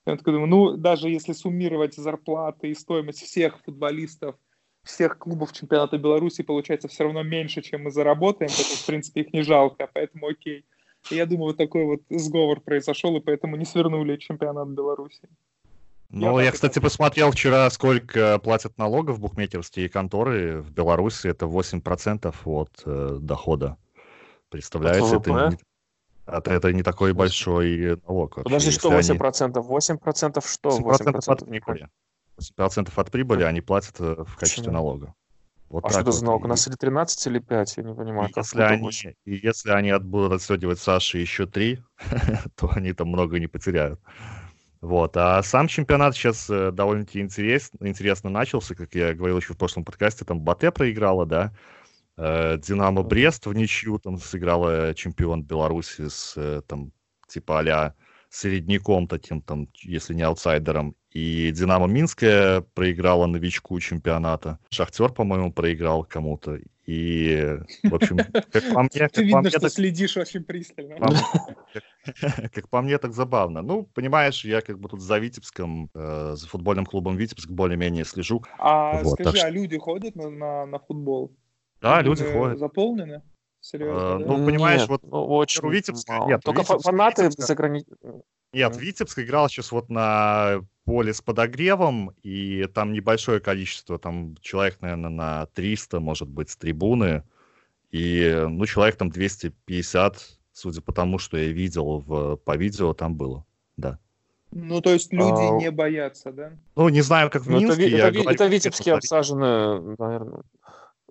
Он 0.06 0.18
такой 0.18 0.34
думаю, 0.34 0.50
ну, 0.50 0.78
даже 0.78 1.10
если 1.10 1.34
суммировать 1.34 1.95
зарплаты 1.95 2.70
и 2.70 2.76
стоимость 2.76 3.22
всех 3.22 3.60
футболистов 3.60 4.36
всех 4.84 5.18
клубов 5.18 5.54
чемпионата 5.54 5.97
Беларуси 5.97 6.41
получается 6.41 6.88
все 6.88 7.04
равно 7.04 7.24
меньше, 7.24 7.62
чем 7.62 7.84
мы 7.84 7.91
заработаем, 7.91 8.50
поэтому, 8.50 8.76
в 8.76 8.86
принципе, 8.86 9.22
их 9.22 9.34
не 9.34 9.41
жалко, 9.41 9.89
поэтому 9.93 10.28
окей. 10.28 10.66
И 11.12 11.16
я 11.16 11.26
думаю, 11.26 11.47
вот 11.47 11.58
такой 11.58 11.86
вот 11.86 12.02
сговор 12.10 12.60
произошел, 12.60 13.16
и 13.16 13.22
поэтому 13.22 13.56
не 13.56 13.66
свернули 13.66 14.18
чемпионат 14.18 14.70
Беларуси. 14.70 15.30
Ну, 16.10 16.39
я, 16.39 16.45
я 16.45 16.52
кстати, 16.52 16.80
посмотрел 16.80 17.32
вчера, 17.32 17.70
сколько 17.70 18.39
платят 18.39 18.78
налогов 18.78 19.20
букмекерские 19.20 19.89
конторы 19.89 20.62
в 20.62 20.72
Беларуси. 20.72 21.28
Это 21.28 21.45
8% 21.45 22.36
от 22.45 22.70
э, 22.86 23.18
дохода. 23.22 23.78
Представляете, 24.50 25.18
это 25.18 25.32
не, 25.32 25.58
это, 26.32 26.52
это 26.52 26.74
не 26.74 26.84
такой 26.84 27.14
большой 27.14 28.00
налог. 28.08 28.38
Вообще. 28.38 28.44
Подожди, 28.44 28.72
что 28.72 28.92
8%? 28.92 29.58
Они... 29.58 29.68
8% 29.68 30.44
что? 30.46 30.70
8%, 30.70 30.80
8% 30.80 31.24
от 31.28 31.46
прибыли. 31.46 31.90
8% 32.40 32.92
от 32.96 33.12
прибыли 33.12 33.44
они 33.44 33.62
платят 33.62 34.00
э, 34.00 34.24
в 34.26 34.36
качестве 34.36 34.64
Почему? 34.64 34.74
налога. 34.74 35.14
Вот 35.70 35.86
а 35.86 35.90
что 35.90 36.00
это 36.00 36.12
вот. 36.12 36.16
за 36.16 36.26
налог? 36.26 36.46
У 36.46 36.48
нас 36.48 36.68
или 36.68 36.76
13, 36.76 37.28
или 37.28 37.40
5, 37.40 37.78
я 37.78 37.84
не 37.84 37.94
понимаю. 37.94 38.30
Если, 38.36 38.62
они, 38.62 38.90
и 39.26 39.36
если 39.36 39.72
они 39.72 39.94
будут 40.00 40.34
отстегивать 40.34 40.80
Саши 40.80 41.20
еще 41.20 41.46
3, 41.46 41.80
то 42.56 42.70
они 42.74 42.94
там 42.94 43.10
много 43.10 43.40
не 43.40 43.48
потеряют. 43.48 44.00
Вот. 44.82 45.16
А 45.18 45.44
сам 45.44 45.68
чемпионат 45.68 46.16
сейчас 46.16 46.50
э, 46.50 46.72
довольно-таки 46.72 47.20
интерес, 47.20 47.70
интересно 47.82 48.30
начался, 48.30 48.76
как 48.76 48.96
я 48.96 49.14
говорил 49.14 49.38
еще 49.38 49.54
в 49.54 49.58
прошлом 49.58 49.84
подкасте, 49.84 50.26
там 50.26 50.40
Батэ 50.40 50.72
проиграла, 50.72 51.26
да, 51.26 51.52
Динамо 52.20 53.04
Брест 53.04 53.46
в 53.46 53.54
ничью 53.54 54.00
там 54.00 54.18
сыграла 54.18 54.94
чемпион 54.94 55.44
Беларуси 55.44 56.10
с 56.10 56.34
э, 56.36 56.62
там 56.68 56.92
типа 57.28 57.62
а 57.62 57.94
средняком 58.30 59.08
таким, 59.08 59.42
там, 59.42 59.68
если 59.82 60.14
не 60.14 60.24
аутсайдером. 60.24 60.96
И 61.12 61.52
Динамо 61.52 61.88
Минская 61.88 62.62
проиграла 62.62 63.26
новичку 63.26 63.80
чемпионата. 63.80 64.60
Шахтер, 64.70 65.12
по-моему, 65.12 65.52
проиграл 65.52 66.04
кому-то. 66.04 66.60
И, 66.86 67.58
в 67.84 67.96
общем, 67.96 68.18
как 68.52 68.74
по 68.74 68.84
мне... 68.84 69.08
Ты 69.14 69.24
видно, 69.24 69.50
что 69.50 69.70
следишь 69.70 70.18
очень 70.18 70.44
пристально. 70.44 70.98
Как 72.54 72.70
по 72.70 72.82
мне, 72.82 72.98
так 72.98 73.14
забавно. 73.14 73.62
Ну, 73.62 73.84
понимаешь, 73.84 74.46
я 74.46 74.62
как 74.62 74.80
бы 74.80 74.90
тут 74.90 75.02
за 75.02 75.20
Витебском, 75.20 75.90
э, 75.94 76.34
за 76.36 76.48
футбольным 76.48 76.86
клубом 76.86 77.18
Витебск 77.18 77.50
более-менее 77.50 78.06
слежу. 78.06 78.44
А 78.58 79.04
скажи, 79.04 79.40
а 79.40 79.50
люди 79.50 79.78
ходят 79.78 80.16
на 80.16 80.80
футбол? 80.80 81.36
Да, 81.82 82.02
люди 82.02 82.24
ходят. 82.24 82.60
Заполнены? 82.60 83.22
Серьезно, 83.62 84.16
а, 84.16 84.20
да? 84.20 84.26
Ну, 84.26 84.46
понимаешь, 84.46 84.82
нет, 84.82 84.90
вот 84.90 85.04
ну, 85.04 85.26
очень 85.26 85.66
у 85.66 85.70
Витебска... 85.70 86.26
Нет, 86.28 86.42
Только 86.44 86.62
Витебска, 86.62 86.80
фанаты 86.80 87.24
Витебска... 87.24 87.46
за 87.46 87.56
грани... 87.56 87.86
Нет, 88.54 88.78
Витебск 88.78 89.20
играл 89.20 89.50
сейчас 89.50 89.72
вот 89.72 89.90
на 89.90 90.62
поле 90.86 91.14
с 91.14 91.22
подогревом, 91.22 92.12
и 92.24 92.68
там 92.74 92.94
небольшое 92.94 93.40
количество, 93.40 94.00
там 94.00 94.36
человек, 94.42 94.78
наверное, 94.82 95.10
на 95.10 95.46
300, 95.48 96.00
может 96.00 96.30
быть, 96.30 96.50
с 96.50 96.56
трибуны, 96.56 97.24
и, 97.92 98.46
ну, 98.50 98.66
человек 98.66 98.96
там 98.96 99.10
250, 99.10 100.40
судя 100.54 100.82
по 100.82 100.94
тому, 100.94 101.20
что 101.20 101.38
я 101.38 101.50
видел 101.50 102.00
в, 102.00 102.38
по 102.38 102.56
видео, 102.56 102.94
там 102.94 103.16
было, 103.16 103.46
да. 103.78 104.00
Ну, 104.52 104.82
то 104.82 104.92
есть 104.92 105.14
люди 105.14 105.48
а... 105.48 105.58
не 105.58 105.70
боятся, 105.70 106.32
да? 106.32 106.52
Ну, 106.76 106.90
не 106.90 107.02
знаю, 107.02 107.30
как 107.30 107.44
в 107.44 107.50
ну, 107.50 107.60
Минске. 107.60 107.88
Это, 107.88 107.98
это, 107.98 108.12
говорю, 108.12 108.30
это 108.32 108.48
Витебские 108.48 108.96
обсажены, 108.96 109.96
наверное, 110.00 110.42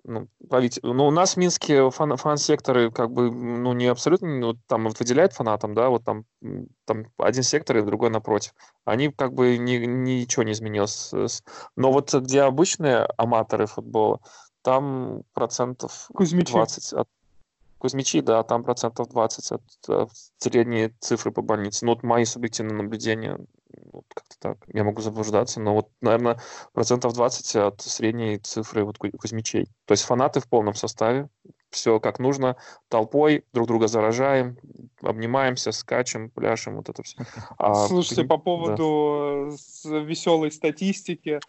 ну, 0.03 0.27
править. 0.49 0.79
Ну, 0.83 1.07
у 1.07 1.11
нас 1.11 1.33
в 1.33 1.37
Минске 1.37 1.89
фан, 1.91 2.15
фан-секторы 2.17 2.91
как 2.91 3.11
бы, 3.11 3.31
ну, 3.31 3.73
не 3.73 3.87
абсолютно, 3.87 4.27
ну, 4.27 4.53
там 4.67 4.85
вот 4.85 4.99
выделяют 4.99 5.33
фанатам, 5.33 5.73
да, 5.73 5.89
вот 5.89 6.03
там, 6.03 6.25
там 6.85 7.05
один 7.17 7.43
сектор 7.43 7.77
и 7.77 7.81
другой 7.81 8.09
напротив. 8.09 8.53
Они 8.85 9.09
как 9.09 9.33
бы 9.33 9.57
ни, 9.57 9.77
ничего 9.77 10.43
не 10.43 10.53
изменилось. 10.53 11.11
Но 11.75 11.91
вот 11.91 12.13
где 12.13 12.41
обычные 12.41 13.07
аматоры 13.17 13.65
футбола, 13.65 14.19
там 14.61 15.23
процентов 15.33 16.09
Кузьмичи. 16.13 16.51
20 16.51 16.93
от 16.93 17.07
Кузьмичи, 17.77 18.21
да, 18.21 18.43
там 18.43 18.63
процентов 18.63 19.09
20 19.09 19.51
от, 19.51 19.61
от 19.87 20.11
средней 20.37 20.93
цифры 20.99 21.31
по 21.31 21.41
больнице. 21.41 21.85
Ну, 21.85 21.93
вот 21.93 22.03
мои 22.03 22.25
субъективные 22.25 22.75
наблюдения, 22.75 23.39
вот 23.91 24.05
как-то 24.13 24.35
так. 24.39 24.57
Я 24.73 24.83
могу 24.83 25.01
заблуждаться, 25.01 25.59
но 25.59 25.73
вот, 25.73 25.89
наверное, 26.01 26.39
процентов 26.73 27.13
20 27.13 27.55
от 27.55 27.81
средней 27.81 28.37
цифры 28.37 28.83
вот 28.83 28.97
Кузьмичей. 28.97 29.67
То 29.85 29.93
есть 29.93 30.03
фанаты 30.03 30.39
в 30.39 30.47
полном 30.47 30.75
составе, 30.75 31.29
все 31.69 31.99
как 31.99 32.19
нужно, 32.19 32.55
толпой 32.87 33.45
друг 33.53 33.67
друга 33.67 33.87
заражаем, 33.87 34.57
обнимаемся, 35.01 35.71
скачем, 35.71 36.29
пляшем, 36.29 36.77
вот 36.77 36.89
это 36.89 37.03
все. 37.03 37.17
А, 37.57 37.87
Слушайте, 37.87 38.23
по 38.23 38.37
поводу 38.37 39.51
да. 39.83 39.99
веселой 39.99 40.51
статистики, 40.51 41.39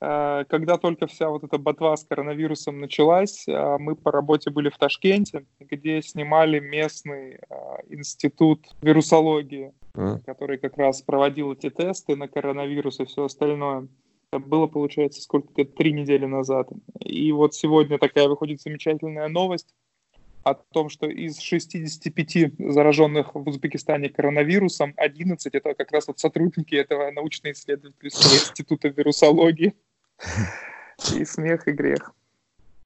когда 0.00 0.76
только 0.76 1.06
вся 1.06 1.30
вот 1.30 1.44
эта 1.44 1.58
ботва 1.58 1.96
с 1.96 2.04
коронавирусом 2.04 2.80
началась, 2.80 3.48
э, 3.48 3.76
мы 3.78 3.96
по 3.96 4.12
работе 4.12 4.50
были 4.50 4.68
в 4.68 4.76
Ташкенте, 4.76 5.46
где 5.58 6.02
снимали 6.02 6.60
местный 6.60 7.34
э, 7.34 7.38
институт 7.88 8.66
вирусологии 8.82 9.72
mm. 9.96 10.22
который 10.24 10.58
как 10.58 10.76
раз 10.76 11.02
проводил 11.02 11.52
эти 11.52 11.70
тесты 11.70 12.16
на 12.16 12.28
коронавирус 12.28 13.00
и 13.00 13.04
все 13.04 13.24
остальное. 13.24 13.88
Это 14.30 14.44
было, 14.44 14.66
получается, 14.66 15.22
сколько-то 15.22 15.64
три 15.64 15.92
недели 15.92 16.26
назад. 16.26 16.68
И 17.00 17.30
вот 17.32 17.54
сегодня 17.54 17.98
такая 17.98 18.28
выходит 18.28 18.60
замечательная 18.60 19.28
новость 19.28 19.74
о 20.46 20.54
том, 20.54 20.88
что 20.88 21.06
из 21.06 21.40
65 21.40 22.52
зараженных 22.72 23.34
в 23.34 23.48
Узбекистане 23.48 24.08
коронавирусом 24.10 24.94
11 24.96 25.52
это 25.52 25.74
как 25.74 25.90
раз 25.90 26.06
вот 26.06 26.20
сотрудники 26.20 26.76
этого 26.76 27.10
научно-исследовательского 27.10 28.32
института 28.34 28.88
вирусологии. 28.88 29.74
И 31.14 31.24
смех, 31.24 31.66
и 31.66 31.72
грех. 31.72 32.12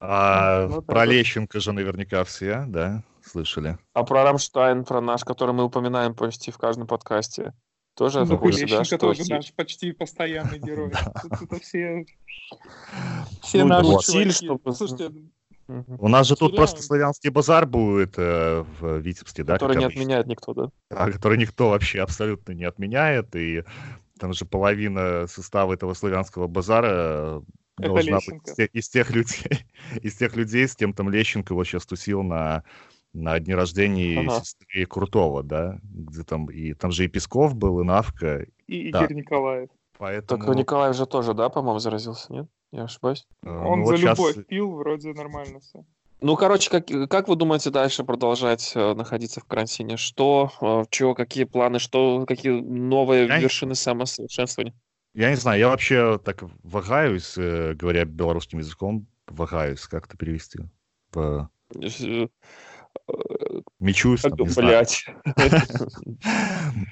А 0.00 0.66
ну, 0.68 0.80
про 0.80 1.04
Лещенко 1.04 1.61
же 1.61 1.72
наверняка 1.72 2.24
все, 2.24 2.64
да? 2.66 3.02
слышали. 3.22 3.76
А 3.92 4.04
про 4.04 4.24
Рамштайн, 4.24 4.84
про 4.84 5.02
наш, 5.02 5.24
который 5.24 5.54
мы 5.54 5.64
упоминаем 5.64 6.14
почти 6.14 6.50
в 6.50 6.56
каждом 6.56 6.86
подкасте, 6.86 7.52
тоже 7.94 8.24
ну, 8.24 8.36
в 8.36 8.68
да, 8.68 8.84
что... 8.84 8.96
тоже 8.96 9.22
наш 9.28 9.52
почти 9.52 9.92
постоянный 9.92 10.58
герой. 10.58 10.92
Это 11.42 11.61
все, 11.61 12.06
все 13.42 13.64
ну, 13.64 13.68
наши 13.68 13.90
чуваки. 14.11 14.74
Слушайте, 14.74 15.12
у 15.98 16.08
нас 16.08 16.26
же 16.26 16.36
тут 16.36 16.56
просто 16.56 16.82
славянский 16.82 17.30
базар 17.30 17.66
будет 17.66 18.14
э, 18.16 18.64
в 18.80 18.98
Витебске, 18.98 19.44
да? 19.44 19.54
Который 19.54 19.76
не 19.76 19.84
отменяет 19.84 20.26
никто, 20.26 20.54
да? 20.54 20.70
А, 20.90 21.10
который 21.10 21.38
никто 21.38 21.70
вообще 21.70 22.00
абсолютно 22.00 22.52
не 22.52 22.64
отменяет, 22.64 23.34
и 23.36 23.64
там 24.18 24.32
же 24.32 24.44
половина 24.44 25.26
состава 25.26 25.74
этого 25.74 25.94
славянского 25.94 26.46
базара 26.46 27.42
Это 27.78 27.88
должна 27.88 28.16
Лещенко. 28.16 28.44
быть 28.44 28.48
из 28.48 28.54
тех, 28.54 28.70
из 28.74 28.88
тех 28.88 29.10
людей, 29.10 29.66
из 30.02 30.16
тех 30.16 30.36
людей, 30.36 30.68
с 30.68 30.76
кем 30.76 30.92
там 30.92 31.10
Лещенко 31.10 31.54
вот 31.54 31.64
сейчас 31.64 31.86
тусил 31.86 32.22
на 32.22 32.64
на 33.12 33.38
дне 33.40 33.56
рождения 33.56 34.20
ага. 34.20 34.40
сестры 34.40 34.86
Крутого, 34.86 35.42
да, 35.42 35.80
где 35.82 36.22
там 36.22 36.46
и 36.46 36.74
там 36.74 36.92
же 36.92 37.04
и 37.04 37.08
Песков 37.08 37.56
был, 37.56 37.80
и 37.80 37.84
Навка. 37.84 38.46
И 38.66 38.92
да. 38.92 39.04
Игорь 39.04 39.16
Николаев. 39.16 39.70
Поэтому... 39.98 40.46
Так 40.46 40.56
Николаев 40.56 40.96
же 40.96 41.06
тоже, 41.06 41.34
да, 41.34 41.48
по-моему, 41.48 41.78
заразился, 41.80 42.32
нет? 42.32 42.48
Я 42.72 42.84
ошибаюсь? 42.84 43.26
Э, 43.42 43.50
Он 43.50 43.80
ну, 43.80 43.86
за 43.86 43.92
вот 43.92 44.00
любовь 44.00 44.34
сейчас... 44.34 44.44
пил, 44.46 44.72
вроде 44.72 45.12
нормально 45.12 45.60
все. 45.60 45.84
Ну, 46.20 46.36
короче, 46.36 46.70
как, 46.70 46.86
как 47.08 47.28
вы 47.28 47.36
думаете 47.36 47.70
дальше 47.70 48.04
продолжать 48.04 48.72
э, 48.74 48.94
находиться 48.94 49.40
в 49.40 49.44
карантине? 49.44 49.96
Что, 49.96 50.52
э, 50.60 50.84
чего, 50.90 51.14
какие 51.14 51.44
планы, 51.44 51.78
что, 51.78 52.26
какие 52.26 52.60
новые 52.60 53.26
я 53.26 53.38
вершины 53.38 53.70
не... 53.70 53.74
самосовершенствования? 53.74 54.74
Я 55.14 55.30
не 55.30 55.36
знаю, 55.36 55.58
я 55.58 55.68
вообще 55.68 56.20
так 56.22 56.44
вагаюсь, 56.62 57.34
э, 57.36 57.74
говоря 57.74 58.04
белорусским 58.04 58.58
языком, 58.58 59.06
вагаюсь, 59.26 59.80
как 59.86 60.06
это 60.06 60.16
перевести? 60.16 60.60
В... 61.12 61.48
Мечусь, 63.78 64.22
там, 64.22 64.32
Блять. 64.36 65.07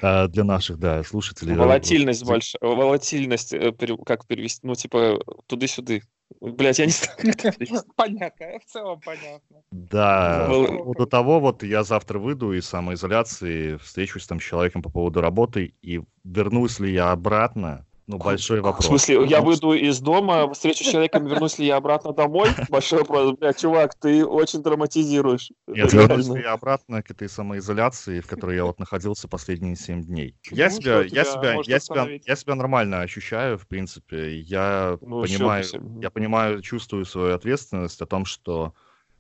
А, 0.03 0.28
для 0.28 0.44
наших, 0.44 0.78
да, 0.78 1.03
слушателей. 1.03 1.55
Волатильность 1.55 2.24
большая. 2.24 2.61
Волатильность, 2.61 3.53
э, 3.53 3.72
как 4.05 4.26
перевести? 4.26 4.61
Ну, 4.66 4.74
типа, 4.74 5.20
туды-сюды. 5.46 6.03
Блять, 6.40 6.78
я 6.78 6.86
не 6.86 6.92
знаю. 6.92 7.84
Понятно, 7.96 8.46
в 8.59 8.70
целом 8.70 9.01
понятно. 9.01 9.62
Да, 9.70 10.46
по 10.49 10.66
поводу 10.66 11.07
того, 11.07 11.40
вот 11.40 11.62
я 11.62 11.82
завтра 11.82 12.18
выйду 12.18 12.53
из 12.53 12.66
самоизоляции, 12.66 13.76
встречусь 13.76 14.26
там 14.26 14.40
с 14.40 14.44
человеком 14.44 14.82
по 14.82 14.90
поводу 14.90 15.20
работы, 15.20 15.74
и 15.82 16.01
вернусь 16.24 16.80
ли 16.80 16.92
я 16.92 17.12
обратно, 17.12 17.86
ну, 18.09 18.16
большой 18.16 18.62
вопрос. 18.62 18.86
В 18.86 18.88
смысле, 18.88 19.26
я 19.26 19.42
выйду 19.42 19.74
из 19.74 20.00
дома, 20.00 20.50
встречу 20.54 20.82
с 20.82 20.86
человеком, 20.88 21.26
вернусь 21.26 21.59
ли 21.59 21.66
я 21.66 21.76
обратно 21.76 22.14
домой? 22.14 22.48
Большой 22.70 23.00
вопрос. 23.00 23.36
Бля, 23.36 23.52
чувак, 23.52 23.94
ты 23.96 24.24
очень 24.24 24.62
драматизируешь. 24.62 25.52
Нет, 25.66 25.92
вернусь 25.92 26.26
ли 26.28 26.40
я 26.40 26.52
обратно 26.52 27.02
к 27.02 27.11
этой 27.11 27.28
самоизоляции, 27.28 28.20
в 28.20 28.26
которой 28.26 28.56
я 28.56 28.64
вот 28.64 28.78
находился 28.78 29.28
последние 29.28 29.76
семь 29.76 30.02
дней. 30.02 30.34
Я 30.50 30.70
себя, 30.70 31.02
я 31.02 31.24
себя, 31.24 31.61
я 31.62 31.78
себя, 31.78 32.09
я 32.24 32.34
себя 32.34 32.54
нормально 32.54 33.02
ощущаю, 33.02 33.59
в 33.59 33.66
принципе. 33.66 34.38
Я 34.38 34.96
ну, 35.02 35.20
понимаю, 35.20 35.64
я 36.00 36.09
понимаю, 36.09 36.62
чувствую 36.62 37.04
свою 37.04 37.34
ответственность 37.34 38.00
о 38.00 38.06
том, 38.06 38.24
что 38.24 38.72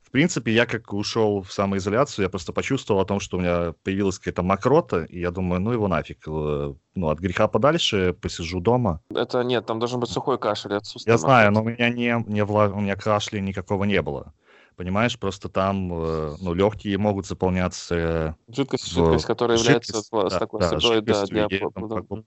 в 0.08 0.10
принципе, 0.10 0.52
я 0.52 0.64
как 0.64 0.94
ушел 0.94 1.42
в 1.42 1.52
самоизоляцию, 1.52 2.22
я 2.22 2.30
просто 2.30 2.54
почувствовал 2.54 3.02
о 3.02 3.04
том, 3.04 3.20
что 3.20 3.36
у 3.36 3.40
меня 3.40 3.74
появилась 3.84 4.18
какая-то 4.18 4.42
мокрота, 4.42 5.04
и 5.04 5.20
я 5.20 5.30
думаю, 5.30 5.60
ну 5.60 5.72
его 5.72 5.86
нафиг, 5.86 6.26
э, 6.26 6.74
ну 6.94 7.08
от 7.10 7.18
греха 7.18 7.46
подальше, 7.46 8.16
посижу 8.18 8.60
дома. 8.60 9.02
Это 9.14 9.44
нет, 9.44 9.66
там 9.66 9.78
должен 9.78 10.00
быть 10.00 10.08
сухой 10.08 10.38
кашель, 10.38 10.74
отсутствие 10.74 11.12
Я 11.12 11.18
знаю, 11.18 11.52
но 11.52 11.60
у 11.60 11.64
меня 11.64 11.90
не, 11.90 12.24
не 12.26 12.42
вла... 12.42 12.68
у 12.68 12.80
меня 12.80 12.96
кашля 12.96 13.38
никакого 13.40 13.84
не 13.84 14.00
было. 14.00 14.32
Понимаешь, 14.76 15.18
просто 15.18 15.50
там, 15.50 15.92
э, 15.92 16.36
ну, 16.40 16.54
легкие 16.54 16.96
могут 16.96 17.26
заполняться... 17.26 18.34
Жидкость, 18.48 18.84
в... 18.84 18.94
жидкость 18.94 19.26
которая 19.26 19.58
является 19.58 19.98
жидкость, 19.98 20.30
да, 20.30 20.38
такой 20.38 20.60
да, 20.60 20.68
средой, 20.68 21.02
да, 21.02 21.26
для... 21.26 21.48
Там, 21.48 21.88
как 21.90 22.06
бы, 22.06 22.24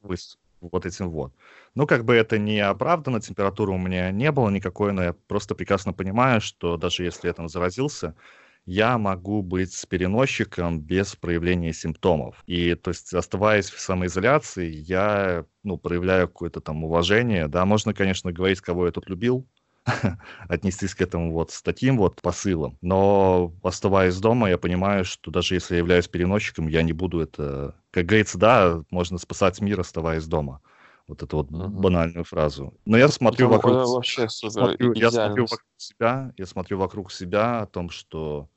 вот 0.61 0.85
этим 0.85 1.09
вот. 1.09 1.33
Ну, 1.75 1.87
как 1.87 2.05
бы 2.05 2.13
это 2.15 2.37
не 2.37 2.59
оправдано, 2.59 3.19
температуры 3.21 3.71
у 3.73 3.77
меня 3.77 4.11
не 4.11 4.31
было 4.31 4.49
никакой, 4.49 4.93
но 4.93 5.03
я 5.03 5.13
просто 5.27 5.55
прекрасно 5.55 5.93
понимаю, 5.93 6.41
что 6.41 6.77
даже 6.77 7.03
если 7.03 7.27
я 7.27 7.33
там 7.33 7.49
заразился, 7.49 8.15
я 8.65 8.97
могу 8.97 9.41
быть 9.41 9.85
переносчиком 9.89 10.79
без 10.81 11.15
проявления 11.15 11.73
симптомов. 11.73 12.43
И, 12.45 12.75
то 12.75 12.91
есть, 12.91 13.13
оставаясь 13.13 13.69
в 13.69 13.79
самоизоляции, 13.79 14.69
я, 14.69 15.45
ну, 15.63 15.77
проявляю 15.77 16.27
какое-то 16.27 16.61
там 16.61 16.83
уважение. 16.83 17.47
Да, 17.47 17.65
можно, 17.65 17.93
конечно, 17.93 18.31
говорить, 18.31 18.61
кого 18.61 18.85
я 18.85 18.91
тут 18.91 19.09
любил, 19.09 19.47
отнестись 20.47 20.95
к 20.95 21.01
этому 21.01 21.33
вот 21.33 21.51
с 21.51 21.61
таким 21.61 21.97
вот 21.97 22.21
посылом. 22.21 22.77
Но 22.81 23.53
оставаясь 23.63 24.19
дома, 24.19 24.49
я 24.49 24.57
понимаю, 24.57 25.05
что 25.05 25.31
даже 25.31 25.55
если 25.55 25.75
я 25.75 25.79
являюсь 25.79 26.07
переносчиком, 26.07 26.67
я 26.67 26.83
не 26.83 26.93
буду 26.93 27.19
это... 27.19 27.75
Как 27.91 28.05
говорится, 28.05 28.37
да, 28.37 28.83
можно 28.89 29.17
спасать 29.17 29.59
мир, 29.61 29.79
оставаясь 29.79 30.25
дома. 30.25 30.61
Вот 31.07 31.23
эту 31.23 31.37
вот 31.37 31.49
uh-huh. 31.49 31.67
банальную 31.67 32.23
фразу. 32.23 32.73
Но 32.85 32.97
я 32.97 33.07
смотрю 33.09 33.49
Потому 33.49 33.75
вокруг... 33.75 33.95
Вообще 33.95 34.29
смотрю, 34.29 34.93
я 34.93 35.11
смотрю 35.11 35.43
вокруг 35.43 35.69
себя, 35.77 36.33
я 36.37 36.45
смотрю 36.45 36.77
вокруг 36.77 37.11
себя 37.11 37.61
о 37.61 37.65
том, 37.65 37.89
что 37.89 38.47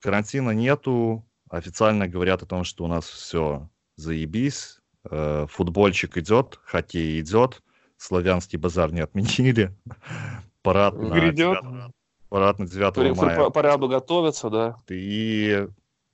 карантина 0.00 0.50
нету, 0.50 1.24
официально 1.48 2.08
говорят 2.08 2.42
о 2.42 2.46
том, 2.46 2.64
что 2.64 2.84
у 2.84 2.86
нас 2.86 3.06
все 3.06 3.68
заебись, 3.96 4.80
э, 5.10 5.46
футбольчик 5.48 6.18
идет, 6.18 6.58
хоккей 6.64 7.20
идет, 7.20 7.62
славянский 8.00 8.58
базар 8.58 8.92
не 8.92 9.00
отменили. 9.00 9.76
Парад 10.62 10.94
на, 10.94 11.30
9, 11.30 11.92
парад 12.28 12.58
на 12.58 12.66
9 12.66 12.94
При, 12.94 13.12
мая. 13.12 13.38
По 13.38 13.50
параду 13.50 13.88
готовятся, 13.88 14.50
да. 14.50 14.76
И, 14.90 15.66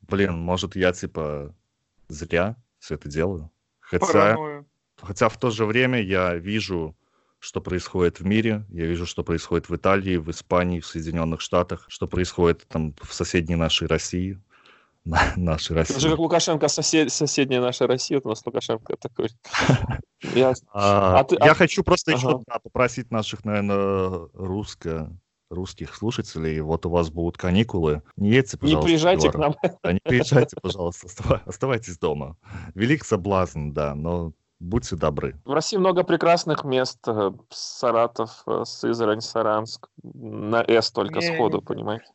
блин, 0.03 0.39
может, 0.39 0.77
я, 0.77 0.93
типа, 0.93 1.53
зря 2.09 2.57
все 2.79 2.95
это 2.95 3.09
делаю. 3.09 3.51
Хотя, 3.81 4.37
хотя 5.01 5.29
в 5.29 5.37
то 5.37 5.51
же 5.51 5.65
время 5.65 6.01
я 6.01 6.35
вижу, 6.35 6.97
что 7.41 7.61
происходит 7.61 8.21
в 8.21 8.25
мире, 8.25 8.65
я 8.69 8.87
вижу, 8.87 9.05
что 9.05 9.25
происходит 9.25 9.69
в 9.69 9.75
Италии, 9.75 10.17
в 10.17 10.31
Испании, 10.31 10.79
в 10.79 10.87
Соединенных 10.87 11.41
Штатах, 11.41 11.87
что 11.89 12.07
происходит 12.07 12.67
там 12.69 12.95
в 13.03 13.13
соседней 13.13 13.57
нашей 13.57 13.89
России 13.89 14.41
нашей 15.37 15.77
России. 15.77 15.97
Уже 15.97 16.11
как 16.11 16.19
Лукашенко 16.19 16.69
сосед, 16.69 17.13
соседняя 17.13 17.61
наша 17.61 17.87
Россия, 17.87 18.21
у 18.23 18.29
нас 18.29 18.45
Лукашенко 18.45 18.97
такой. 18.97 19.31
Я, 20.35 20.55
а, 20.73 21.21
а 21.21 21.25
ты, 21.25 21.37
я 21.37 21.53
а... 21.53 21.55
хочу 21.55 21.85
просто 21.85 22.13
ага. 22.13 22.19
еще 22.19 22.43
да, 22.47 22.59
попросить 22.59 23.11
наших, 23.11 23.45
наверное, 23.45 24.29
русско 24.33 25.13
русских 25.51 25.95
слушателей, 25.95 26.61
вот 26.61 26.87
у 26.87 26.91
вас 26.91 27.11
будут 27.11 27.37
каникулы, 27.37 28.03
не 28.17 28.31
едьте, 28.31 28.57
пожалуйста. 28.57 28.81
Не 28.81 28.87
приезжайте 28.87 29.31
к 29.31 29.35
нам. 29.37 29.55
Да, 29.83 29.93
не 29.93 30.01
приезжайте, 30.03 30.57
пожалуйста, 30.61 31.43
оставайтесь 31.47 31.99
дома. 31.99 32.37
Велик 32.75 33.05
соблазн, 33.05 33.71
да, 33.71 33.95
но 33.95 34.33
будьте 34.59 34.97
добры. 34.97 35.41
В 35.45 35.53
России 35.53 35.77
много 35.77 36.03
прекрасных 36.03 36.65
мест. 36.65 36.99
Э, 37.07 37.31
Саратов, 37.51 38.43
э, 38.47 38.63
Сызрань, 38.65 39.21
Саранск. 39.21 39.89
На 40.03 40.65
«С» 40.67 40.91
только 40.91 41.21
не, 41.21 41.35
сходу, 41.35 41.63
понимаете? 41.63 42.07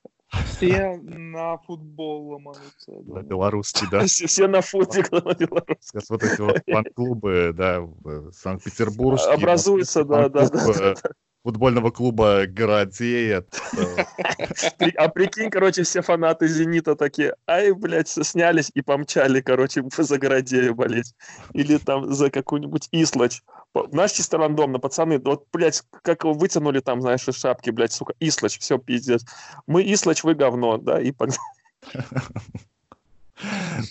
Все 0.45 0.97
на 1.01 1.57
футбол 1.57 2.29
ломаются. 2.29 2.91
На 3.05 3.21
белорусский, 3.21 3.87
да? 3.89 4.05
Все 4.05 4.47
на 4.47 4.61
футик 4.61 5.11
на 5.11 5.19
белорусский. 5.19 5.77
Сейчас 5.81 6.09
вот 6.09 6.23
эти 6.23 6.41
вот 6.41 6.61
фан-клубы, 6.65 7.53
да, 7.53 7.87
Санкт-Петербургские. 8.31 9.33
Образуются, 9.33 10.03
да, 10.03 10.29
да, 10.29 10.49
да 10.49 10.95
футбольного 11.43 11.89
клуба 11.91 12.45
Городея. 12.47 13.43
А 14.95 15.09
прикинь, 15.09 15.49
короче, 15.49 15.83
все 15.83 16.01
фанаты 16.01 16.47
«Зенита» 16.47 16.95
такие, 16.95 17.35
ай, 17.47 17.71
блядь, 17.71 18.09
снялись 18.09 18.71
и 18.73 18.81
помчали, 18.81 19.41
короче, 19.41 19.83
за 19.89 20.17
Городею 20.17 20.75
болеть. 20.75 21.13
Или 21.53 21.77
там 21.77 22.13
за 22.13 22.29
какую-нибудь 22.29 22.89
Ислач. 22.91 23.41
Наш 23.73 24.11
чисто 24.11 24.37
рандомно, 24.37 24.79
пацаны, 24.79 25.19
вот, 25.19 25.47
блядь, 25.53 25.83
как 26.01 26.25
вытянули 26.25 26.81
там, 26.81 27.01
знаешь, 27.01 27.27
из 27.27 27.35
шапки, 27.37 27.69
блядь, 27.69 27.93
сука, 27.93 28.13
Ислач, 28.19 28.59
все, 28.59 28.77
пиздец. 28.77 29.25
Мы 29.65 29.81
Ислач, 29.93 30.23
вы 30.23 30.35
говно, 30.35 30.77
да, 30.77 31.01
и 31.01 31.11
погнали. 31.11 31.39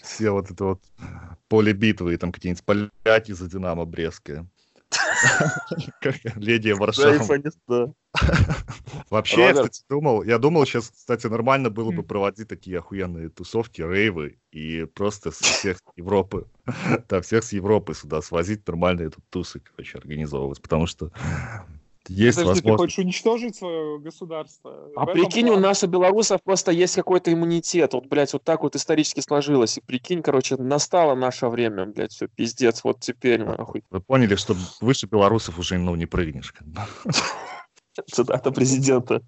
Все 0.03 0.31
вот 0.31 0.51
это 0.51 0.65
вот 0.65 0.83
поле 1.49 1.73
битвы, 1.73 2.17
там 2.19 2.31
какие-нибудь 2.31 2.65
поляки 2.65 3.33
за 3.33 3.49
Динамо 3.49 3.85
Брестское. 3.85 4.47
Леди 6.37 6.71
Варшава. 6.73 7.13
Вообще, 9.11 9.41
я, 9.41 9.53
кстати, 9.53 9.83
думал, 9.89 10.25
я 10.25 10.39
думал, 10.39 10.67
сейчас, 10.67 10.91
кстати, 10.91 11.27
нормально 11.27 11.71
было 11.71 11.93
бы 11.93 12.03
проводить 12.03 12.49
такие 12.49 12.79
охуенные 12.79 13.29
тусовки, 13.29 13.83
рейвы, 13.83 14.39
и 14.51 14.85
просто 14.85 15.31
со 15.31 15.45
всех 15.45 15.79
Европы, 15.97 16.47
да, 17.09 17.21
всех 17.21 17.45
с 17.45 17.53
Европы 17.53 17.95
сюда 17.95 18.21
свозить, 18.21 18.67
нормально 18.67 19.03
эту 19.03 19.21
тусы, 19.31 19.61
короче, 19.61 19.99
организовывать, 19.99 20.61
потому 20.61 20.87
что 20.87 21.13
есть 22.09 22.39
Подожди, 22.39 22.63
возможность... 22.63 22.65
ты 22.65 22.77
хочешь 22.77 22.99
уничтожить 22.99 23.57
свое 23.57 23.99
государство? 23.99 24.91
А 24.97 25.07
прикинь, 25.07 25.47
плане... 25.47 25.59
у 25.59 25.61
нас 25.61 25.85
у 25.85 25.87
белорусов 25.87 26.43
просто 26.43 26.73
есть 26.73 26.95
какой-то 26.95 27.33
иммунитет. 27.33 27.93
Вот, 27.93 28.07
блядь, 28.07 28.33
вот 28.33 28.43
так 28.43 28.63
вот 28.63 28.75
исторически 28.75 29.21
сложилось. 29.21 29.79
И 29.79 29.81
прикинь, 29.81 30.23
короче, 30.23 30.57
настало 30.57 31.15
наше 31.15 31.49
время, 31.49 31.87
блядь, 31.87 32.13
все, 32.13 32.29
пиздец, 32.29 32.83
вот 32.85 33.01
теперь, 33.01 33.45
нахуй. 33.45 33.85
Вы 33.91 34.01
поняли, 34.01 34.35
что 34.35 34.57
выше 34.81 35.07
белорусов 35.07 35.59
уже, 35.59 35.79
ну, 35.79 35.95
не 35.95 36.07
прыгнешь. 36.07 36.55
Цитата 38.11 38.51
президента. 38.51 39.23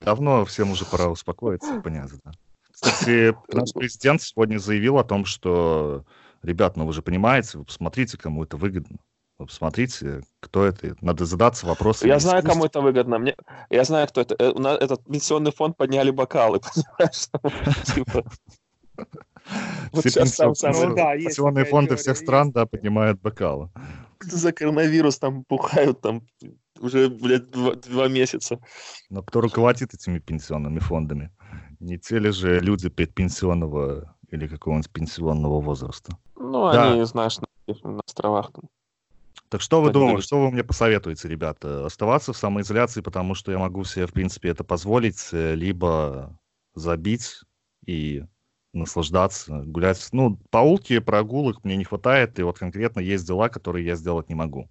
Давно 0.00 0.44
всем 0.44 0.70
уже 0.72 0.84
пора 0.84 1.08
успокоиться, 1.08 1.80
понятно. 1.80 2.32
Кстати, 2.70 3.34
наш 3.52 3.72
президент 3.72 4.22
сегодня 4.22 4.58
заявил 4.58 4.98
о 4.98 5.04
том, 5.04 5.24
что, 5.24 6.04
ребят, 6.42 6.76
ну 6.76 6.86
вы 6.86 6.92
же 6.92 7.02
понимаете, 7.02 7.58
вы 7.58 7.64
посмотрите, 7.64 8.16
кому 8.16 8.44
это 8.44 8.56
выгодно. 8.56 8.98
Посмотрите, 9.38 10.22
кто 10.40 10.64
это. 10.64 10.96
Надо 11.00 11.24
задаться 11.24 11.66
вопросом. 11.66 12.08
Я 12.08 12.18
знаю, 12.18 12.42
кому 12.42 12.64
это 12.64 12.80
выгодно. 12.80 13.18
Мне... 13.18 13.36
Я 13.70 13.84
знаю, 13.84 14.08
кто 14.08 14.20
это. 14.20 14.34
Э, 14.38 14.50
у 14.50 14.58
нас 14.58 14.78
этот 14.80 15.04
пенсионный 15.04 15.52
фонд 15.52 15.76
подняли 15.76 16.10
бокалы, 16.10 16.60
понимаешь? 16.98 17.28
Типа. 17.94 18.24
Вот 19.92 20.04
сейчас 20.04 20.34
сам, 20.34 20.54
сам, 20.54 20.72
ну, 20.72 20.94
да, 20.94 21.16
пенсионные 21.16 21.64
фонды 21.64 21.96
всех 21.96 22.18
стран, 22.18 22.52
да, 22.52 22.66
поднимают 22.66 23.18
бокалы. 23.22 23.70
За 24.20 24.52
коронавирус 24.52 25.18
там 25.18 25.44
бухают 25.48 26.02
там 26.02 26.22
уже, 26.80 27.08
блядь, 27.08 27.48
два, 27.50 27.74
два 27.74 28.08
месяца. 28.08 28.60
Но 29.08 29.22
кто 29.22 29.40
руководит 29.40 29.94
этими 29.94 30.18
пенсионными 30.18 30.80
фондами? 30.80 31.32
Не 31.80 31.96
те 31.96 32.18
ли 32.18 32.30
же 32.30 32.60
люди 32.60 32.90
предпенсионного 32.90 34.14
или 34.30 34.46
какого-нибудь 34.48 34.90
пенсионного 34.90 35.62
возраста? 35.62 36.18
Ну, 36.36 36.70
да. 36.70 36.92
они, 36.92 37.04
знаешь, 37.04 37.38
на, 37.38 37.46
на 37.90 38.00
островах 38.04 38.52
там. 38.52 38.68
Так 39.48 39.62
что 39.62 39.80
вы 39.80 39.90
думаете, 39.90 40.22
что 40.22 40.40
вы 40.40 40.50
мне 40.50 40.62
посоветуете, 40.62 41.28
ребята? 41.28 41.86
Оставаться 41.86 42.32
в 42.32 42.36
самоизоляции, 42.36 43.00
потому 43.00 43.34
что 43.34 43.50
я 43.50 43.58
могу 43.58 43.84
себе, 43.84 44.06
в 44.06 44.12
принципе, 44.12 44.50
это 44.50 44.62
позволить, 44.62 45.28
э, 45.32 45.54
либо 45.54 46.38
забить 46.74 47.40
и 47.86 48.24
наслаждаться, 48.74 49.62
гулять. 49.64 50.06
Ну, 50.12 50.38
по 50.50 50.58
улке 50.58 51.00
прогулок 51.00 51.64
мне 51.64 51.76
не 51.76 51.84
хватает, 51.84 52.38
и 52.38 52.42
вот 52.42 52.58
конкретно 52.58 53.00
есть 53.00 53.26
дела, 53.26 53.48
которые 53.48 53.86
я 53.86 53.96
сделать 53.96 54.28
не 54.28 54.34
могу. 54.34 54.68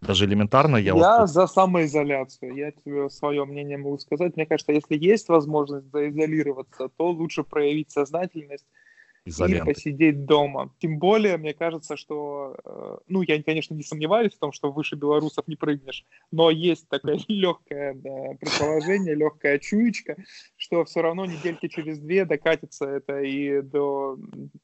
Даже 0.00 0.26
элементарно 0.26 0.76
я... 0.76 0.94
Я 0.94 1.20
вот... 1.20 1.30
за 1.30 1.46
самоизоляцию. 1.46 2.54
Я 2.54 2.72
тебе 2.72 3.08
свое 3.08 3.44
мнение 3.44 3.78
могу 3.78 3.98
сказать. 3.98 4.36
Мне 4.36 4.46
кажется, 4.46 4.72
если 4.72 4.96
есть 4.96 5.28
возможность 5.28 5.90
заизолироваться, 5.90 6.88
то 6.96 7.10
лучше 7.10 7.44
проявить 7.44 7.90
сознательность 7.90 8.66
и 9.26 9.64
посидеть 9.64 10.24
дома. 10.24 10.72
Тем 10.78 10.98
более, 10.98 11.36
мне 11.36 11.52
кажется, 11.52 11.96
что, 11.96 12.56
э, 12.64 12.96
ну, 13.08 13.22
я, 13.22 13.42
конечно, 13.42 13.74
не 13.74 13.82
сомневаюсь 13.82 14.34
в 14.34 14.38
том, 14.38 14.52
что 14.52 14.70
выше 14.70 14.94
белорусов 14.94 15.48
не 15.48 15.56
прыгнешь, 15.56 16.04
но 16.30 16.50
есть 16.50 16.88
такое 16.88 17.18
легкое 17.28 17.94
да, 17.94 18.34
предположение, 18.40 19.14
легкая 19.14 19.58
чуечка, 19.58 20.16
что 20.56 20.84
все 20.84 21.02
равно 21.02 21.26
недельки 21.26 21.68
через 21.68 21.98
две 21.98 22.24
докатится 22.24 22.86
это 22.86 23.20
и 23.20 23.62
до 23.62 24.16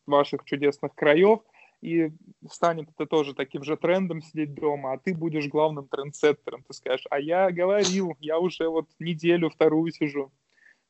ваших 0.07 0.45
чудесных 0.45 0.95
краев, 0.95 1.41
и 1.81 2.13
станет 2.49 2.89
это 2.97 3.07
тоже 3.07 3.35
таким 3.35 3.65
же 3.65 3.77
трендом 3.77 4.23
сидеть 4.23 4.55
дома, 4.55 4.93
а 4.93 4.99
ты 4.99 5.15
будешь 5.15 5.49
главным 5.49 5.89
трендсеттером, 5.89 6.63
ты 6.63 6.73
скажешь, 6.75 7.07
а 7.11 7.19
я 7.19 7.51
говорил, 7.51 8.17
я 8.21 8.39
уже 8.39 8.69
вот 8.69 8.87
неделю, 9.01 9.51
вторую 9.51 9.91
сижу 9.91 10.31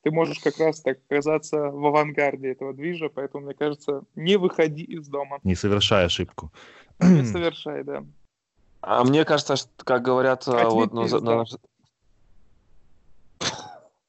ты 0.02 0.10
можешь 0.10 0.40
как 0.40 0.58
раз 0.58 0.80
так 0.80 0.98
оказаться 1.08 1.70
в 1.70 1.86
авангарде 1.86 2.52
этого 2.52 2.74
движа, 2.74 3.08
поэтому, 3.08 3.46
мне 3.46 3.54
кажется, 3.54 4.02
не 4.14 4.36
выходи 4.36 4.82
из 4.82 5.08
дома. 5.08 5.38
Не 5.44 5.54
совершай 5.54 6.06
ошибку. 6.06 6.52
Не 7.00 7.24
совершай, 7.24 7.84
да. 7.84 8.04
А 8.80 9.04
мне 9.04 9.24
кажется, 9.24 9.56
что, 9.56 9.70
как 9.84 10.02
говорят, 10.02 10.46
а 10.48 10.68
вот, 10.68 10.92
ну, 10.92 11.06
на, 11.20 11.44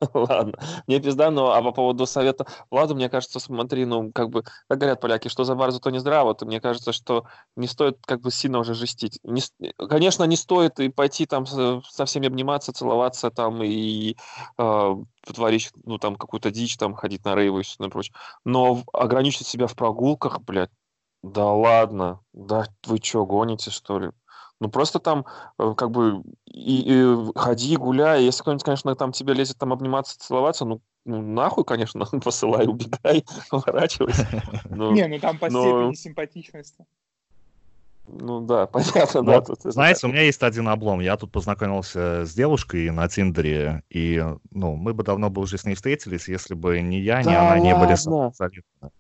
Ладно, 0.14 0.58
не 0.88 1.00
пизда, 1.00 1.32
но 1.32 1.54
а 1.54 1.62
по 1.62 1.72
поводу 1.72 2.06
совета 2.06 2.46
Владу, 2.70 2.96
мне 2.96 3.10
кажется, 3.10 3.40
смотри, 3.40 3.86
ну, 3.86 4.12
как 4.12 4.30
бы, 4.30 4.44
как 4.68 4.78
говорят 4.78 5.02
поляки, 5.02 5.28
что 5.28 5.44
за 5.44 5.56
барзу, 5.56 5.80
то 5.80 5.90
не 5.90 6.00
здраво, 6.00 6.34
то 6.36 6.46
мне 6.46 6.60
кажется, 6.60 6.92
что 6.92 7.26
не 7.56 7.68
стоит 7.68 7.98
как 8.06 8.22
бы 8.22 8.32
сильно 8.32 8.60
уже 8.60 8.74
жестить. 8.74 9.20
Не, 9.24 9.42
конечно, 9.90 10.24
не 10.24 10.36
стоит 10.36 10.80
и 10.80 10.90
пойти 10.90 11.26
там 11.26 11.46
со 11.46 12.06
всеми 12.06 12.28
обниматься, 12.28 12.74
целоваться 12.74 13.30
там 13.32 13.64
и 13.64 14.16
э, 14.58 14.96
творить, 15.26 15.72
ну, 15.86 15.98
там, 15.98 16.16
какую-то 16.16 16.52
дичь, 16.52 16.78
там, 16.78 16.94
ходить 16.94 17.24
на 17.26 17.36
рейвы 17.36 17.62
и 17.62 17.64
все 17.64 17.90
прочее. 17.90 18.16
Но 18.46 18.84
ограничить 18.94 19.48
себя 19.48 19.68
в 19.68 19.76
прогулках, 19.76 20.42
блядь, 20.42 20.72
да 21.24 21.46
ладно, 21.54 22.20
да 22.34 22.66
вы 22.86 22.98
что, 23.02 23.26
гоните, 23.26 23.72
что 23.72 24.00
ли? 24.00 24.12
Ну, 24.60 24.70
просто 24.70 25.00
там, 25.00 25.26
э, 25.60 25.74
как 25.76 25.92
бы, 25.92 26.24
и, 26.46 26.84
и 26.86 27.32
ходи, 27.36 27.76
гуляй. 27.76 28.24
Если 28.24 28.42
кто-нибудь, 28.42 28.64
конечно, 28.64 28.96
там 28.96 29.12
тебе 29.12 29.34
лезет 29.34 29.58
там 29.58 29.74
обниматься, 29.74 30.18
целоваться, 30.18 30.66
ну, 30.66 30.82
ну 31.06 31.22
нахуй, 31.22 31.66
конечно, 31.66 32.06
посылай, 32.24 32.68
убегай, 32.68 33.26
поворачивайся. 33.50 34.28
Не, 34.70 35.08
ну 35.08 35.20
там 35.20 35.38
по 35.38 35.50
степени 35.50 35.94
симпатичности. 35.96 36.86
Ну 38.08 38.42
да, 38.42 38.68
понятно, 38.68 39.24
да. 39.24 39.42
Тут 39.42 39.62
знаете, 39.64 40.08
у 40.08 40.10
меня 40.10 40.24
есть 40.24 40.44
один 40.44 40.68
облом. 40.68 41.00
Я 41.00 41.18
тут 41.18 41.32
познакомился 41.32 42.26
с 42.26 42.34
девушкой 42.34 42.90
на 42.92 43.08
Тиндере, 43.08 43.84
и, 43.90 44.24
ну, 44.52 44.76
мы 44.76 44.94
бы 44.94 45.04
давно 45.04 45.30
бы 45.30 45.42
уже 45.42 45.58
с 45.58 45.66
ней 45.66 45.76
встретились, 45.76 46.28
если 46.28 46.54
бы 46.54 46.82
ни 46.82 46.96
я, 46.96 47.24
ни 47.24 47.34
она 47.34 47.60
не 47.60 47.76
были 47.76 47.92
абсолютно. 47.92 48.92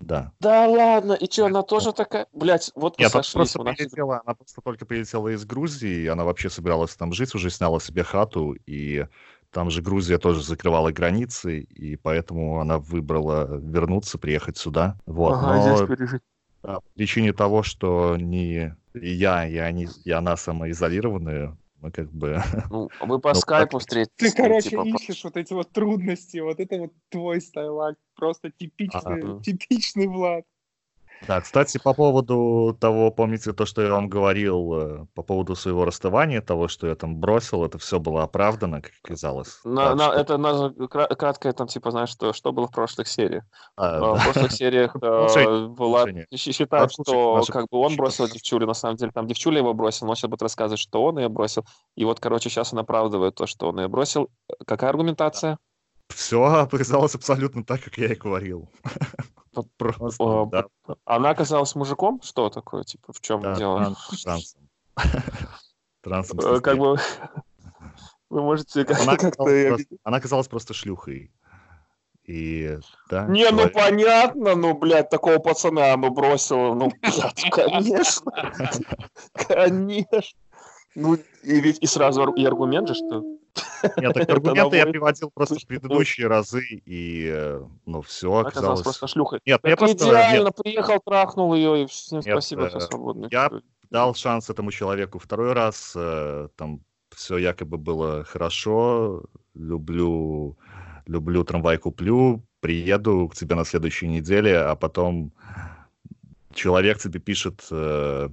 Да. 0.00 0.32
Да 0.40 0.66
ладно, 0.68 1.14
и 1.14 1.30
что, 1.30 1.46
она 1.46 1.62
тоже 1.62 1.92
такая? 1.92 2.26
Блять, 2.32 2.70
вот 2.74 2.98
Нет, 2.98 3.10
сошлись. 3.10 3.32
Просто 3.32 3.62
нас... 3.62 3.76
прилетела, 3.76 4.22
она 4.24 4.34
просто 4.34 4.60
только 4.60 4.84
прилетела 4.84 5.28
из 5.28 5.44
Грузии, 5.44 6.06
она 6.06 6.24
вообще 6.24 6.50
собиралась 6.50 6.94
там 6.96 7.12
жить, 7.12 7.34
уже 7.34 7.50
сняла 7.50 7.80
себе 7.80 8.02
хату, 8.02 8.54
и 8.66 9.06
там 9.50 9.70
же 9.70 9.82
Грузия 9.82 10.18
тоже 10.18 10.42
закрывала 10.42 10.92
границы, 10.92 11.60
и 11.60 11.96
поэтому 11.96 12.60
она 12.60 12.78
выбрала 12.78 13.46
вернуться, 13.58 14.18
приехать 14.18 14.58
сюда. 14.58 14.98
Вот. 15.06 15.34
Ага, 15.34 15.56
Но... 15.56 15.76
здесь 15.76 15.88
пережить. 15.88 16.22
по 16.62 16.82
причине 16.94 17.32
того, 17.32 17.62
что 17.62 18.16
не 18.18 18.76
я, 18.94 19.46
и, 19.46 19.56
они, 19.56 19.88
и 20.04 20.10
она 20.10 20.36
самоизолированные, 20.36 21.56
мы 21.80 21.90
как 21.90 22.10
бы... 22.12 22.40
Ну, 22.70 22.88
вы 23.00 23.18
по 23.18 23.30
ну, 23.30 23.34
скайпу 23.34 23.78
встретились. 23.78 24.32
Ты, 24.32 24.42
короче, 24.42 24.70
типа, 24.70 24.82
ищешь 24.86 25.24
вот 25.24 25.36
эти 25.36 25.52
вот 25.52 25.70
трудности, 25.72 26.38
вот 26.38 26.60
это 26.60 26.76
вот 26.78 26.92
твой 27.08 27.40
стайлак, 27.40 27.96
просто 28.14 28.50
типичный, 28.50 29.38
а, 29.38 29.40
типичный 29.42 30.06
Влад. 30.06 30.44
Да, 31.26 31.40
кстати, 31.40 31.78
по 31.78 31.94
поводу 31.94 32.76
того, 32.78 33.10
помните 33.10 33.52
то, 33.52 33.64
что 33.66 33.82
я 33.82 33.90
вам 33.90 34.08
говорил 34.08 34.74
э, 34.74 35.06
по 35.14 35.22
поводу 35.22 35.54
своего 35.54 35.84
расставания, 35.84 36.40
того, 36.40 36.68
что 36.68 36.86
я 36.86 36.94
там 36.94 37.16
бросил, 37.16 37.64
это 37.64 37.78
все 37.78 37.98
было 37.98 38.22
оправдано, 38.22 38.82
как 38.82 38.92
казалось. 39.02 39.60
На, 39.64 39.94
на, 39.94 40.10
что... 40.10 40.12
Это 40.12 40.38
на, 40.38 40.70
краткое, 40.88 41.52
там, 41.52 41.66
типа, 41.66 41.90
знаешь, 41.90 42.10
что, 42.10 42.32
что 42.32 42.52
было 42.52 42.68
в 42.68 42.70
прошлых 42.70 43.08
сериях. 43.08 43.44
А, 43.76 43.96
а, 43.96 44.14
в 44.14 44.18
да. 44.18 44.24
прошлых 44.24 44.52
сериях 44.52 44.96
э, 45.02 45.66
Влад 45.68 46.10
считает, 46.34 46.92
что 46.92 47.42
как 47.48 47.66
бы 47.70 47.78
он 47.78 47.96
бросил 47.96 48.28
девчулю, 48.28 48.66
на 48.66 48.74
самом 48.74 48.96
деле, 48.96 49.10
там 49.12 49.26
девчуля 49.26 49.58
его 49.58 49.74
бросил, 49.74 50.06
но 50.06 50.14
сейчас 50.14 50.30
будет 50.30 50.42
рассказывать, 50.42 50.80
что 50.80 51.02
он 51.04 51.18
ее 51.18 51.28
бросил. 51.28 51.64
И 51.96 52.04
вот, 52.04 52.20
короче, 52.20 52.50
сейчас 52.50 52.72
он 52.72 52.80
оправдывает 52.80 53.34
то, 53.34 53.46
что 53.46 53.68
он 53.68 53.80
ее 53.80 53.88
бросил. 53.88 54.28
Какая 54.66 54.90
аргументация? 54.90 55.58
Все 56.08 56.42
оказалось 56.44 57.14
абсолютно 57.14 57.64
так, 57.64 57.82
как 57.82 57.98
я 57.98 58.12
и 58.12 58.14
говорил. 58.14 58.68
Да. 60.50 60.64
Она 61.04 61.30
оказалась 61.30 61.74
мужиком? 61.74 62.20
Что 62.22 62.50
такое? 62.50 62.84
Типа, 62.84 63.12
в 63.12 63.20
чем 63.20 63.40
да, 63.40 63.54
дело? 63.54 63.96
Трансом. 64.22 64.68
Трансом. 66.02 66.40
Э, 66.44 66.60
как 66.60 66.78
бы... 66.78 66.96
Вы 68.30 68.42
можете 68.42 68.82
она 68.82 69.16
как-то... 69.16 69.76
Она 70.04 70.16
оказалась 70.16 70.48
просто 70.48 70.74
шлюхой. 70.74 71.32
И, 72.26 72.78
да, 73.08 73.26
не, 73.26 73.44
ну 73.44 73.50
человек... 73.50 73.74
ну 73.74 73.80
понятно, 73.80 74.54
ну, 74.56 74.74
блядь, 74.74 75.10
такого 75.10 75.38
пацана 75.38 75.96
мы 75.96 76.10
бросил, 76.10 76.74
ну, 76.74 76.90
блядь, 77.00 77.50
конечно, 77.52 78.32
конечно. 79.32 80.40
Ну, 80.96 81.14
и 81.14 81.60
ведь 81.60 81.78
и 81.80 81.86
сразу 81.86 82.32
и 82.32 82.44
аргумент 82.44 82.88
же, 82.88 82.94
что 82.94 83.22
нет, 83.96 84.14
так 84.14 84.28
аргументы 84.30 84.76
я 84.76 84.86
приводил 84.86 85.30
просто 85.30 85.56
в 85.56 85.66
предыдущие 85.66 86.26
разы, 86.26 86.64
и, 86.84 87.30
э, 87.32 87.62
ну, 87.86 88.02
все 88.02 88.34
оказалось... 88.34 88.82
просто 88.82 89.06
шлюхой. 89.06 89.40
Нет, 89.44 89.60
я 89.64 89.76
просто... 89.76 89.96
идеально, 89.96 90.52
приехал, 90.52 91.00
трахнул 91.04 91.54
ее, 91.54 91.84
и 91.84 91.86
всем 91.86 92.22
спасибо, 92.22 92.68
все 92.68 92.80
свободно. 92.80 93.28
Я 93.30 93.50
дал 93.90 94.14
шанс 94.14 94.50
этому 94.50 94.70
человеку 94.70 95.18
второй 95.18 95.52
раз, 95.52 95.92
э, 95.96 96.48
там 96.56 96.80
все 97.14 97.38
якобы 97.38 97.78
было 97.78 98.24
хорошо, 98.24 99.24
люблю, 99.54 100.58
люблю 101.06 101.44
трамвай 101.44 101.78
куплю, 101.78 102.42
приеду 102.60 103.28
к 103.28 103.34
тебе 103.34 103.54
на 103.54 103.64
следующей 103.64 104.08
неделе, 104.08 104.58
а 104.58 104.74
потом 104.74 105.32
человек 106.52 106.98
тебе 106.98 107.20
пишет 107.20 107.66
э, 107.70 108.28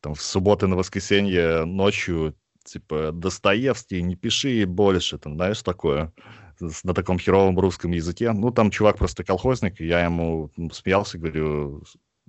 там 0.00 0.14
в 0.14 0.22
субботу 0.22 0.68
на 0.68 0.76
воскресенье 0.76 1.64
ночью 1.64 2.34
типа, 2.64 3.10
Достоевский, 3.12 4.02
не 4.02 4.16
пиши 4.16 4.64
больше, 4.66 5.18
там, 5.18 5.34
знаешь, 5.34 5.62
такое, 5.62 6.12
на 6.60 6.94
таком 6.94 7.18
херовом 7.18 7.58
русском 7.58 7.90
языке. 7.90 8.32
Ну, 8.32 8.50
там 8.50 8.70
чувак 8.70 8.98
просто 8.98 9.24
колхозник, 9.24 9.80
я 9.80 10.04
ему 10.04 10.50
смеялся, 10.72 11.18
говорю, 11.18 11.82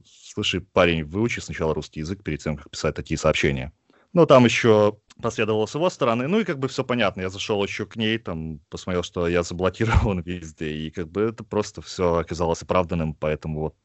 слушай, 0.03 0.61
парень, 0.61 1.03
выучи 1.03 1.39
сначала 1.39 1.73
русский 1.73 2.01
язык 2.01 2.23
перед 2.23 2.41
тем, 2.41 2.57
как 2.57 2.69
писать 2.69 2.95
такие 2.95 3.17
сообщения. 3.17 3.71
Ну, 4.13 4.25
там 4.25 4.45
еще 4.45 4.97
последовало 5.21 5.65
с 5.65 5.75
его 5.75 5.89
стороны, 5.89 6.27
ну 6.27 6.39
и 6.39 6.43
как 6.43 6.59
бы 6.59 6.67
все 6.67 6.83
понятно, 6.83 7.21
я 7.21 7.29
зашел 7.29 7.63
еще 7.63 7.85
к 7.85 7.95
ней, 7.95 8.17
там, 8.17 8.59
посмотрел, 8.69 9.03
что 9.03 9.27
я 9.27 9.43
заблокирован 9.43 10.21
везде, 10.25 10.71
и 10.71 10.91
как 10.91 11.09
бы 11.09 11.21
это 11.21 11.43
просто 11.43 11.81
все 11.81 12.15
оказалось 12.15 12.61
оправданным, 12.61 13.13
поэтому 13.15 13.59
вот 13.59 13.75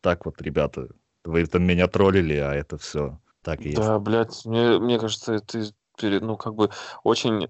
так 0.00 0.24
вот, 0.24 0.40
ребята, 0.40 0.88
вы 1.24 1.44
там 1.46 1.62
меня 1.64 1.86
троллили, 1.86 2.34
а 2.34 2.54
это 2.54 2.78
все 2.78 3.18
так 3.42 3.60
и 3.60 3.70
есть. 3.70 3.80
Да, 3.80 3.98
блядь, 3.98 4.44
мне, 4.44 4.78
мне 4.78 4.98
кажется, 4.98 5.38
ты 5.40 5.64
перед, 6.00 6.22
ну, 6.22 6.36
как 6.36 6.54
бы 6.54 6.70
очень 7.04 7.48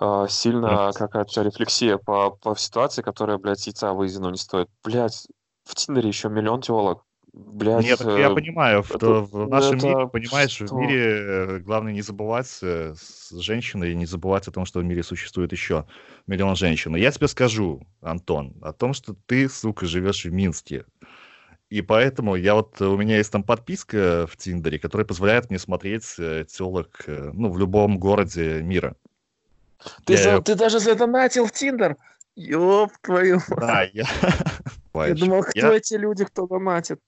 э, 0.00 0.26
сильно 0.28 0.92
какая-то 0.94 1.42
рефлексия 1.42 1.98
по, 1.98 2.30
по 2.30 2.56
ситуации, 2.56 3.02
которая, 3.02 3.38
блядь, 3.38 3.66
яйца 3.66 3.92
выеденного 3.92 4.32
не 4.32 4.38
стоит. 4.38 4.68
Блядь, 4.84 5.26
в 5.64 5.74
Тиндере 5.74 6.08
еще 6.08 6.28
миллион 6.28 6.62
телок. 6.62 7.04
Блядь, 7.32 7.84
Нет, 7.84 8.00
э, 8.00 8.18
я 8.18 8.30
понимаю, 8.30 8.82
что 8.82 8.96
это, 8.96 9.06
в 9.20 9.48
нашем 9.48 9.76
это... 9.76 9.86
мире, 9.86 10.08
понимаешь, 10.08 10.50
что? 10.50 10.66
в 10.66 10.72
мире 10.72 11.00
э, 11.00 11.58
главное 11.60 11.92
не 11.92 12.02
забывать 12.02 12.58
э, 12.62 12.94
с 12.96 13.30
женщиной, 13.38 13.94
не 13.94 14.04
забывать 14.04 14.48
о 14.48 14.50
том, 14.50 14.64
что 14.64 14.80
в 14.80 14.84
мире 14.84 15.04
существует 15.04 15.52
еще 15.52 15.86
миллион 16.26 16.56
женщин. 16.56 16.96
И 16.96 17.00
я 17.00 17.12
тебе 17.12 17.28
скажу, 17.28 17.86
Антон, 18.00 18.56
о 18.62 18.72
том, 18.72 18.94
что 18.94 19.14
ты, 19.26 19.48
сука, 19.48 19.86
живешь 19.86 20.24
в 20.24 20.32
Минске. 20.32 20.86
И 21.70 21.82
поэтому 21.82 22.34
я 22.34 22.56
вот, 22.56 22.80
у 22.80 22.96
меня 22.96 23.18
есть 23.18 23.30
там 23.30 23.44
подписка 23.44 24.26
в 24.26 24.36
Тиндере, 24.36 24.80
которая 24.80 25.06
позволяет 25.06 25.50
мне 25.50 25.58
смотреть 25.58 26.16
э, 26.18 26.44
телок, 26.48 27.04
э, 27.06 27.30
ну, 27.32 27.48
в 27.48 27.58
любом 27.58 27.98
городе 27.98 28.60
мира. 28.60 28.96
Ты, 30.04 30.14
я... 30.14 30.22
за, 30.22 30.42
ты 30.42 30.56
даже 30.56 30.80
задонатил 30.80 31.46
в 31.46 31.52
Тиндер? 31.52 31.96
Ёб 32.34 32.90
твою 33.02 33.40
Да, 33.48 33.84
я... 33.92 34.04
Я 34.94 35.14
думал, 35.14 35.42
кто 35.42 35.58
я... 35.58 35.76
эти 35.76 35.94
люди, 35.94 36.24
кто 36.24 36.48
донатит? 36.48 37.00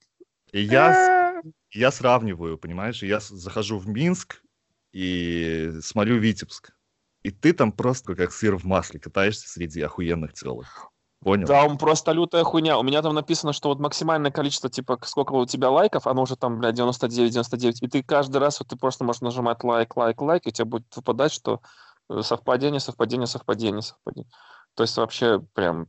И 0.53 0.61
я, 0.61 1.41
а. 1.41 1.43
я 1.73 1.91
сравниваю, 1.91 2.57
понимаешь? 2.57 3.03
Я 3.03 3.19
захожу 3.19 3.79
в 3.79 3.89
Минск 3.89 4.41
и 4.93 5.73
смотрю 5.83 6.19
Витебск. 6.19 6.73
И 7.25 7.33
ты 7.33 7.53
там 7.53 7.73
просто 7.73 8.15
как 8.15 8.33
сыр 8.33 8.57
в 8.57 8.65
масле 8.65 9.01
катаешься 9.01 9.49
среди 9.49 9.81
охуенных 9.81 10.33
телок. 10.33 10.92
Понял. 11.23 11.47
Да, 11.47 11.65
он 11.65 11.79
просто 11.79 12.13
лютая 12.13 12.45
хуйня. 12.45 12.79
У 12.79 12.83
меня 12.83 13.01
там 13.01 13.15
написано, 13.15 13.53
что 13.53 13.69
вот 13.69 13.79
максимальное 13.79 14.31
количество, 14.31 14.69
типа, 14.69 14.99
сколько 15.05 15.33
у 15.33 15.47
тебя 15.47 15.71
лайков, 15.71 16.07
оно 16.07 16.23
уже 16.23 16.37
там, 16.37 16.59
блядь, 16.59 16.79
99-99. 16.79 17.75
И 17.81 17.89
ты 17.89 18.03
каждый 18.03 18.39
раз, 18.39 18.59
вот 18.59 18.69
ты 18.69 18.77
просто 18.77 19.05
можешь 19.05 19.23
нажимать 19.23 19.63
лайк, 19.63 19.97
лайк, 19.97 20.21
лайк, 20.21 20.47
и 20.47 20.53
тебе 20.53 20.65
будет 20.65 20.97
выпадать, 20.97 21.33
что 21.33 21.61
э, 22.11 22.23
совпадение, 22.23 22.81
совпадение, 22.81 23.27
совпадение, 23.27 23.83
совпадение. 23.83 24.31
То 24.75 24.83
есть 24.83 24.97
вообще 24.97 25.41
прям... 25.55 25.87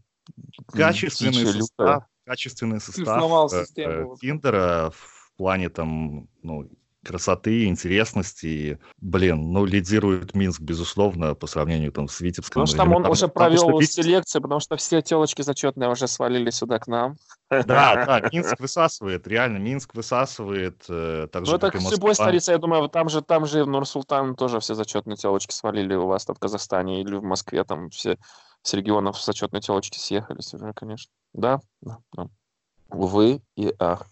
Качественный 0.72 1.34
состав 1.34 2.04
качественный 2.26 2.80
Ты 2.80 2.86
состав 2.86 3.54
э, 3.54 3.66
э. 3.78 4.06
Тиндера 4.20 4.92
в 4.94 5.32
плане 5.38 5.70
там, 5.70 6.28
ну, 6.42 6.70
красоты, 7.04 7.66
интересности. 7.66 8.46
И, 8.46 8.78
Блин, 9.00 9.52
ну, 9.52 9.66
лидирует 9.66 10.34
Минск, 10.34 10.62
безусловно, 10.62 11.36
по 11.36 11.48
сравнению 11.48 11.92
там 11.92 12.08
с 12.08 12.20
Витебском. 12.22 12.64
Потому 12.64 12.68
что 12.68 12.78
там 12.78 12.94
он 12.94 13.06
уже 13.12 13.28
Потому 13.28 13.56
что 13.56 13.68
провел 13.68 13.82
селекцию, 13.82 14.42
потому 14.42 14.60
что 14.60 14.78
все 14.78 15.02
телочки 15.02 15.42
зачетные 15.42 15.90
уже 15.90 16.08
свалили 16.08 16.50
сюда 16.50 16.80
к 16.80 16.88
нам. 16.88 17.16
Да, 17.50 18.06
да, 18.06 18.30
Минск 18.32 18.60
высасывает, 18.60 19.28
реально, 19.28 19.58
Минск 19.58 19.94
высасывает, 19.94 20.84
э, 20.90 21.28
так 21.32 21.44
Ну, 21.44 21.50
же, 21.50 21.56
это 21.58 21.72
как 21.72 21.82
с 21.82 21.92
любой 21.92 22.16
столицы, 22.16 22.52
я 22.52 22.58
думаю, 22.58 22.90
там 22.90 23.10
же, 23.10 23.22
там 23.22 23.46
же 23.46 23.64
в 23.64 23.68
Нур-Султан 23.68 24.36
тоже 24.36 24.60
все 24.60 24.74
зачетные 24.74 25.18
телочки 25.18 25.54
свалили 25.54 25.94
у 25.94 26.08
вас 26.08 26.26
там 26.26 26.36
в 26.36 26.40
Казахстане 26.40 27.02
или 27.02 27.16
в 27.16 27.24
Москве, 27.24 27.64
там 27.64 27.90
все 27.90 28.18
с 28.64 28.74
регионов 28.74 29.22
зачетные 29.22 29.62
телочки 29.62 30.00
съехались 30.00 30.54
уже, 30.54 30.74
конечно. 30.74 31.12
Да, 31.34 31.60
да, 31.82 31.98
да. 32.14 32.28
Увы 32.90 33.42
и 33.56 33.74
ах. 33.80 34.08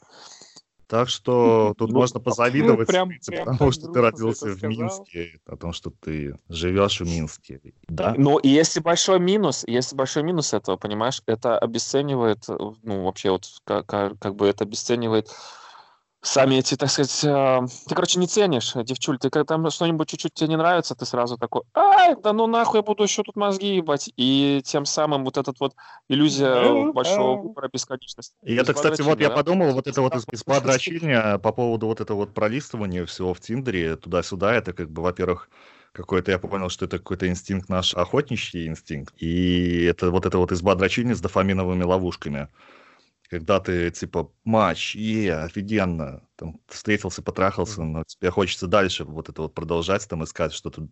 Так 0.91 1.07
что 1.07 1.73
тут 1.77 1.89
Ну, 1.91 1.99
можно 1.99 2.19
позавидовать, 2.19 2.85
прям- 2.89 3.07
в 3.07 3.11
принципе, 3.11 3.37
прям 3.37 3.53
потому 3.53 3.71
что 3.71 3.87
ты 3.93 4.01
родился 4.01 4.47
в 4.47 4.57
сказал. 4.57 4.69
Минске, 4.71 5.39
о 5.45 5.55
том, 5.55 5.71
что 5.71 5.89
ты 6.01 6.35
живешь 6.49 6.99
в 6.99 7.05
Минске. 7.05 7.61
Да, 7.87 8.13
Ну, 8.17 8.37
и 8.39 8.49
если 8.49 8.81
большой 8.81 9.17
минус, 9.21 9.63
если 9.65 9.95
большой 9.95 10.23
минус 10.23 10.53
этого, 10.53 10.75
понимаешь, 10.75 11.21
это 11.27 11.57
обесценивает, 11.57 12.43
э, 12.49 12.57
ну, 12.83 13.05
вообще 13.05 13.31
вот 13.31 13.45
как, 13.63 13.85
как 13.85 14.35
бы 14.35 14.47
это 14.49 14.65
обесценивает 14.65 15.29
сами 16.21 16.55
эти, 16.55 16.75
так 16.75 16.89
сказать, 16.89 17.23
э, 17.23 17.59
ты, 17.87 17.95
короче, 17.95 18.19
не 18.19 18.27
ценишь, 18.27 18.75
э, 18.75 18.83
девчуль, 18.83 19.17
ты 19.17 19.29
когда 19.29 19.45
там 19.55 19.69
что-нибудь 19.69 20.07
чуть-чуть 20.09 20.33
тебе 20.33 20.49
не 20.49 20.57
нравится, 20.57 20.95
ты 20.95 21.05
сразу 21.05 21.37
такой, 21.37 21.63
ай, 21.75 22.15
да 22.21 22.31
ну 22.33 22.47
нахуй 22.47 22.79
я 22.79 22.83
буду 22.83 23.03
еще 23.03 23.23
тут 23.23 23.35
мозги 23.35 23.75
ебать, 23.75 24.11
и 24.17 24.61
тем 24.63 24.85
самым 24.85 25.25
вот 25.25 25.37
этот 25.37 25.59
вот 25.59 25.73
иллюзия 26.09 26.91
большого 26.91 27.41
выбора 27.41 27.69
бесконечности. 27.73 28.35
И 28.43 28.53
это, 28.55 28.73
кстати, 28.73 29.01
вот 29.01 29.19
я 29.19 29.29
подумал, 29.29 29.73
вот 29.73 29.87
это 29.87 30.01
вот 30.01 30.15
из- 30.15 30.25
изба 30.31 30.59
дрочильня 30.59 31.37
по 31.39 31.51
поводу 31.51 31.87
вот 31.87 32.01
этого 32.01 32.17
вот 32.17 32.33
пролистывания 32.33 33.05
всего 33.05 33.33
в 33.33 33.39
Тиндере 33.39 33.95
туда-сюда, 33.95 34.53
это 34.53 34.73
как 34.73 34.91
бы, 34.91 35.01
во-первых, 35.01 35.49
какой-то, 35.91 36.31
я 36.31 36.39
понял, 36.39 36.69
что 36.69 36.85
это 36.85 36.99
какой-то 36.99 37.27
инстинкт 37.27 37.67
наш, 37.67 37.93
охотничий 37.95 38.67
инстинкт, 38.67 39.13
и 39.17 39.83
это 39.83 40.09
вот 40.11 40.25
это 40.25 40.37
вот 40.37 40.51
изба 40.51 40.75
дрочильни 40.75 41.13
с 41.13 41.19
дофаминовыми 41.19 41.83
ловушками. 41.83 42.47
Когда 43.31 43.61
ты, 43.61 43.89
типа, 43.91 44.29
матч, 44.43 44.93
е, 44.93 45.33
офигенно, 45.33 46.21
там, 46.35 46.59
встретился, 46.67 47.21
потрахался, 47.21 47.81
но 47.81 48.03
тебе 48.05 48.29
хочется 48.29 48.67
дальше 48.67 49.05
вот 49.05 49.29
это 49.29 49.43
вот 49.43 49.53
продолжать, 49.53 50.05
там, 50.09 50.21
искать 50.25 50.51
что-то. 50.51 50.89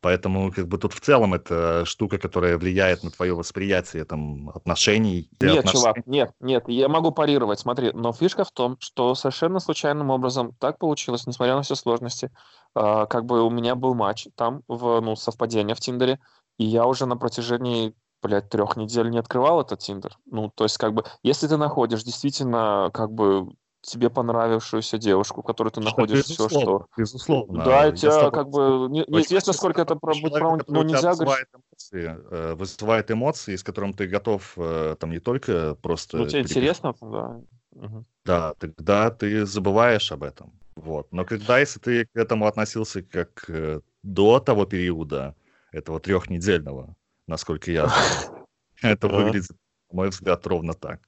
Поэтому, 0.00 0.50
как 0.50 0.68
бы, 0.68 0.78
тут 0.78 0.94
в 0.94 1.00
целом 1.00 1.34
это 1.34 1.84
штука, 1.84 2.16
которая 2.16 2.56
влияет 2.56 3.02
на 3.02 3.10
твое 3.10 3.34
восприятие, 3.34 4.06
там, 4.06 4.48
отношений. 4.50 5.28
Нет, 5.38 5.66
отнош- 5.66 5.72
чувак, 5.72 6.06
нет, 6.06 6.30
нет, 6.40 6.64
я 6.66 6.88
могу 6.88 7.10
парировать, 7.12 7.60
смотри, 7.60 7.92
но 7.92 8.14
фишка 8.14 8.44
в 8.44 8.52
том, 8.52 8.78
что 8.80 9.14
совершенно 9.14 9.60
случайным 9.60 10.08
образом 10.08 10.54
так 10.58 10.78
получилось, 10.78 11.26
несмотря 11.26 11.56
на 11.56 11.62
все 11.62 11.74
сложности, 11.74 12.30
а, 12.74 13.04
как 13.04 13.26
бы 13.26 13.42
у 13.42 13.50
меня 13.50 13.74
был 13.74 13.94
матч 13.94 14.28
там, 14.34 14.62
в, 14.66 15.00
ну, 15.02 15.14
совпадение 15.14 15.74
в 15.74 15.80
Тиндере, 15.80 16.20
и 16.56 16.64
я 16.64 16.86
уже 16.86 17.04
на 17.04 17.18
протяжении, 17.18 17.94
блядь, 18.22 18.48
трех 18.48 18.76
недель 18.76 19.10
не 19.10 19.18
открывал 19.18 19.60
этот 19.60 19.80
Тиндер. 19.80 20.18
Ну, 20.26 20.50
то 20.54 20.64
есть, 20.64 20.78
как 20.78 20.94
бы, 20.94 21.04
если 21.22 21.46
ты 21.46 21.56
находишь 21.56 22.02
действительно, 22.02 22.90
как 22.92 23.12
бы, 23.12 23.48
тебе 23.82 24.10
понравившуюся 24.10 24.98
девушку, 24.98 25.42
в 25.42 25.44
которой 25.44 25.70
ты 25.70 25.80
находишь 25.80 26.24
все, 26.24 26.48
что... 26.48 26.48
Безусловно, 26.48 26.86
безусловно. 26.96 27.64
Да, 27.64 27.88
и 27.88 27.96
тебя 27.96 28.30
как 28.30 28.48
бы 28.48 28.88
не- 28.90 29.04
неизвестно, 29.06 29.52
сколько 29.52 29.82
это 29.82 29.96
сказать, 29.96 30.30
про- 30.32 30.58
ну 30.66 30.82
нельзя 30.82 31.14
говорить. 31.14 31.18
вызывает 31.18 31.48
эмоции, 31.54 32.16
э, 32.30 32.54
вызывает 32.54 33.10
эмоции, 33.10 33.56
с 33.56 33.62
которым 33.62 33.92
ты 33.92 34.08
готов 34.08 34.54
э, 34.56 34.96
там 34.98 35.10
не 35.12 35.20
только 35.20 35.76
просто... 35.76 36.18
Ну, 36.18 36.26
тебе 36.26 36.40
интересно, 36.40 36.94
да. 37.00 37.40
Мгм. 37.72 38.06
Да, 38.24 38.54
тогда 38.54 39.10
ты 39.10 39.46
забываешь 39.46 40.10
об 40.10 40.24
этом. 40.24 40.52
Вот. 40.74 41.12
Но 41.12 41.24
когда, 41.24 41.58
если 41.58 41.78
ты 41.78 42.06
к 42.06 42.16
этому 42.16 42.46
относился 42.46 43.02
как 43.02 43.44
э, 43.48 43.80
до 44.02 44.40
того 44.40 44.66
периода, 44.66 45.34
этого 45.72 46.00
трехнедельного, 46.00 46.96
насколько 47.26 47.70
я 47.70 47.86
знаю, 47.86 48.46
это 48.82 49.08
выглядит, 49.08 49.50
на 49.90 49.96
мой 49.96 50.08
взгляд, 50.10 50.46
ровно 50.46 50.74
так. 50.74 51.00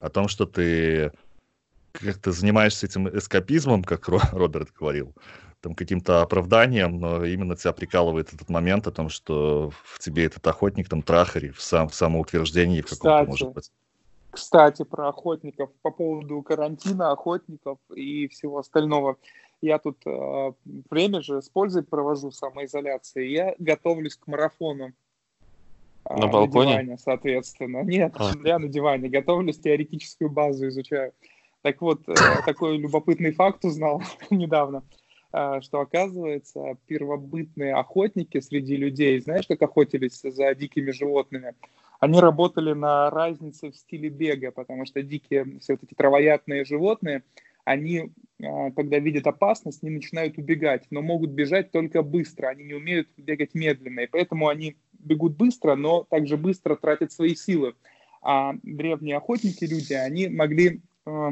О 0.00 0.08
том, 0.08 0.28
что 0.28 0.46
ты 0.46 1.12
как-то 1.92 2.32
занимаешься 2.32 2.86
этим 2.86 3.08
эскапизмом, 3.08 3.84
как 3.84 4.08
Ро- 4.08 4.20
Роберт 4.32 4.72
говорил, 4.72 5.14
там 5.60 5.74
каким-то 5.74 6.22
оправданием, 6.22 6.98
но 6.98 7.24
именно 7.24 7.54
тебя 7.54 7.72
прикалывает 7.72 8.32
этот 8.32 8.48
момент 8.48 8.86
о 8.86 8.92
том, 8.92 9.08
что 9.08 9.70
в 9.84 9.98
тебе 10.00 10.24
этот 10.24 10.44
охотник, 10.46 10.88
там, 10.88 11.02
трахари, 11.02 11.50
в, 11.50 11.60
сам, 11.60 11.88
в 11.88 11.94
самоутверждении 11.94 12.80
в 12.80 12.88
каком-то, 12.88 13.24
может 13.24 13.52
быть. 13.52 13.70
Кстати, 14.32 14.82
про 14.82 15.08
охотников, 15.10 15.70
по 15.82 15.90
поводу 15.90 16.42
карантина, 16.42 17.12
охотников 17.12 17.78
и 17.94 18.28
всего 18.28 18.58
остального. 18.58 19.18
Я 19.60 19.78
тут 19.78 19.98
э, 20.06 20.52
время 20.90 21.20
же 21.22 21.42
с 21.42 21.48
пользой 21.50 21.84
провожу 21.84 22.32
самоизоляции. 22.32 23.28
Я 23.28 23.54
готовлюсь 23.58 24.16
к 24.16 24.26
марафону. 24.26 24.94
А, 26.12 26.18
На 26.18 26.26
балконе? 26.26 26.72
диване, 26.72 26.98
соответственно. 26.98 27.82
Нет, 27.82 28.14
А. 28.16 28.32
я 28.44 28.58
на 28.58 28.68
диване. 28.68 29.08
Готовлюсь, 29.08 29.58
теоретическую 29.58 30.30
базу 30.30 30.68
изучаю. 30.68 31.12
Так 31.62 31.80
вот, 31.80 32.02
э, 32.08 32.14
такой 32.46 32.76
любопытный 32.78 33.32
факт 33.32 33.64
узнал 33.64 34.02
недавно, 34.30 34.82
э, 35.32 35.60
что, 35.62 35.80
оказывается, 35.80 36.76
первобытные 36.86 37.74
охотники 37.74 38.40
среди 38.40 38.76
людей, 38.76 39.20
знаешь, 39.20 39.46
как 39.46 39.62
охотились 39.62 40.20
за 40.22 40.54
дикими 40.54 40.90
животными? 40.90 41.54
Они 42.00 42.18
работали 42.18 42.72
на 42.72 43.10
разнице 43.10 43.70
в 43.70 43.76
стиле 43.76 44.08
бега, 44.08 44.50
потому 44.50 44.86
что 44.86 45.02
дикие, 45.02 45.60
все 45.60 45.74
вот 45.74 45.84
эти 45.84 45.94
травоядные 45.94 46.64
животные, 46.64 47.22
они, 47.64 48.10
э, 48.40 48.70
когда 48.72 48.98
видят 48.98 49.26
опасность, 49.28 49.84
не 49.84 49.90
начинают 49.90 50.36
убегать, 50.36 50.84
но 50.90 51.00
могут 51.00 51.30
бежать 51.30 51.70
только 51.70 52.02
быстро, 52.02 52.48
они 52.48 52.64
не 52.64 52.74
умеют 52.74 53.08
бегать 53.16 53.54
медленно, 53.54 54.00
и 54.00 54.08
поэтому 54.08 54.48
они 54.48 54.76
бегут 55.02 55.36
быстро, 55.36 55.74
но 55.76 56.04
также 56.04 56.36
быстро 56.36 56.76
тратят 56.76 57.12
свои 57.12 57.34
силы. 57.34 57.74
А 58.22 58.54
древние 58.62 59.16
охотники, 59.16 59.64
люди, 59.64 59.92
они 59.94 60.28
могли 60.28 60.80
э, 61.06 61.30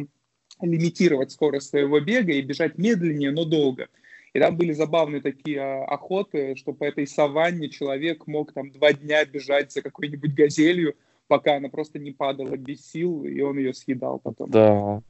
лимитировать 0.61 1.31
скорость 1.31 1.71
своего 1.71 2.01
бега 2.01 2.33
и 2.33 2.43
бежать 2.43 2.79
медленнее, 2.79 3.31
но 3.31 3.45
долго. 3.45 3.89
И 4.33 4.39
там 4.41 4.57
были 4.57 4.73
забавные 4.73 5.21
такие 5.21 5.59
э, 5.59 5.85
охоты, 5.85 6.55
что 6.57 6.73
по 6.73 6.85
этой 6.85 7.07
саванне 7.07 7.69
человек 7.69 8.27
мог 8.27 8.53
там 8.53 8.71
два 8.71 8.93
дня 8.93 9.25
бежать 9.25 9.73
за 9.73 9.83
какой-нибудь 9.83 10.35
газелью, 10.35 10.95
пока 11.29 11.57
она 11.57 11.69
просто 11.69 11.99
не 11.99 12.11
падала 12.11 12.57
без 12.57 12.85
сил, 12.91 13.25
и 13.25 13.41
он 13.41 13.59
ее 13.59 13.73
съедал 13.73 14.19
потом. 14.19 14.51
Да, 14.51 15.01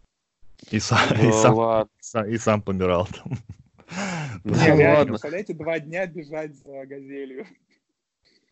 И 0.71 0.79
сам, 0.79 0.99
и 1.19 1.27
да 1.27 1.33
сам, 1.33 1.55
ладно. 1.55 1.91
и 1.99 2.03
сам- 2.03 2.29
и 2.31 2.37
сам 2.39 2.63
помирал 2.63 3.07
там. 3.07 3.33
Да 4.45 4.55
Не, 4.55 4.67
реально, 4.67 4.89
ладно. 4.99 5.13
представляете, 5.15 5.55
два 5.55 5.81
дня 5.81 6.07
бежать 6.07 6.55
за 6.57 6.87
газелью. 6.87 7.47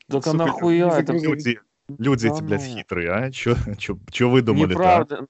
Да 0.09 0.19
это 0.19 0.31
Сука, 0.31 0.45
нахуя? 0.45 0.99
Это 0.99 1.13
Люди, 1.13 1.61
люди 1.99 2.29
Да 2.29 2.35
эти, 2.35 2.43
блядь, 2.43 2.63
ну. 2.69 2.77
хитрые, 2.77 3.11
а? 3.13 3.31
Чё 3.31 3.57
вы 4.29 4.43
думали-то? 4.43 4.81
а? 4.81 5.01
Неправда. 5.01 5.27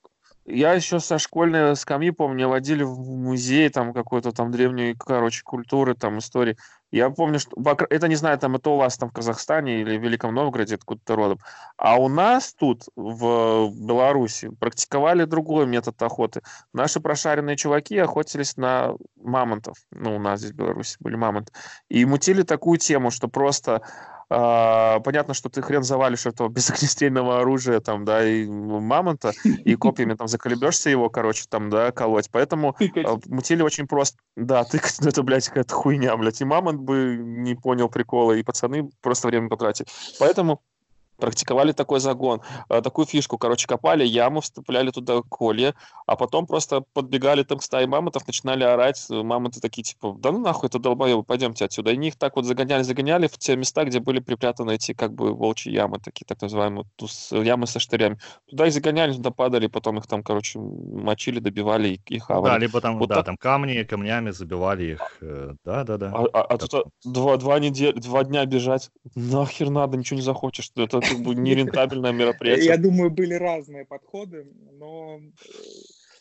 Я 0.51 0.73
еще 0.73 0.99
со 0.99 1.19
школьной 1.19 1.77
скамьи, 1.77 2.11
помню, 2.11 2.37
меня 2.37 2.49
водили 2.49 2.83
в 2.83 2.99
музей 2.99 3.69
там 3.69 3.93
какой-то 3.93 4.33
там 4.33 4.51
древней, 4.51 4.95
короче, 4.99 5.43
культуры, 5.45 5.95
там 5.95 6.21
истории. 6.21 6.57
Я 6.91 7.11
помню, 7.11 7.39
что 7.39 7.55
это 7.91 8.09
не 8.09 8.15
знаю, 8.15 8.39
там 8.39 8.57
это 8.57 8.71
у 8.71 8.77
вас 8.79 8.97
там 8.97 9.11
в 9.11 9.13
Казахстане 9.13 9.83
или 9.83 9.99
в 9.99 10.03
Великом 10.03 10.35
Новгороде 10.35 10.77
откуда-то 10.77 11.17
родом. 11.17 11.39
А 11.77 11.97
у 12.01 12.09
нас 12.09 12.55
тут 12.55 12.85
в 12.97 13.71
Беларуси 13.75 14.49
практиковали 14.59 15.25
другой 15.27 15.67
метод 15.67 16.01
охоты. 16.01 16.41
Наши 16.73 16.99
прошаренные 17.01 17.57
чуваки 17.59 17.99
охотились 17.99 18.57
на 18.57 18.95
мамонтов. 19.23 19.77
Ну, 19.91 20.17
у 20.17 20.19
нас 20.19 20.41
здесь 20.41 20.53
в 20.53 20.57
Беларуси 20.57 20.97
были 21.01 21.17
мамонты. 21.17 21.53
И 21.91 22.07
мутили 22.07 22.41
такую 22.41 22.79
тему, 22.79 23.11
что 23.11 23.29
просто 23.29 23.83
а, 24.31 25.01
понятно, 25.01 25.33
что 25.35 25.49
ты 25.49 25.63
хрен 25.63 25.83
завалишь 25.83 26.27
этого 26.27 26.49
без 26.59 26.71
огнестрельного 26.71 27.41
оружия, 27.41 27.81
там, 27.81 28.05
да, 28.05 28.27
и 28.27 28.47
мамонта, 28.47 29.33
и 29.45 29.75
копьями 29.75 30.15
там 30.15 30.29
заколебешься 30.29 30.91
его, 30.91 31.09
короче, 31.09 31.45
там, 31.49 31.71
да, 31.71 31.93
колоть. 31.93 32.31
Поэтому 32.31 32.77
а, 33.05 33.19
мутили 33.27 33.63
очень 33.63 33.87
просто. 33.87 34.19
Да, 34.37 34.65
тыкать, 34.65 34.97
ну, 35.01 35.09
это, 35.09 35.23
блядь, 35.23 35.49
какая-то 35.49 35.75
хуйня, 35.75 36.17
блядь. 36.17 36.41
И 36.41 36.45
мамонт 36.45 36.81
бы 36.81 37.17
не 37.19 37.55
понял 37.55 37.89
прикола, 37.89 38.33
и 38.33 38.43
пацаны 38.43 38.91
просто 39.01 39.29
время 39.29 39.49
потратили. 39.49 39.89
Поэтому 40.19 40.63
практиковали 41.19 41.73
такой 41.73 42.01
загон, 42.01 42.41
э, 42.69 42.81
такую 42.81 43.07
фишку, 43.07 43.39
короче, 43.39 43.67
копали 43.67 44.05
яму, 44.05 44.41
вставляли 44.41 44.91
туда 44.91 45.21
колья, 45.29 45.75
а 46.07 46.17
потом 46.17 46.47
просто 46.47 46.83
подбегали 46.93 47.43
там 47.43 47.59
к 47.59 47.63
стае 47.63 47.87
мамонтов, 47.87 48.27
начинали 48.27 48.63
орать, 48.65 49.05
мамонты 49.11 49.61
такие, 49.61 49.83
типа, 49.83 50.15
да 50.19 50.33
ну 50.33 50.39
нахуй, 50.39 50.69
это 50.69 50.79
долбоебы, 50.79 51.23
пойдемте 51.25 51.65
отсюда. 51.65 51.91
И 51.91 51.95
они 51.95 52.09
их 52.09 52.17
так 52.17 52.37
вот 52.37 52.45
загоняли, 52.45 52.83
загоняли 52.83 53.27
в 53.27 53.37
те 53.39 53.57
места, 53.57 53.85
где 53.85 54.01
были 54.01 54.21
припрятаны 54.21 54.75
эти, 54.75 54.95
как 54.95 55.13
бы, 55.13 55.35
волчьи 55.35 55.73
ямы, 55.73 55.99
такие, 55.99 56.25
так 56.27 56.41
называемые, 56.41 56.85
тус- 56.97 57.33
ямы 57.45 57.67
со 57.67 57.79
штырями. 57.81 58.19
Туда 58.49 58.67
их 58.67 58.73
загоняли, 58.73 59.13
туда 59.13 59.31
падали, 59.31 59.67
потом 59.67 59.99
их 59.99 60.07
там, 60.07 60.23
короче, 60.23 60.59
мочили, 60.59 61.41
добивали 61.41 61.89
и, 61.89 62.01
и 62.15 62.19
Да, 62.19 62.25
хавали. 62.25 62.61
либо 62.63 62.81
там, 62.81 62.99
Вот 62.99 63.09
да, 63.09 63.17
так. 63.17 63.27
там 63.27 63.37
камни, 63.37 63.83
камнями 63.83 64.31
забивали 64.31 64.85
их. 64.93 65.19
э, 65.21 65.55
Да, 65.65 65.85
да, 65.85 65.97
да. 65.97 66.13
А, 66.15 66.25
а- 66.33 66.43
а 66.43 66.59
тут 66.59 66.87
два, 67.05 67.37
два, 67.37 67.59
недели, 67.59 67.93
два 67.99 68.25
дня 68.25 68.45
бежать, 68.47 68.91
нахер 69.15 69.71
надо, 69.71 69.97
ничего 69.99 70.17
не 70.17 70.23
захочешь. 70.23 70.71
Это 70.77 71.01
как 71.09 71.19
бы 71.21 71.35
нерентабельное 71.35 72.13
мероприятие. 72.13 72.67
Я 72.67 72.77
думаю, 72.77 73.11
были 73.11 73.35
разные 73.35 73.85
подходы, 73.85 74.47
но 74.73 75.21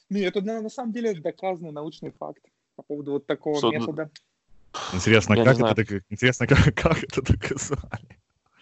нет, 0.09 0.35
это 0.35 0.61
на, 0.61 0.69
самом 0.69 0.93
деле 0.93 1.13
доказанный 1.13 1.71
научный 1.71 2.11
факт 2.11 2.41
по 2.75 2.83
поводу 2.83 3.13
вот 3.13 3.25
такого 3.25 3.57
Что, 3.57 3.71
метода. 3.71 4.09
Интересно, 4.93 5.35
как 5.35 5.59
это, 5.59 6.01
интересно, 6.09 6.47
как, 6.47 6.73
как 6.75 7.03
это 7.03 7.21
доказали? 7.21 8.17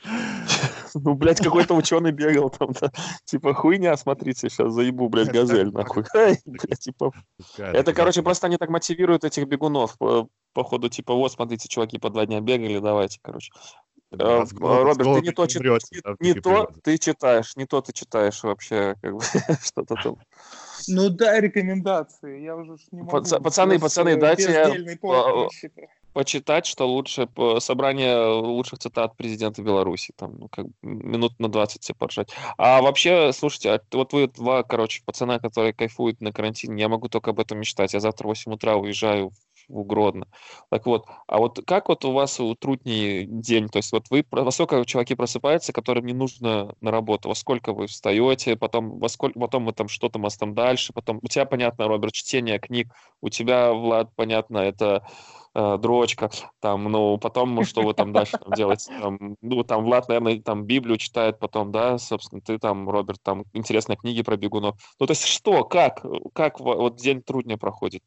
Ну, 0.97 1.13
блядь, 1.13 1.41
какой-то 1.41 1.75
ученый 1.75 2.11
бегал 2.11 2.49
там, 2.49 2.71
да. 2.79 2.89
Типа, 3.25 3.53
хуйня, 3.53 3.97
смотрите, 3.97 4.49
сейчас 4.49 4.71
заебу, 4.71 5.09
блядь, 5.09 5.31
газель, 5.31 5.71
нахуй. 5.71 6.03
типа, 6.79 7.11
это, 7.57 7.93
короче, 7.93 8.23
просто 8.23 8.47
они 8.47 8.55
так 8.55 8.69
мотивируют 8.69 9.25
этих 9.25 9.45
бегунов. 9.45 9.97
Походу, 10.53 10.87
типа, 10.87 11.13
вот, 11.13 11.33
смотрите, 11.33 11.67
чуваки 11.67 11.97
по 11.97 12.09
два 12.09 12.25
дня 12.25 12.39
бегали, 12.39 12.79
давайте, 12.79 13.19
короче. 13.21 13.51
Э, 14.19 14.43
Роберт, 14.59 14.97
ты 14.97 15.21
не 15.21 15.31
то, 15.31 15.47
чит... 15.47 15.61
не 16.19 16.33
то 16.33 16.71
ты 16.83 16.97
читаешь, 16.97 17.55
не 17.55 17.65
то 17.65 17.81
ты 17.81 17.93
читаешь 17.93 18.43
вообще, 18.43 18.95
как 19.01 19.13
бы, 19.15 19.21
что-то 19.63 19.95
там. 19.95 20.17
Ну 20.87 21.09
да, 21.09 21.39
рекомендации. 21.39 22.41
Я 22.41 22.55
уже 22.55 22.77
не 22.91 23.01
могу. 23.01 23.11
Пацаны, 23.39 23.79
пацаны, 23.79 24.15
дайте 24.17 24.51
я 24.51 25.49
почитать, 26.15 26.65
что 26.65 26.87
лучше 26.87 27.27
собрание 27.59 28.15
лучших 28.39 28.79
цитат 28.79 29.17
президента 29.17 29.61
Беларуси, 29.61 30.13
там, 30.15 30.35
ну, 30.39 30.47
как 30.47 30.65
минут 30.81 31.37
на 31.39 31.49
20 31.49 31.83
себе 31.83 31.95
поржать. 31.99 32.33
А 32.57 32.81
вообще, 32.81 33.33
слушайте, 33.33 33.71
а 33.71 33.81
вот 33.91 34.13
вы 34.13 34.29
два, 34.29 34.63
короче, 34.63 35.03
пацана, 35.05 35.39
которые 35.39 35.73
кайфуют 35.73 36.21
на 36.21 36.31
карантине, 36.31 36.81
я 36.81 36.87
могу 36.87 37.09
только 37.09 37.31
об 37.31 37.41
этом 37.41 37.59
мечтать. 37.59 37.93
Я 37.93 37.99
завтра 37.99 38.27
в 38.27 38.29
8 38.29 38.53
утра 38.53 38.77
уезжаю 38.77 39.31
в 39.31 39.54
Гродно. 39.67 40.27
Так 40.69 40.85
вот, 40.85 41.05
а 41.27 41.39
вот 41.39 41.59
как 41.65 41.89
вот 41.89 42.05
у 42.05 42.11
вас 42.11 42.39
утруднее 42.39 43.25
день? 43.25 43.67
То 43.67 43.77
есть 43.77 43.91
вот 43.91 44.05
вы, 44.09 44.25
во 44.29 44.51
сколько 44.51 44.83
чуваки 44.85 45.15
просыпаются, 45.15 45.73
которым 45.73 46.05
не 46.05 46.13
нужно 46.13 46.75
на 46.81 46.91
работу? 46.91 47.29
Во 47.29 47.35
сколько 47.35 47.73
вы 47.73 47.87
встаете? 47.87 48.55
Потом, 48.55 48.99
во 48.99 49.09
сколько, 49.09 49.39
потом 49.39 49.65
вы 49.65 49.73
там 49.73 49.87
что-то 49.87 50.19
у 50.19 50.21
вас 50.21 50.37
там 50.37 50.53
дальше? 50.53 50.93
Потом 50.93 51.19
у 51.21 51.27
тебя, 51.27 51.45
понятно, 51.45 51.87
Роберт, 51.87 52.13
чтение 52.13 52.59
книг. 52.59 52.93
У 53.21 53.29
тебя, 53.29 53.73
Влад, 53.73 54.11
понятно, 54.15 54.59
это 54.59 55.07
э, 55.55 55.77
дрочка. 55.79 56.29
Там, 56.59 56.83
ну, 56.83 57.17
потом, 57.17 57.63
что 57.63 57.81
вы 57.81 57.93
там 57.93 58.13
дальше 58.13 58.37
там 58.37 58.53
делаете? 58.53 58.91
Там, 59.01 59.35
ну, 59.41 59.63
там 59.63 59.83
Влад, 59.83 60.07
наверное, 60.07 60.41
там 60.41 60.65
Библию 60.65 60.97
читает 60.97 61.39
потом, 61.39 61.71
да, 61.71 61.97
собственно, 61.97 62.41
ты 62.41 62.59
там, 62.59 62.89
Роберт, 62.89 63.19
там 63.23 63.45
интересные 63.53 63.97
книги 63.97 64.21
про 64.21 64.37
бегунов. 64.37 64.75
Ну, 64.99 65.07
то 65.07 65.11
есть 65.11 65.25
что, 65.25 65.63
как, 65.63 66.05
как 66.33 66.59
вот 66.59 66.97
день 66.97 67.23
труднее 67.23 67.57
проходит? 67.57 68.03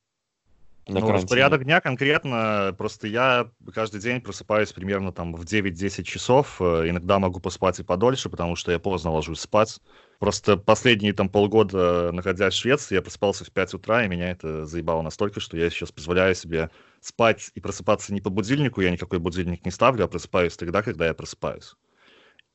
На 0.88 1.00
ну, 1.00 1.12
распорядок 1.12 1.64
дня 1.64 1.80
конкретно, 1.80 2.74
просто 2.76 3.06
я 3.06 3.50
каждый 3.74 4.00
день 4.00 4.20
просыпаюсь 4.20 4.72
примерно 4.72 5.12
там 5.12 5.34
в 5.34 5.44
9-10 5.44 6.02
часов, 6.02 6.56
э, 6.60 6.88
иногда 6.88 7.18
могу 7.18 7.40
поспать 7.40 7.78
и 7.78 7.82
подольше, 7.82 8.30
потому 8.30 8.56
что 8.56 8.72
я 8.72 8.78
поздно 8.78 9.10
ложусь 9.10 9.40
спать. 9.40 9.80
Просто 10.18 10.56
последние 10.56 11.12
там 11.12 11.28
полгода, 11.28 12.10
находясь 12.12 12.54
в 12.54 12.56
Швеции, 12.56 12.94
я 12.94 13.02
просыпался 13.02 13.44
в 13.44 13.52
5 13.52 13.74
утра, 13.74 14.04
и 14.04 14.08
меня 14.08 14.30
это 14.30 14.64
заебало 14.64 15.02
настолько, 15.02 15.40
что 15.40 15.56
я 15.56 15.68
сейчас 15.70 15.92
позволяю 15.92 16.34
себе 16.34 16.70
спать 17.00 17.50
и 17.54 17.60
просыпаться 17.60 18.12
не 18.14 18.20
по 18.20 18.30
будильнику, 18.30 18.80
я 18.80 18.90
никакой 18.90 19.18
будильник 19.18 19.64
не 19.64 19.70
ставлю, 19.70 20.04
а 20.04 20.08
просыпаюсь 20.08 20.56
тогда, 20.56 20.82
когда 20.82 21.06
я 21.06 21.14
просыпаюсь. 21.14 21.74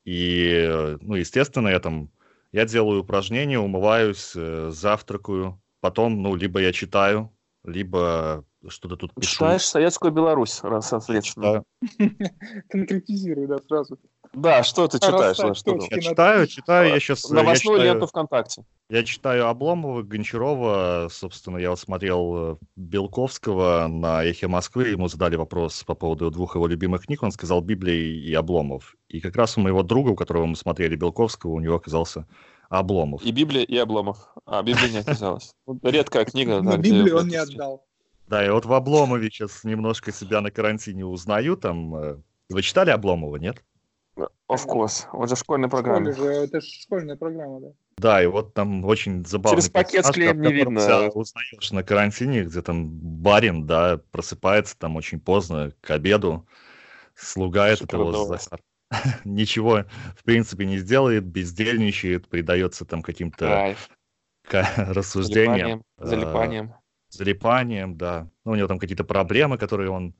И, 0.04 0.96
ну, 1.00 1.14
естественно, 1.14 1.68
я 1.68 1.80
там, 1.80 2.10
я 2.52 2.66
делаю 2.66 3.00
упражнения, 3.00 3.58
умываюсь, 3.58 4.32
э, 4.36 4.70
завтракаю, 4.70 5.60
потом, 5.80 6.22
ну, 6.22 6.34
либо 6.34 6.60
я 6.60 6.72
читаю, 6.72 7.33
либо 7.64 8.44
что-то 8.68 8.96
тут 8.96 9.14
пишу. 9.14 9.32
Читаешь 9.32 9.66
Советскую 9.66 10.12
Беларусь, 10.12 10.60
раз, 10.62 10.88
соответственно. 10.88 11.64
Конкретизируй, 12.68 13.46
да, 13.46 13.58
сразу. 13.66 13.98
Да, 14.32 14.62
что 14.62 14.88
ты 14.88 14.98
читаешь? 14.98 15.36
Да, 15.36 15.54
что 15.54 15.78
я 15.90 16.00
читаю, 16.00 16.46
читаю, 16.46 16.88
я 16.88 17.00
сейчас... 17.00 17.28
Новостную 17.30 17.76
я 17.76 17.82
читаю, 17.82 17.94
ленту 17.94 18.06
ВКонтакте. 18.06 18.64
Я 18.90 19.02
читаю 19.04 19.48
Обломова, 19.48 20.02
Гончарова, 20.02 21.08
собственно, 21.10 21.56
я 21.56 21.74
смотрел 21.76 22.36
э, 22.36 22.56
Белковского 22.76 23.86
на 23.88 24.24
«Эхе 24.24 24.46
Москвы», 24.46 24.88
ему 24.88 25.08
задали 25.08 25.36
вопрос 25.36 25.84
по 25.84 25.94
поводу 25.94 26.30
двух 26.30 26.56
его 26.56 26.66
любимых 26.66 27.06
книг, 27.06 27.22
он 27.22 27.32
сказал 27.32 27.60
«Библия» 27.60 27.94
и 27.96 28.32
«Обломов». 28.34 28.96
И 29.08 29.20
как 29.20 29.36
раз 29.36 29.56
у 29.56 29.60
моего 29.60 29.82
друга, 29.82 30.10
у 30.10 30.16
которого 30.16 30.46
мы 30.46 30.56
смотрели 30.56 30.96
Белковского, 30.96 31.52
у 31.52 31.60
него 31.60 31.76
оказался 31.76 32.26
Обломов. 32.68 33.22
И 33.22 33.32
Библия, 33.32 33.62
и 33.62 33.76
Обломов. 33.76 34.18
А, 34.46 34.62
Библия 34.62 34.90
не 34.90 34.98
оказалась. 34.98 35.54
Ну, 35.66 35.78
редкая 35.82 36.24
книга. 36.24 36.60
Но 36.60 36.76
Библию 36.76 37.18
он 37.18 37.28
не 37.28 37.36
отдал. 37.36 37.86
Да, 38.26 38.44
и 38.44 38.50
вот 38.50 38.64
в 38.64 38.72
Обломове 38.72 39.30
сейчас 39.30 39.64
немножко 39.64 40.12
себя 40.12 40.40
на 40.40 40.50
карантине 40.50 41.04
узнаю. 41.04 41.56
Там 41.56 41.94
э, 41.94 42.16
Вы 42.48 42.62
читали 42.62 42.90
Обломова, 42.90 43.36
нет? 43.36 43.62
Of 44.16 44.66
course. 44.66 45.06
Он 45.12 45.28
же 45.28 45.34
в 45.34 45.38
школьной 45.38 45.68
программе. 45.68 46.10
это 46.10 46.60
же 46.60 46.66
школьная 46.66 47.16
программа, 47.16 47.60
да. 47.60 47.68
Да, 47.96 48.22
и 48.22 48.26
вот 48.26 48.54
там 48.54 48.84
очень 48.84 49.24
забавно. 49.24 49.56
Через 49.56 49.70
пакет 49.70 50.04
с 50.06 50.10
клеем 50.10 50.40
не 50.40 50.52
видно. 50.52 51.08
узнаешь 51.08 51.70
на 51.70 51.82
карантине, 51.82 52.44
где 52.44 52.60
там 52.60 52.88
барин, 52.88 53.66
да, 53.66 54.00
просыпается 54.10 54.76
там 54.78 54.96
очень 54.96 55.20
поздно, 55.20 55.72
к 55.80 55.90
обеду, 55.90 56.46
слуга 57.14 57.68
этот 57.68 57.92
его 57.92 58.10
ничего, 59.24 59.84
в 60.16 60.24
принципе, 60.24 60.66
не 60.66 60.78
сделает, 60.78 61.24
бездельничает, 61.24 62.28
предается 62.28 62.84
там 62.84 63.02
каким-то 63.02 63.76
рассуждениям. 64.50 65.82
Залипанием. 65.98 66.72
А, 66.74 66.80
залипанием, 67.10 67.96
да. 67.96 68.28
Ну, 68.44 68.52
у 68.52 68.54
него 68.54 68.68
там 68.68 68.78
какие-то 68.78 69.04
проблемы, 69.04 69.58
которые 69.58 69.90
он 69.90 70.14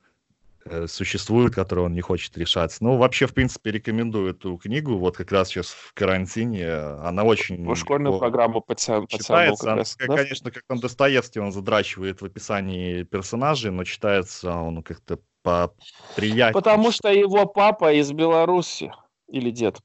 э, 0.65 0.87
существуют, 0.87 1.55
которые 1.55 1.87
он 1.87 1.95
не 1.95 2.01
хочет 2.01 2.37
решать. 2.39 2.77
Ну, 2.81 2.97
вообще, 2.97 3.27
в 3.27 3.35
принципе, 3.35 3.71
рекомендую 3.71 4.31
эту 4.31 4.57
книгу. 4.57 4.97
Вот 4.97 5.17
как 5.17 5.31
раз 5.33 5.49
сейчас 5.49 5.71
в 5.71 5.93
карантине. 5.93 6.73
Она 6.73 7.25
очень... 7.25 7.65
В 7.67 7.77
школьную 7.77 8.19
программу. 8.19 10.09
Она, 10.09 10.17
да? 10.17 10.23
Конечно, 10.23 10.51
как 10.51 10.63
там 10.67 10.79
Достоевский, 10.79 11.41
он 11.41 11.53
задрачивает 11.53 12.23
в 12.23 12.25
описании 12.25 13.03
персонажей, 13.03 13.71
но 13.71 13.85
читается 13.85 14.53
он 14.53 14.83
как-то 14.83 15.19
поприятнее. 15.45 16.53
Потому 16.53 16.91
что 16.91 17.13
его 17.13 17.47
папа 17.47 17.93
из 17.93 18.11
Беларуси. 18.13 18.93
Или 19.29 19.51
дед. 19.51 19.79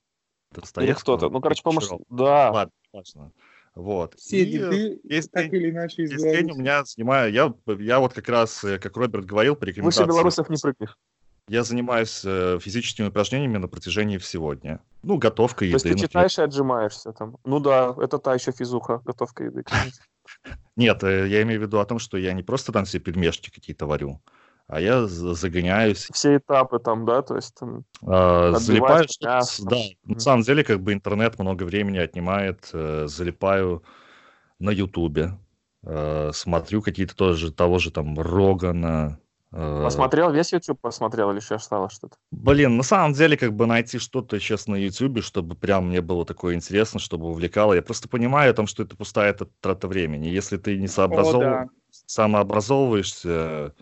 Или 0.77 0.93
кто-то. 0.93 1.29
Ну, 1.29 1.41
короче, 1.41 1.61
по-моему, 1.61 2.03
да. 2.09 2.51
Ладно, 2.51 2.73
важно. 2.91 3.31
Вот. 3.75 4.15
Все 4.15 4.41
и 4.41 4.45
деды 4.45 4.99
есть 5.03 5.31
так 5.31 5.53
или 5.53 5.69
иначе 5.69 6.03
из. 6.03 6.21
День 6.21 6.51
у 6.51 6.55
меня 6.55 6.83
занимаю, 6.83 7.31
я, 7.31 7.53
я 7.77 7.99
вот 7.99 8.13
как 8.13 8.27
раз, 8.27 8.63
э, 8.63 8.79
как 8.79 8.97
Роберт 8.97 9.25
говорил, 9.25 9.55
по 9.55 9.63
рекомендации... 9.63 10.01
Выше 10.01 10.09
белорусов 10.09 10.49
не 10.49 10.57
прыгнешь. 10.57 10.97
Я 11.47 11.63
занимаюсь 11.63 12.21
э, 12.25 12.59
физическими 12.61 13.07
упражнениями 13.07 13.57
на 13.57 13.67
протяжении 13.67 14.17
всего 14.17 14.53
дня. 14.53 14.81
Ну, 15.01 15.17
готовка 15.17 15.65
еды. 15.65 15.79
То 15.79 15.87
есть 15.87 16.01
ты 16.01 16.07
читаешь 16.07 16.37
и 16.37 16.41
отжимаешься 16.41 17.11
там? 17.13 17.37
Ну 17.45 17.59
да, 17.59 17.95
это 17.97 18.17
та 18.17 18.33
еще 18.33 18.51
физуха, 18.51 19.01
готовка 19.05 19.45
еды. 19.45 19.63
Нет, 20.75 21.03
э, 21.03 21.27
я 21.27 21.41
имею 21.43 21.59
в 21.59 21.63
виду 21.63 21.79
о 21.79 21.85
том, 21.85 21.99
что 21.99 22.17
я 22.17 22.33
не 22.33 22.43
просто 22.43 22.71
там 22.71 22.85
себе 22.85 23.01
пельмешки 23.01 23.49
какие-то 23.49 23.85
варю, 23.85 24.21
а 24.69 24.79
я 24.79 25.07
загоняюсь. 25.07 26.07
Все 26.13 26.37
этапы 26.37 26.77
там, 26.77 27.03
да, 27.03 27.23
то 27.23 27.35
есть 27.35 27.55
там... 27.55 27.85
А, 28.05 28.53
залипаю, 28.53 29.07
да, 29.19 29.41
на 30.05 30.19
самом 30.19 30.43
деле 30.43 30.63
как 30.63 30.81
бы 30.81 30.93
интернет 30.93 31.39
много 31.39 31.63
времени 31.63 31.97
отнимает, 31.97 32.69
э, 32.71 33.07
залипаю 33.07 33.83
на 34.59 34.69
ютубе, 34.69 35.39
э, 35.83 36.29
смотрю 36.33 36.83
какие-то 36.83 37.15
тоже, 37.15 37.51
того 37.51 37.79
же 37.79 37.89
там 37.89 38.19
Рогана, 38.19 39.19
э, 39.51 39.83
Посмотрел 39.83 40.31
весь 40.31 40.53
YouTube, 40.53 40.79
посмотрел 40.79 41.31
или 41.31 41.39
еще 41.39 41.57
стало 41.57 41.89
что-то? 41.89 42.17
Блин, 42.29 42.77
на 42.77 42.83
самом 42.83 43.13
деле, 43.13 43.37
как 43.37 43.55
бы 43.55 43.65
найти 43.65 43.97
что-то 43.97 44.39
сейчас 44.39 44.67
на 44.67 44.75
YouTube, 44.75 45.23
чтобы 45.23 45.55
прям 45.55 45.87
мне 45.87 46.01
было 46.01 46.27
такое 46.27 46.53
интересно, 46.53 46.99
чтобы 46.99 47.25
увлекало. 47.25 47.73
Я 47.73 47.81
просто 47.81 48.07
понимаю 48.07 48.51
о 48.51 48.53
том, 48.53 48.67
что 48.67 48.83
это 48.83 48.95
пустая 48.95 49.35
трата 49.61 49.87
времени. 49.87 50.27
Если 50.27 50.57
ты 50.57 50.77
не 50.77 50.87
сообразов... 50.87 51.37
О, 51.37 51.39
да. 51.39 51.65
самообразовываешься, 52.05 53.73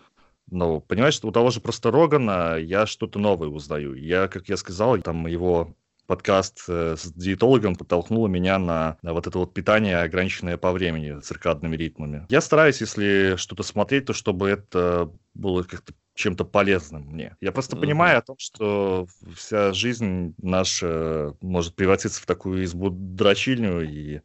ну, 0.49 0.81
понимаешь, 0.81 1.19
у 1.23 1.31
того 1.31 1.49
же 1.49 1.59
просто 1.59 1.91
Рогана 1.91 2.57
я 2.57 2.85
что-то 2.85 3.19
новое 3.19 3.49
узнаю. 3.49 3.93
Я, 3.95 4.27
как 4.27 4.49
я 4.49 4.57
сказал, 4.57 4.97
там 4.99 5.27
его 5.27 5.75
подкаст 6.07 6.63
э, 6.69 6.95
с 6.97 7.11
диетологом 7.11 7.75
подтолкнуло 7.75 8.27
меня 8.27 8.57
на, 8.57 8.97
на 9.01 9.13
вот 9.13 9.27
это 9.27 9.37
вот 9.37 9.53
питание, 9.53 9.97
ограниченное 9.97 10.57
по 10.57 10.71
времени, 10.71 11.19
циркадными 11.19 11.75
ритмами. 11.75 12.25
Я 12.29 12.41
стараюсь, 12.41 12.81
если 12.81 13.35
что-то 13.35 13.63
смотреть, 13.63 14.05
то 14.05 14.13
чтобы 14.13 14.49
это 14.49 15.11
было 15.33 15.63
как-то 15.63 15.93
чем-то 16.15 16.45
полезным 16.45 17.03
мне. 17.03 17.35
Я 17.41 17.51
просто 17.51 17.75
mm-hmm. 17.75 17.79
понимаю 17.81 18.17
о 18.17 18.21
том, 18.21 18.37
что 18.39 19.07
вся 19.35 19.73
жизнь 19.73 20.33
наша 20.41 21.35
может 21.41 21.75
превратиться 21.75 22.21
в 22.21 22.25
такую 22.25 22.63
избу 22.63 22.89
дрочильню, 22.89 23.81
и, 23.81 24.21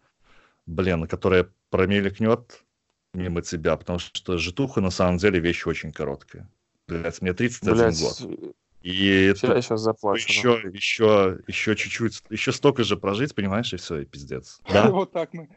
блин, 0.66 1.06
которая 1.06 1.48
промелькнет 1.68 2.62
мимо 3.14 3.42
тебя, 3.42 3.76
потому 3.76 3.98
что 3.98 4.38
житуха 4.38 4.80
на 4.80 4.90
самом 4.90 5.18
деле 5.18 5.40
вещь 5.40 5.66
очень 5.66 5.92
короткая. 5.92 6.48
Блять, 6.88 7.20
мне 7.22 7.32
31 7.32 7.74
Блядь, 7.74 8.00
год. 8.00 8.54
И 8.82 9.26
я 9.26 9.34
сейчас 9.34 9.80
заплачу. 9.80 10.28
Еще, 10.28 10.70
еще, 10.72 11.38
еще 11.46 11.76
чуть-чуть, 11.76 12.22
еще 12.30 12.52
столько 12.52 12.82
же 12.82 12.96
прожить, 12.96 13.34
понимаешь, 13.34 13.72
и 13.72 13.76
все, 13.76 14.00
и 14.00 14.04
пиздец. 14.04 14.60
Да? 14.72 14.90
Вот 14.90 15.12
так 15.12 15.32
мы. 15.32 15.48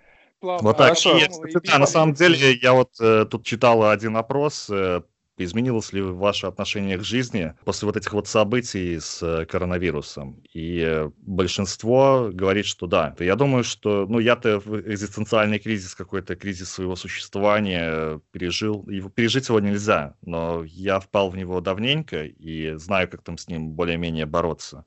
Вот 0.41 0.77
так. 0.77 0.95
И, 0.97 1.53
да, 1.63 1.79
на 1.79 1.87
самом 1.87 2.13
деле, 2.13 2.53
я 2.61 2.73
вот 2.73 2.91
э, 2.99 3.25
тут 3.25 3.45
читал 3.45 3.89
один 3.89 4.15
опрос, 4.15 4.69
э, 4.69 5.01
изменилось 5.37 5.93
ли 5.93 6.01
ваше 6.01 6.47
отношение 6.47 6.97
к 6.97 7.03
жизни 7.03 7.53
после 7.65 7.85
вот 7.87 7.97
этих 7.97 8.13
вот 8.13 8.27
событий 8.27 8.99
с 8.99 9.21
э, 9.21 9.45
коронавирусом? 9.45 10.41
И 10.53 11.07
большинство 11.17 12.29
говорит, 12.31 12.65
что 12.65 12.87
да. 12.87 13.15
Я 13.19 13.35
думаю, 13.35 13.63
что, 13.63 14.05
ну, 14.07 14.19
я-то 14.19 14.61
экзистенциальный 14.85 15.59
кризис, 15.59 15.95
какой-то 15.95 16.35
кризис 16.35 16.71
своего 16.71 16.95
существования 16.95 18.21
пережил. 18.31 18.87
Его, 18.87 19.09
пережить 19.09 19.49
его 19.49 19.59
нельзя, 19.59 20.15
но 20.21 20.63
я 20.63 20.99
впал 20.99 21.29
в 21.29 21.37
него 21.37 21.61
давненько 21.61 22.23
и 22.23 22.73
знаю, 22.75 23.09
как 23.09 23.21
там 23.21 23.37
с 23.37 23.47
ним 23.47 23.71
более-менее 23.71 24.25
бороться. 24.25 24.85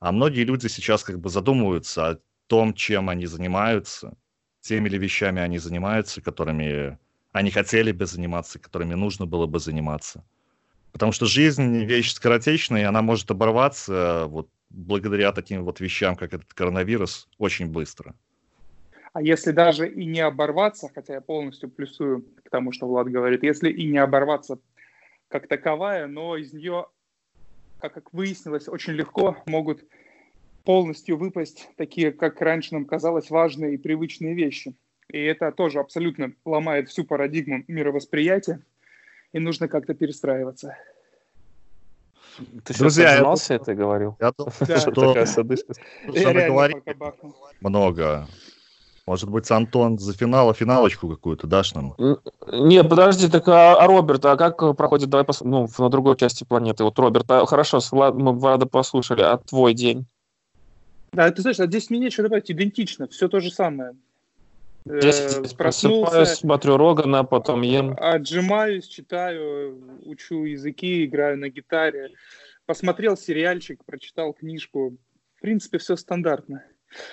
А 0.00 0.12
многие 0.12 0.44
люди 0.44 0.66
сейчас 0.66 1.02
как 1.04 1.18
бы 1.20 1.28
задумываются 1.28 2.08
о 2.08 2.18
том, 2.46 2.74
чем 2.74 3.08
они 3.08 3.26
занимаются, 3.26 4.16
теми 4.60 4.88
ли 4.88 4.98
вещами 4.98 5.40
они 5.40 5.58
занимаются, 5.58 6.20
которыми 6.20 6.98
они 7.34 7.50
хотели 7.50 7.90
бы 7.90 8.06
заниматься, 8.06 8.60
которыми 8.60 8.94
нужно 8.94 9.26
было 9.26 9.46
бы 9.46 9.58
заниматься. 9.58 10.24
Потому 10.92 11.10
что 11.10 11.26
жизнь 11.26 11.84
вещь 11.84 12.12
скоротечная, 12.12 12.82
и 12.82 12.84
она 12.84 13.02
может 13.02 13.28
оборваться 13.28 14.26
вот 14.28 14.48
благодаря 14.70 15.32
таким 15.32 15.64
вот 15.64 15.80
вещам, 15.80 16.14
как 16.14 16.32
этот 16.32 16.54
коронавирус, 16.54 17.28
очень 17.38 17.66
быстро. 17.66 18.14
А 19.12 19.20
если 19.20 19.50
даже 19.50 19.88
и 19.88 20.04
не 20.04 20.20
оборваться, 20.20 20.88
хотя 20.94 21.14
я 21.14 21.20
полностью 21.20 21.68
плюсую 21.68 22.24
к 22.44 22.50
тому, 22.50 22.70
что 22.70 22.86
Влад 22.86 23.08
говорит, 23.08 23.42
если 23.42 23.68
и 23.68 23.84
не 23.90 23.98
оборваться 23.98 24.60
как 25.26 25.48
таковая, 25.48 26.06
но 26.06 26.36
из 26.36 26.52
нее, 26.52 26.86
как 27.80 28.12
выяснилось, 28.12 28.68
очень 28.68 28.92
легко 28.92 29.36
могут 29.46 29.84
полностью 30.62 31.16
выпасть 31.16 31.68
такие, 31.76 32.12
как 32.12 32.40
раньше 32.40 32.74
нам 32.74 32.84
казалось, 32.84 33.28
важные 33.28 33.74
и 33.74 33.78
привычные 33.78 34.34
вещи– 34.34 34.76
и 35.08 35.18
это 35.18 35.52
тоже 35.52 35.80
абсолютно 35.80 36.32
ломает 36.44 36.88
всю 36.88 37.04
парадигму 37.04 37.64
мировосприятия, 37.68 38.60
и 39.32 39.38
нужно 39.38 39.68
как-то 39.68 39.94
перестраиваться. 39.94 40.76
Ты 42.64 42.76
Друзья, 42.76 43.16
сейчас 43.16 43.50
я... 43.50 43.56
это 43.56 43.74
говорил? 43.74 44.16
Я 44.20 44.32
думаю, 44.36 44.52
да. 44.60 44.78
что, 44.78 44.90
такая 44.90 45.26
садышка. 45.26 45.74
Что 46.14 46.32
мы 46.32 46.46
говорим 46.46 46.82
много. 47.60 48.26
Может 49.06 49.28
быть, 49.28 49.50
Антон 49.50 49.98
за 49.98 50.14
финала 50.14 50.54
финалочку 50.54 51.08
какую-то 51.08 51.46
дашь 51.46 51.74
нам? 51.74 51.94
Не, 52.50 52.82
подожди, 52.82 53.28
так 53.28 53.46
а, 53.48 53.76
а 53.76 53.86
Роберт, 53.86 54.24
а 54.24 54.36
как 54.36 54.76
проходит, 54.76 55.10
давай 55.10 55.26
пос... 55.26 55.42
ну, 55.42 55.68
на 55.78 55.90
другой 55.90 56.16
части 56.16 56.44
планеты. 56.44 56.84
Вот 56.84 56.98
Роберт, 56.98 57.30
а, 57.30 57.44
хорошо, 57.44 57.80
мы 57.92 58.32
Влада 58.32 58.64
послушали, 58.66 59.20
а 59.20 59.36
твой 59.36 59.74
день? 59.74 60.06
Да, 61.12 61.30
ты 61.30 61.42
знаешь, 61.42 61.60
а 61.60 61.66
здесь 61.66 61.90
мне 61.90 61.98
нечего 61.98 62.24
добавить, 62.24 62.50
идентично, 62.50 63.06
все 63.06 63.28
то 63.28 63.40
же 63.40 63.50
самое. 63.50 63.94
Э, 64.86 65.42
проснулся, 65.56 66.26
смотрю 66.26 66.76
Рогана, 66.76 67.24
потом 67.24 67.62
ем. 67.62 67.96
Отжимаюсь, 67.98 68.86
читаю, 68.86 69.98
учу 70.04 70.44
языки, 70.44 71.06
играю 71.06 71.38
на 71.38 71.48
гитаре. 71.48 72.10
Посмотрел 72.66 73.16
сериальчик, 73.16 73.82
прочитал 73.84 74.34
книжку. 74.34 74.96
В 75.36 75.40
принципе, 75.40 75.78
все 75.78 75.96
стандартно. 75.96 76.64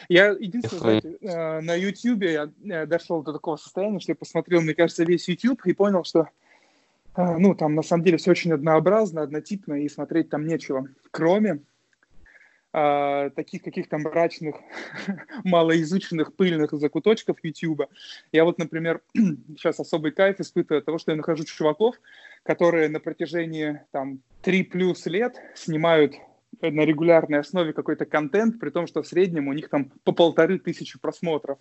Я 0.10 0.28
единственное, 0.28 0.80
знаете, 1.02 1.18
э, 1.22 1.62
на 1.62 1.76
YouTube 1.76 2.24
я 2.24 2.86
дошел 2.86 3.24
до 3.24 3.34
такого 3.34 3.56
состояния, 3.56 4.00
что 4.00 4.12
я 4.12 4.16
посмотрел, 4.16 4.62
мне 4.62 4.76
кажется, 4.76 5.04
весь 5.06 5.28
YouTube 5.28 5.66
и 5.66 5.74
понял, 5.74 6.04
что 6.04 6.28
э, 7.16 7.38
ну, 7.38 7.56
там 7.56 7.76
на 7.76 7.84
самом 7.84 8.04
деле 8.04 8.18
все 8.18 8.32
очень 8.32 8.52
однообразно, 8.52 9.22
однотипно, 9.22 9.76
и 9.76 9.88
смотреть 9.88 10.30
там 10.30 10.46
нечего. 10.46 10.88
Кроме 11.10 11.62
э, 12.74 13.30
таких 13.36 13.64
каких-то 13.64 13.98
мрачных, 13.98 14.56
малоизученных, 15.44 16.36
пыльных 16.36 16.72
закуточков 16.74 17.38
YouTube. 17.44 17.84
Я 18.32 18.46
вот, 18.46 18.58
например, 18.58 19.02
сейчас 19.16 19.80
особый 19.80 20.12
кайф 20.12 20.40
испытываю 20.40 20.80
от 20.80 20.86
того, 20.86 20.98
что 20.98 21.12
я 21.12 21.18
нахожу 21.18 21.44
чуваков, 21.44 21.96
которые 22.44 22.90
на 22.90 23.00
протяжении 23.00 23.82
там 23.92 24.20
3 24.42 24.64
плюс 24.64 25.06
лет 25.06 25.36
снимают 25.56 26.16
на 26.62 26.82
регулярной 26.82 27.40
основе 27.40 27.74
какой-то 27.74 28.06
контент, 28.06 28.60
при 28.60 28.70
том, 28.70 28.88
что 28.88 29.02
в 29.02 29.08
среднем 29.08 29.48
у 29.48 29.54
них 29.54 29.70
там 29.70 29.92
по 30.04 30.12
полторы 30.12 30.60
тысячи 30.60 31.00
просмотров. 31.00 31.58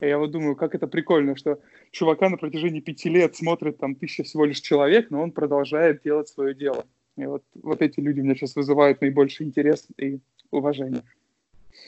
И 0.00 0.06
я 0.06 0.18
вот 0.18 0.30
думаю, 0.30 0.54
как 0.54 0.74
это 0.74 0.86
прикольно, 0.86 1.36
что 1.36 1.60
чувака 1.90 2.28
на 2.28 2.36
протяжении 2.36 2.80
пяти 2.80 3.08
лет 3.08 3.36
смотрит 3.36 3.78
там 3.78 3.94
тысяча 3.96 4.22
всего 4.22 4.44
лишь 4.44 4.60
человек, 4.60 5.10
но 5.10 5.22
он 5.22 5.32
продолжает 5.32 6.02
делать 6.02 6.28
свое 6.28 6.54
дело. 6.54 6.86
И 7.18 7.26
вот, 7.26 7.42
вот 7.62 7.82
эти 7.82 7.98
люди 7.98 8.20
меня 8.20 8.36
сейчас 8.36 8.54
вызывают 8.54 9.00
наибольший 9.00 9.46
интерес 9.46 9.88
и 9.96 10.20
уважение. 10.52 11.02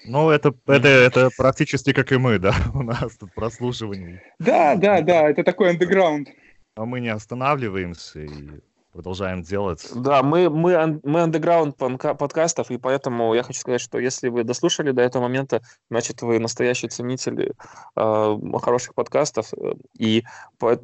Ну, 0.05 0.31
это, 0.31 0.53
это, 0.67 0.89
это 0.89 1.31
практически 1.37 1.93
как 1.93 2.11
и 2.11 2.17
мы, 2.17 2.39
да, 2.39 2.53
у 2.75 2.83
нас 2.83 3.17
тут 3.17 3.33
прослушивание. 3.35 4.23
Да, 4.41 4.75
да, 4.75 5.01
да, 5.03 5.31
это 5.31 5.45
такой 5.45 5.71
андеграунд. 5.71 6.29
А 6.75 6.85
мы 6.85 7.01
не 7.01 7.09
останавливаемся 7.09 8.21
и 8.21 8.61
продолжаем 8.93 9.43
делать. 9.43 9.89
Да, 9.95 10.23
мы, 10.23 10.51
мы, 10.51 11.01
мы 11.05 11.23
андеграунд 11.23 11.77
подкастов, 11.77 12.71
и 12.71 12.79
поэтому 12.79 13.35
я 13.35 13.43
хочу 13.43 13.61
сказать, 13.61 13.81
что 13.81 13.99
если 13.99 14.29
вы 14.29 14.45
дослушали 14.45 14.91
до 14.91 15.03
этого 15.03 15.23
момента, 15.23 15.63
значит, 15.91 16.23
вы 16.23 16.39
настоящий 16.39 16.89
ценитель 16.89 17.53
э, 17.97 18.37
хороших 18.63 18.95
подкастов. 18.95 19.53
И, 19.99 20.25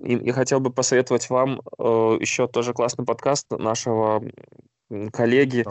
и, 0.02 0.14
и 0.14 0.30
хотел 0.32 0.60
бы 0.60 0.70
посоветовать 0.70 1.28
вам 1.30 1.60
э, 1.78 1.82
еще 2.20 2.46
тоже 2.48 2.72
классный 2.72 3.04
подкаст 3.04 3.50
нашего 3.50 4.22
коллеги 5.12 5.64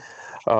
э, 0.46 0.52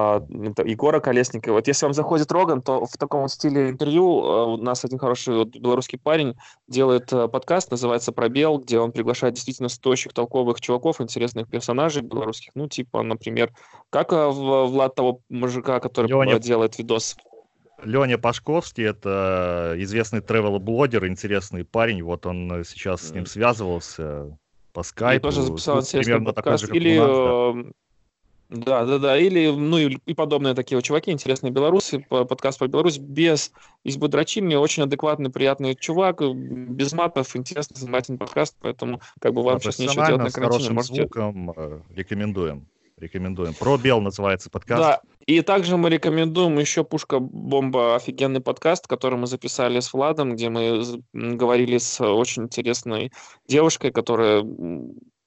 Егора 0.66 1.00
Колесникова. 1.00 1.56
Вот 1.56 1.68
если 1.68 1.86
вам 1.86 1.94
заходит 1.94 2.32
Роган, 2.32 2.62
то 2.62 2.86
в 2.86 2.98
таком 2.98 3.28
стиле 3.28 3.70
интервью 3.70 4.24
э, 4.24 4.46
у 4.54 4.58
нас 4.58 4.86
один 4.86 4.98
хороший 5.00 5.36
вот, 5.36 5.50
белорусский 5.50 6.00
парень 6.00 6.36
делает 6.68 7.12
э, 7.12 7.28
подкаст, 7.28 7.72
называется 7.72 8.12
«Пробел», 8.12 8.60
где 8.60 8.80
он 8.80 8.92
приглашает 8.92 9.34
действительно 9.34 9.70
стоящих, 9.70 10.14
толковых 10.14 10.62
чуваков, 10.62 11.02
интересных 11.02 11.50
персонажей 11.50 12.02
белорусских. 12.02 12.52
Ну, 12.56 12.68
типа, 12.68 13.04
например, 13.04 13.52
как 13.90 14.12
Влад 14.12 14.96
того 14.96 15.22
мужика, 15.30 15.80
который 15.80 16.08
Леня... 16.08 16.40
делает 16.40 16.78
видос 16.78 17.16
Леня 17.84 18.18
Пашковский, 18.18 18.86
это 18.86 19.76
известный 19.78 20.22
тревел-блогер, 20.22 21.06
интересный 21.08 21.66
парень. 21.66 22.02
Вот 22.04 22.26
он 22.26 22.64
сейчас 22.66 23.10
с 23.10 23.12
ним 23.12 23.26
связывался 23.26 24.38
по 24.72 24.82
скайпу. 24.84 25.28
Я 25.28 25.32
тоже 25.32 25.42
записал 25.42 25.82
примерно 25.82 26.34
подкаст. 26.34 26.66
Такой 26.66 26.80
же, 26.80 26.86
Или 26.86 26.98
нас, 26.98 27.08
да. 27.08 27.72
Да, 28.56 28.86
да, 28.86 28.98
да. 28.98 29.18
Или, 29.18 29.50
ну, 29.50 29.78
и, 29.78 29.98
и 30.06 30.14
подобные 30.14 30.54
такие 30.54 30.78
вот 30.78 30.84
чуваки, 30.84 31.12
интересные 31.12 31.52
белорусы, 31.52 32.06
подкаст 32.10 32.60
про 32.60 32.68
Беларусь, 32.68 32.98
без 32.98 33.52
избы 33.84 34.08
дрочильни, 34.08 34.56
очень 34.56 34.84
адекватный, 34.84 35.30
приятный 35.30 35.76
чувак, 35.76 36.22
без 36.34 36.94
матов, 36.94 37.36
интересный, 37.36 37.78
занимательный 37.78 38.18
подкаст, 38.18 38.56
поэтому 38.62 39.02
как 39.20 39.34
бы 39.34 39.44
вам 39.44 39.60
сейчас 39.60 39.80
нечего 39.80 40.08
делать 40.08 40.24
на 40.24 40.32
карантине. 40.32 40.70
можете... 40.72 40.96
звуком 41.02 41.52
э, 41.56 41.82
рекомендуем. 41.94 42.68
Рекомендуем. 42.98 43.54
Про 43.54 43.78
Бел 43.78 44.00
называется 44.00 44.50
подкаст. 44.50 44.82
Да, 44.82 45.02
и 45.26 45.42
также 45.42 45.76
мы 45.76 45.90
рекомендуем 45.90 46.58
еще 46.58 46.86
«Пушка 46.86 47.20
Бомба» 47.20 47.96
офигенный 47.96 48.40
подкаст, 48.40 48.88
который 48.88 49.20
мы 49.20 49.28
записали 49.28 49.82
с 49.82 49.92
Владом, 49.92 50.36
где 50.36 50.50
мы 50.50 50.82
говорили 51.12 51.78
с 51.78 52.02
очень 52.02 52.44
интересной 52.44 53.12
девушкой, 53.48 53.92
которая 53.92 54.46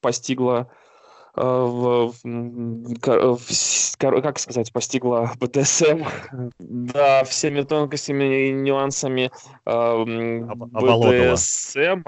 постигла 0.00 0.70
в, 1.34 2.12
в, 2.22 3.96
как 3.98 4.38
сказать, 4.38 4.72
постигла 4.72 5.32
БДСМ, 5.40 6.04
да, 6.58 7.24
всеми 7.24 7.62
тонкостями 7.62 8.48
и 8.48 8.52
нюансами 8.52 9.30
э, 9.66 10.04
БДСМ. 10.54 12.02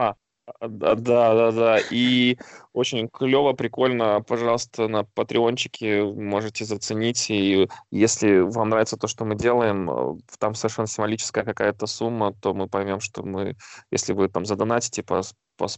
Да, 0.60 0.94
да, 0.94 1.52
да. 1.52 1.78
И 1.90 2.36
очень 2.72 3.08
клево, 3.08 3.52
прикольно. 3.52 4.22
Пожалуйста, 4.26 4.88
на 4.88 5.04
патреончике 5.04 6.02
можете 6.04 6.64
заценить. 6.64 7.30
И 7.30 7.68
если 7.90 8.40
вам 8.40 8.68
нравится 8.68 8.96
то, 8.96 9.08
что 9.08 9.24
мы 9.24 9.34
делаем, 9.34 9.90
э, 9.90 10.16
там 10.38 10.54
совершенно 10.54 10.86
символическая 10.86 11.44
какая-то 11.44 11.86
сумма, 11.86 12.32
то 12.34 12.54
мы 12.54 12.68
поймем, 12.68 13.00
что 13.00 13.22
мы, 13.22 13.56
если 13.90 14.12
вы 14.12 14.28
там 14.28 14.44
задонатите, 14.44 15.04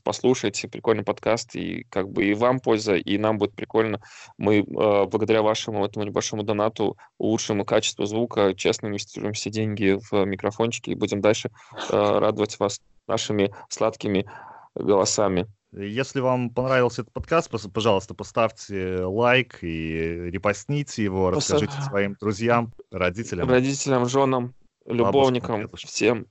послушайте, 0.04 0.68
прикольный 0.68 1.04
подкаст, 1.04 1.56
и 1.56 1.84
как 1.88 2.08
бы 2.08 2.24
и 2.24 2.34
вам 2.34 2.60
польза, 2.60 2.94
и 2.94 3.18
нам 3.18 3.38
будет 3.38 3.54
прикольно. 3.54 4.00
Мы 4.38 4.60
э, 4.60 4.64
благодаря 5.06 5.42
вашему 5.42 5.84
этому 5.84 6.04
небольшому 6.04 6.42
донату 6.42 6.96
улучшим 7.18 7.64
качество 7.64 8.06
звука, 8.06 8.54
честно 8.54 8.88
инвестируем 8.88 9.32
все 9.32 9.50
деньги 9.50 9.98
в 10.10 10.24
микрофончики 10.24 10.90
и 10.90 10.94
будем 10.94 11.20
дальше 11.20 11.50
э, 11.90 12.18
радовать 12.18 12.58
вас 12.60 12.80
нашими 13.08 13.52
сладкими 13.68 14.26
голосами. 14.74 15.46
Если 15.72 16.20
вам 16.20 16.50
понравился 16.50 17.00
этот 17.00 17.14
подкаст, 17.14 17.50
пожалуйста, 17.72 18.14
поставьте 18.14 19.04
лайк 19.04 19.58
и 19.62 20.30
репостните 20.30 21.02
его, 21.02 21.30
расскажите 21.30 21.72
своим 21.88 22.14
друзьям, 22.20 22.72
родителям. 22.90 23.48
Родителям, 23.48 24.06
женам, 24.06 24.54
любовникам, 24.84 25.68
всем. 25.76 26.26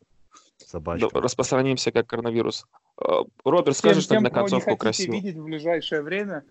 Собачкам. 0.57 1.09
Распространимся 1.21 1.91
как 1.91 2.07
коронавирус. 2.07 2.65
Э, 3.03 3.23
Роберт, 3.43 3.75
скажешь 3.77 4.07
тем, 4.07 4.23
на 4.23 4.29
концовку 4.29 4.77
красиво. 4.77 5.13
видеть 5.13 5.35
в 5.35 5.43
ближайшее 5.43 6.01
время, 6.03 6.43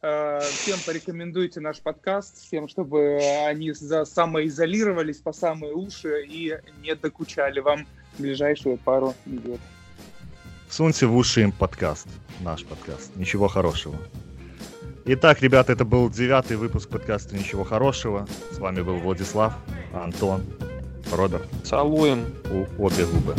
э, 0.00 0.40
всем 0.40 0.78
порекомендуйте 0.86 1.60
наш 1.60 1.80
подкаст, 1.80 2.38
всем, 2.38 2.66
чтобы 2.66 3.20
они 3.46 3.72
за 3.72 4.06
самоизолировались 4.06 5.18
по 5.18 5.32
самые 5.32 5.74
уши 5.74 6.24
и 6.26 6.58
не 6.80 6.94
докучали 6.94 7.60
вам 7.60 7.86
ближайшую 8.18 8.78
пару 8.78 9.14
недель. 9.26 9.60
Суньте 10.72 11.04
в 11.04 11.14
уши 11.14 11.42
им 11.42 11.52
подкаст, 11.52 12.06
наш 12.40 12.64
подкаст. 12.64 13.14
Ничего 13.16 13.46
хорошего. 13.46 13.94
Итак, 15.04 15.42
ребята, 15.42 15.74
это 15.74 15.84
был 15.84 16.08
девятый 16.08 16.56
выпуск 16.56 16.88
подкаста 16.88 17.36
«Ничего 17.36 17.62
хорошего». 17.62 18.26
С 18.52 18.56
вами 18.56 18.80
был 18.80 18.96
Владислав, 18.96 19.52
Антон, 19.92 20.42
Роберт. 21.12 21.46
Целуем. 21.62 22.24
У 22.50 22.64
обе 22.82 23.04
губы. 23.04 23.34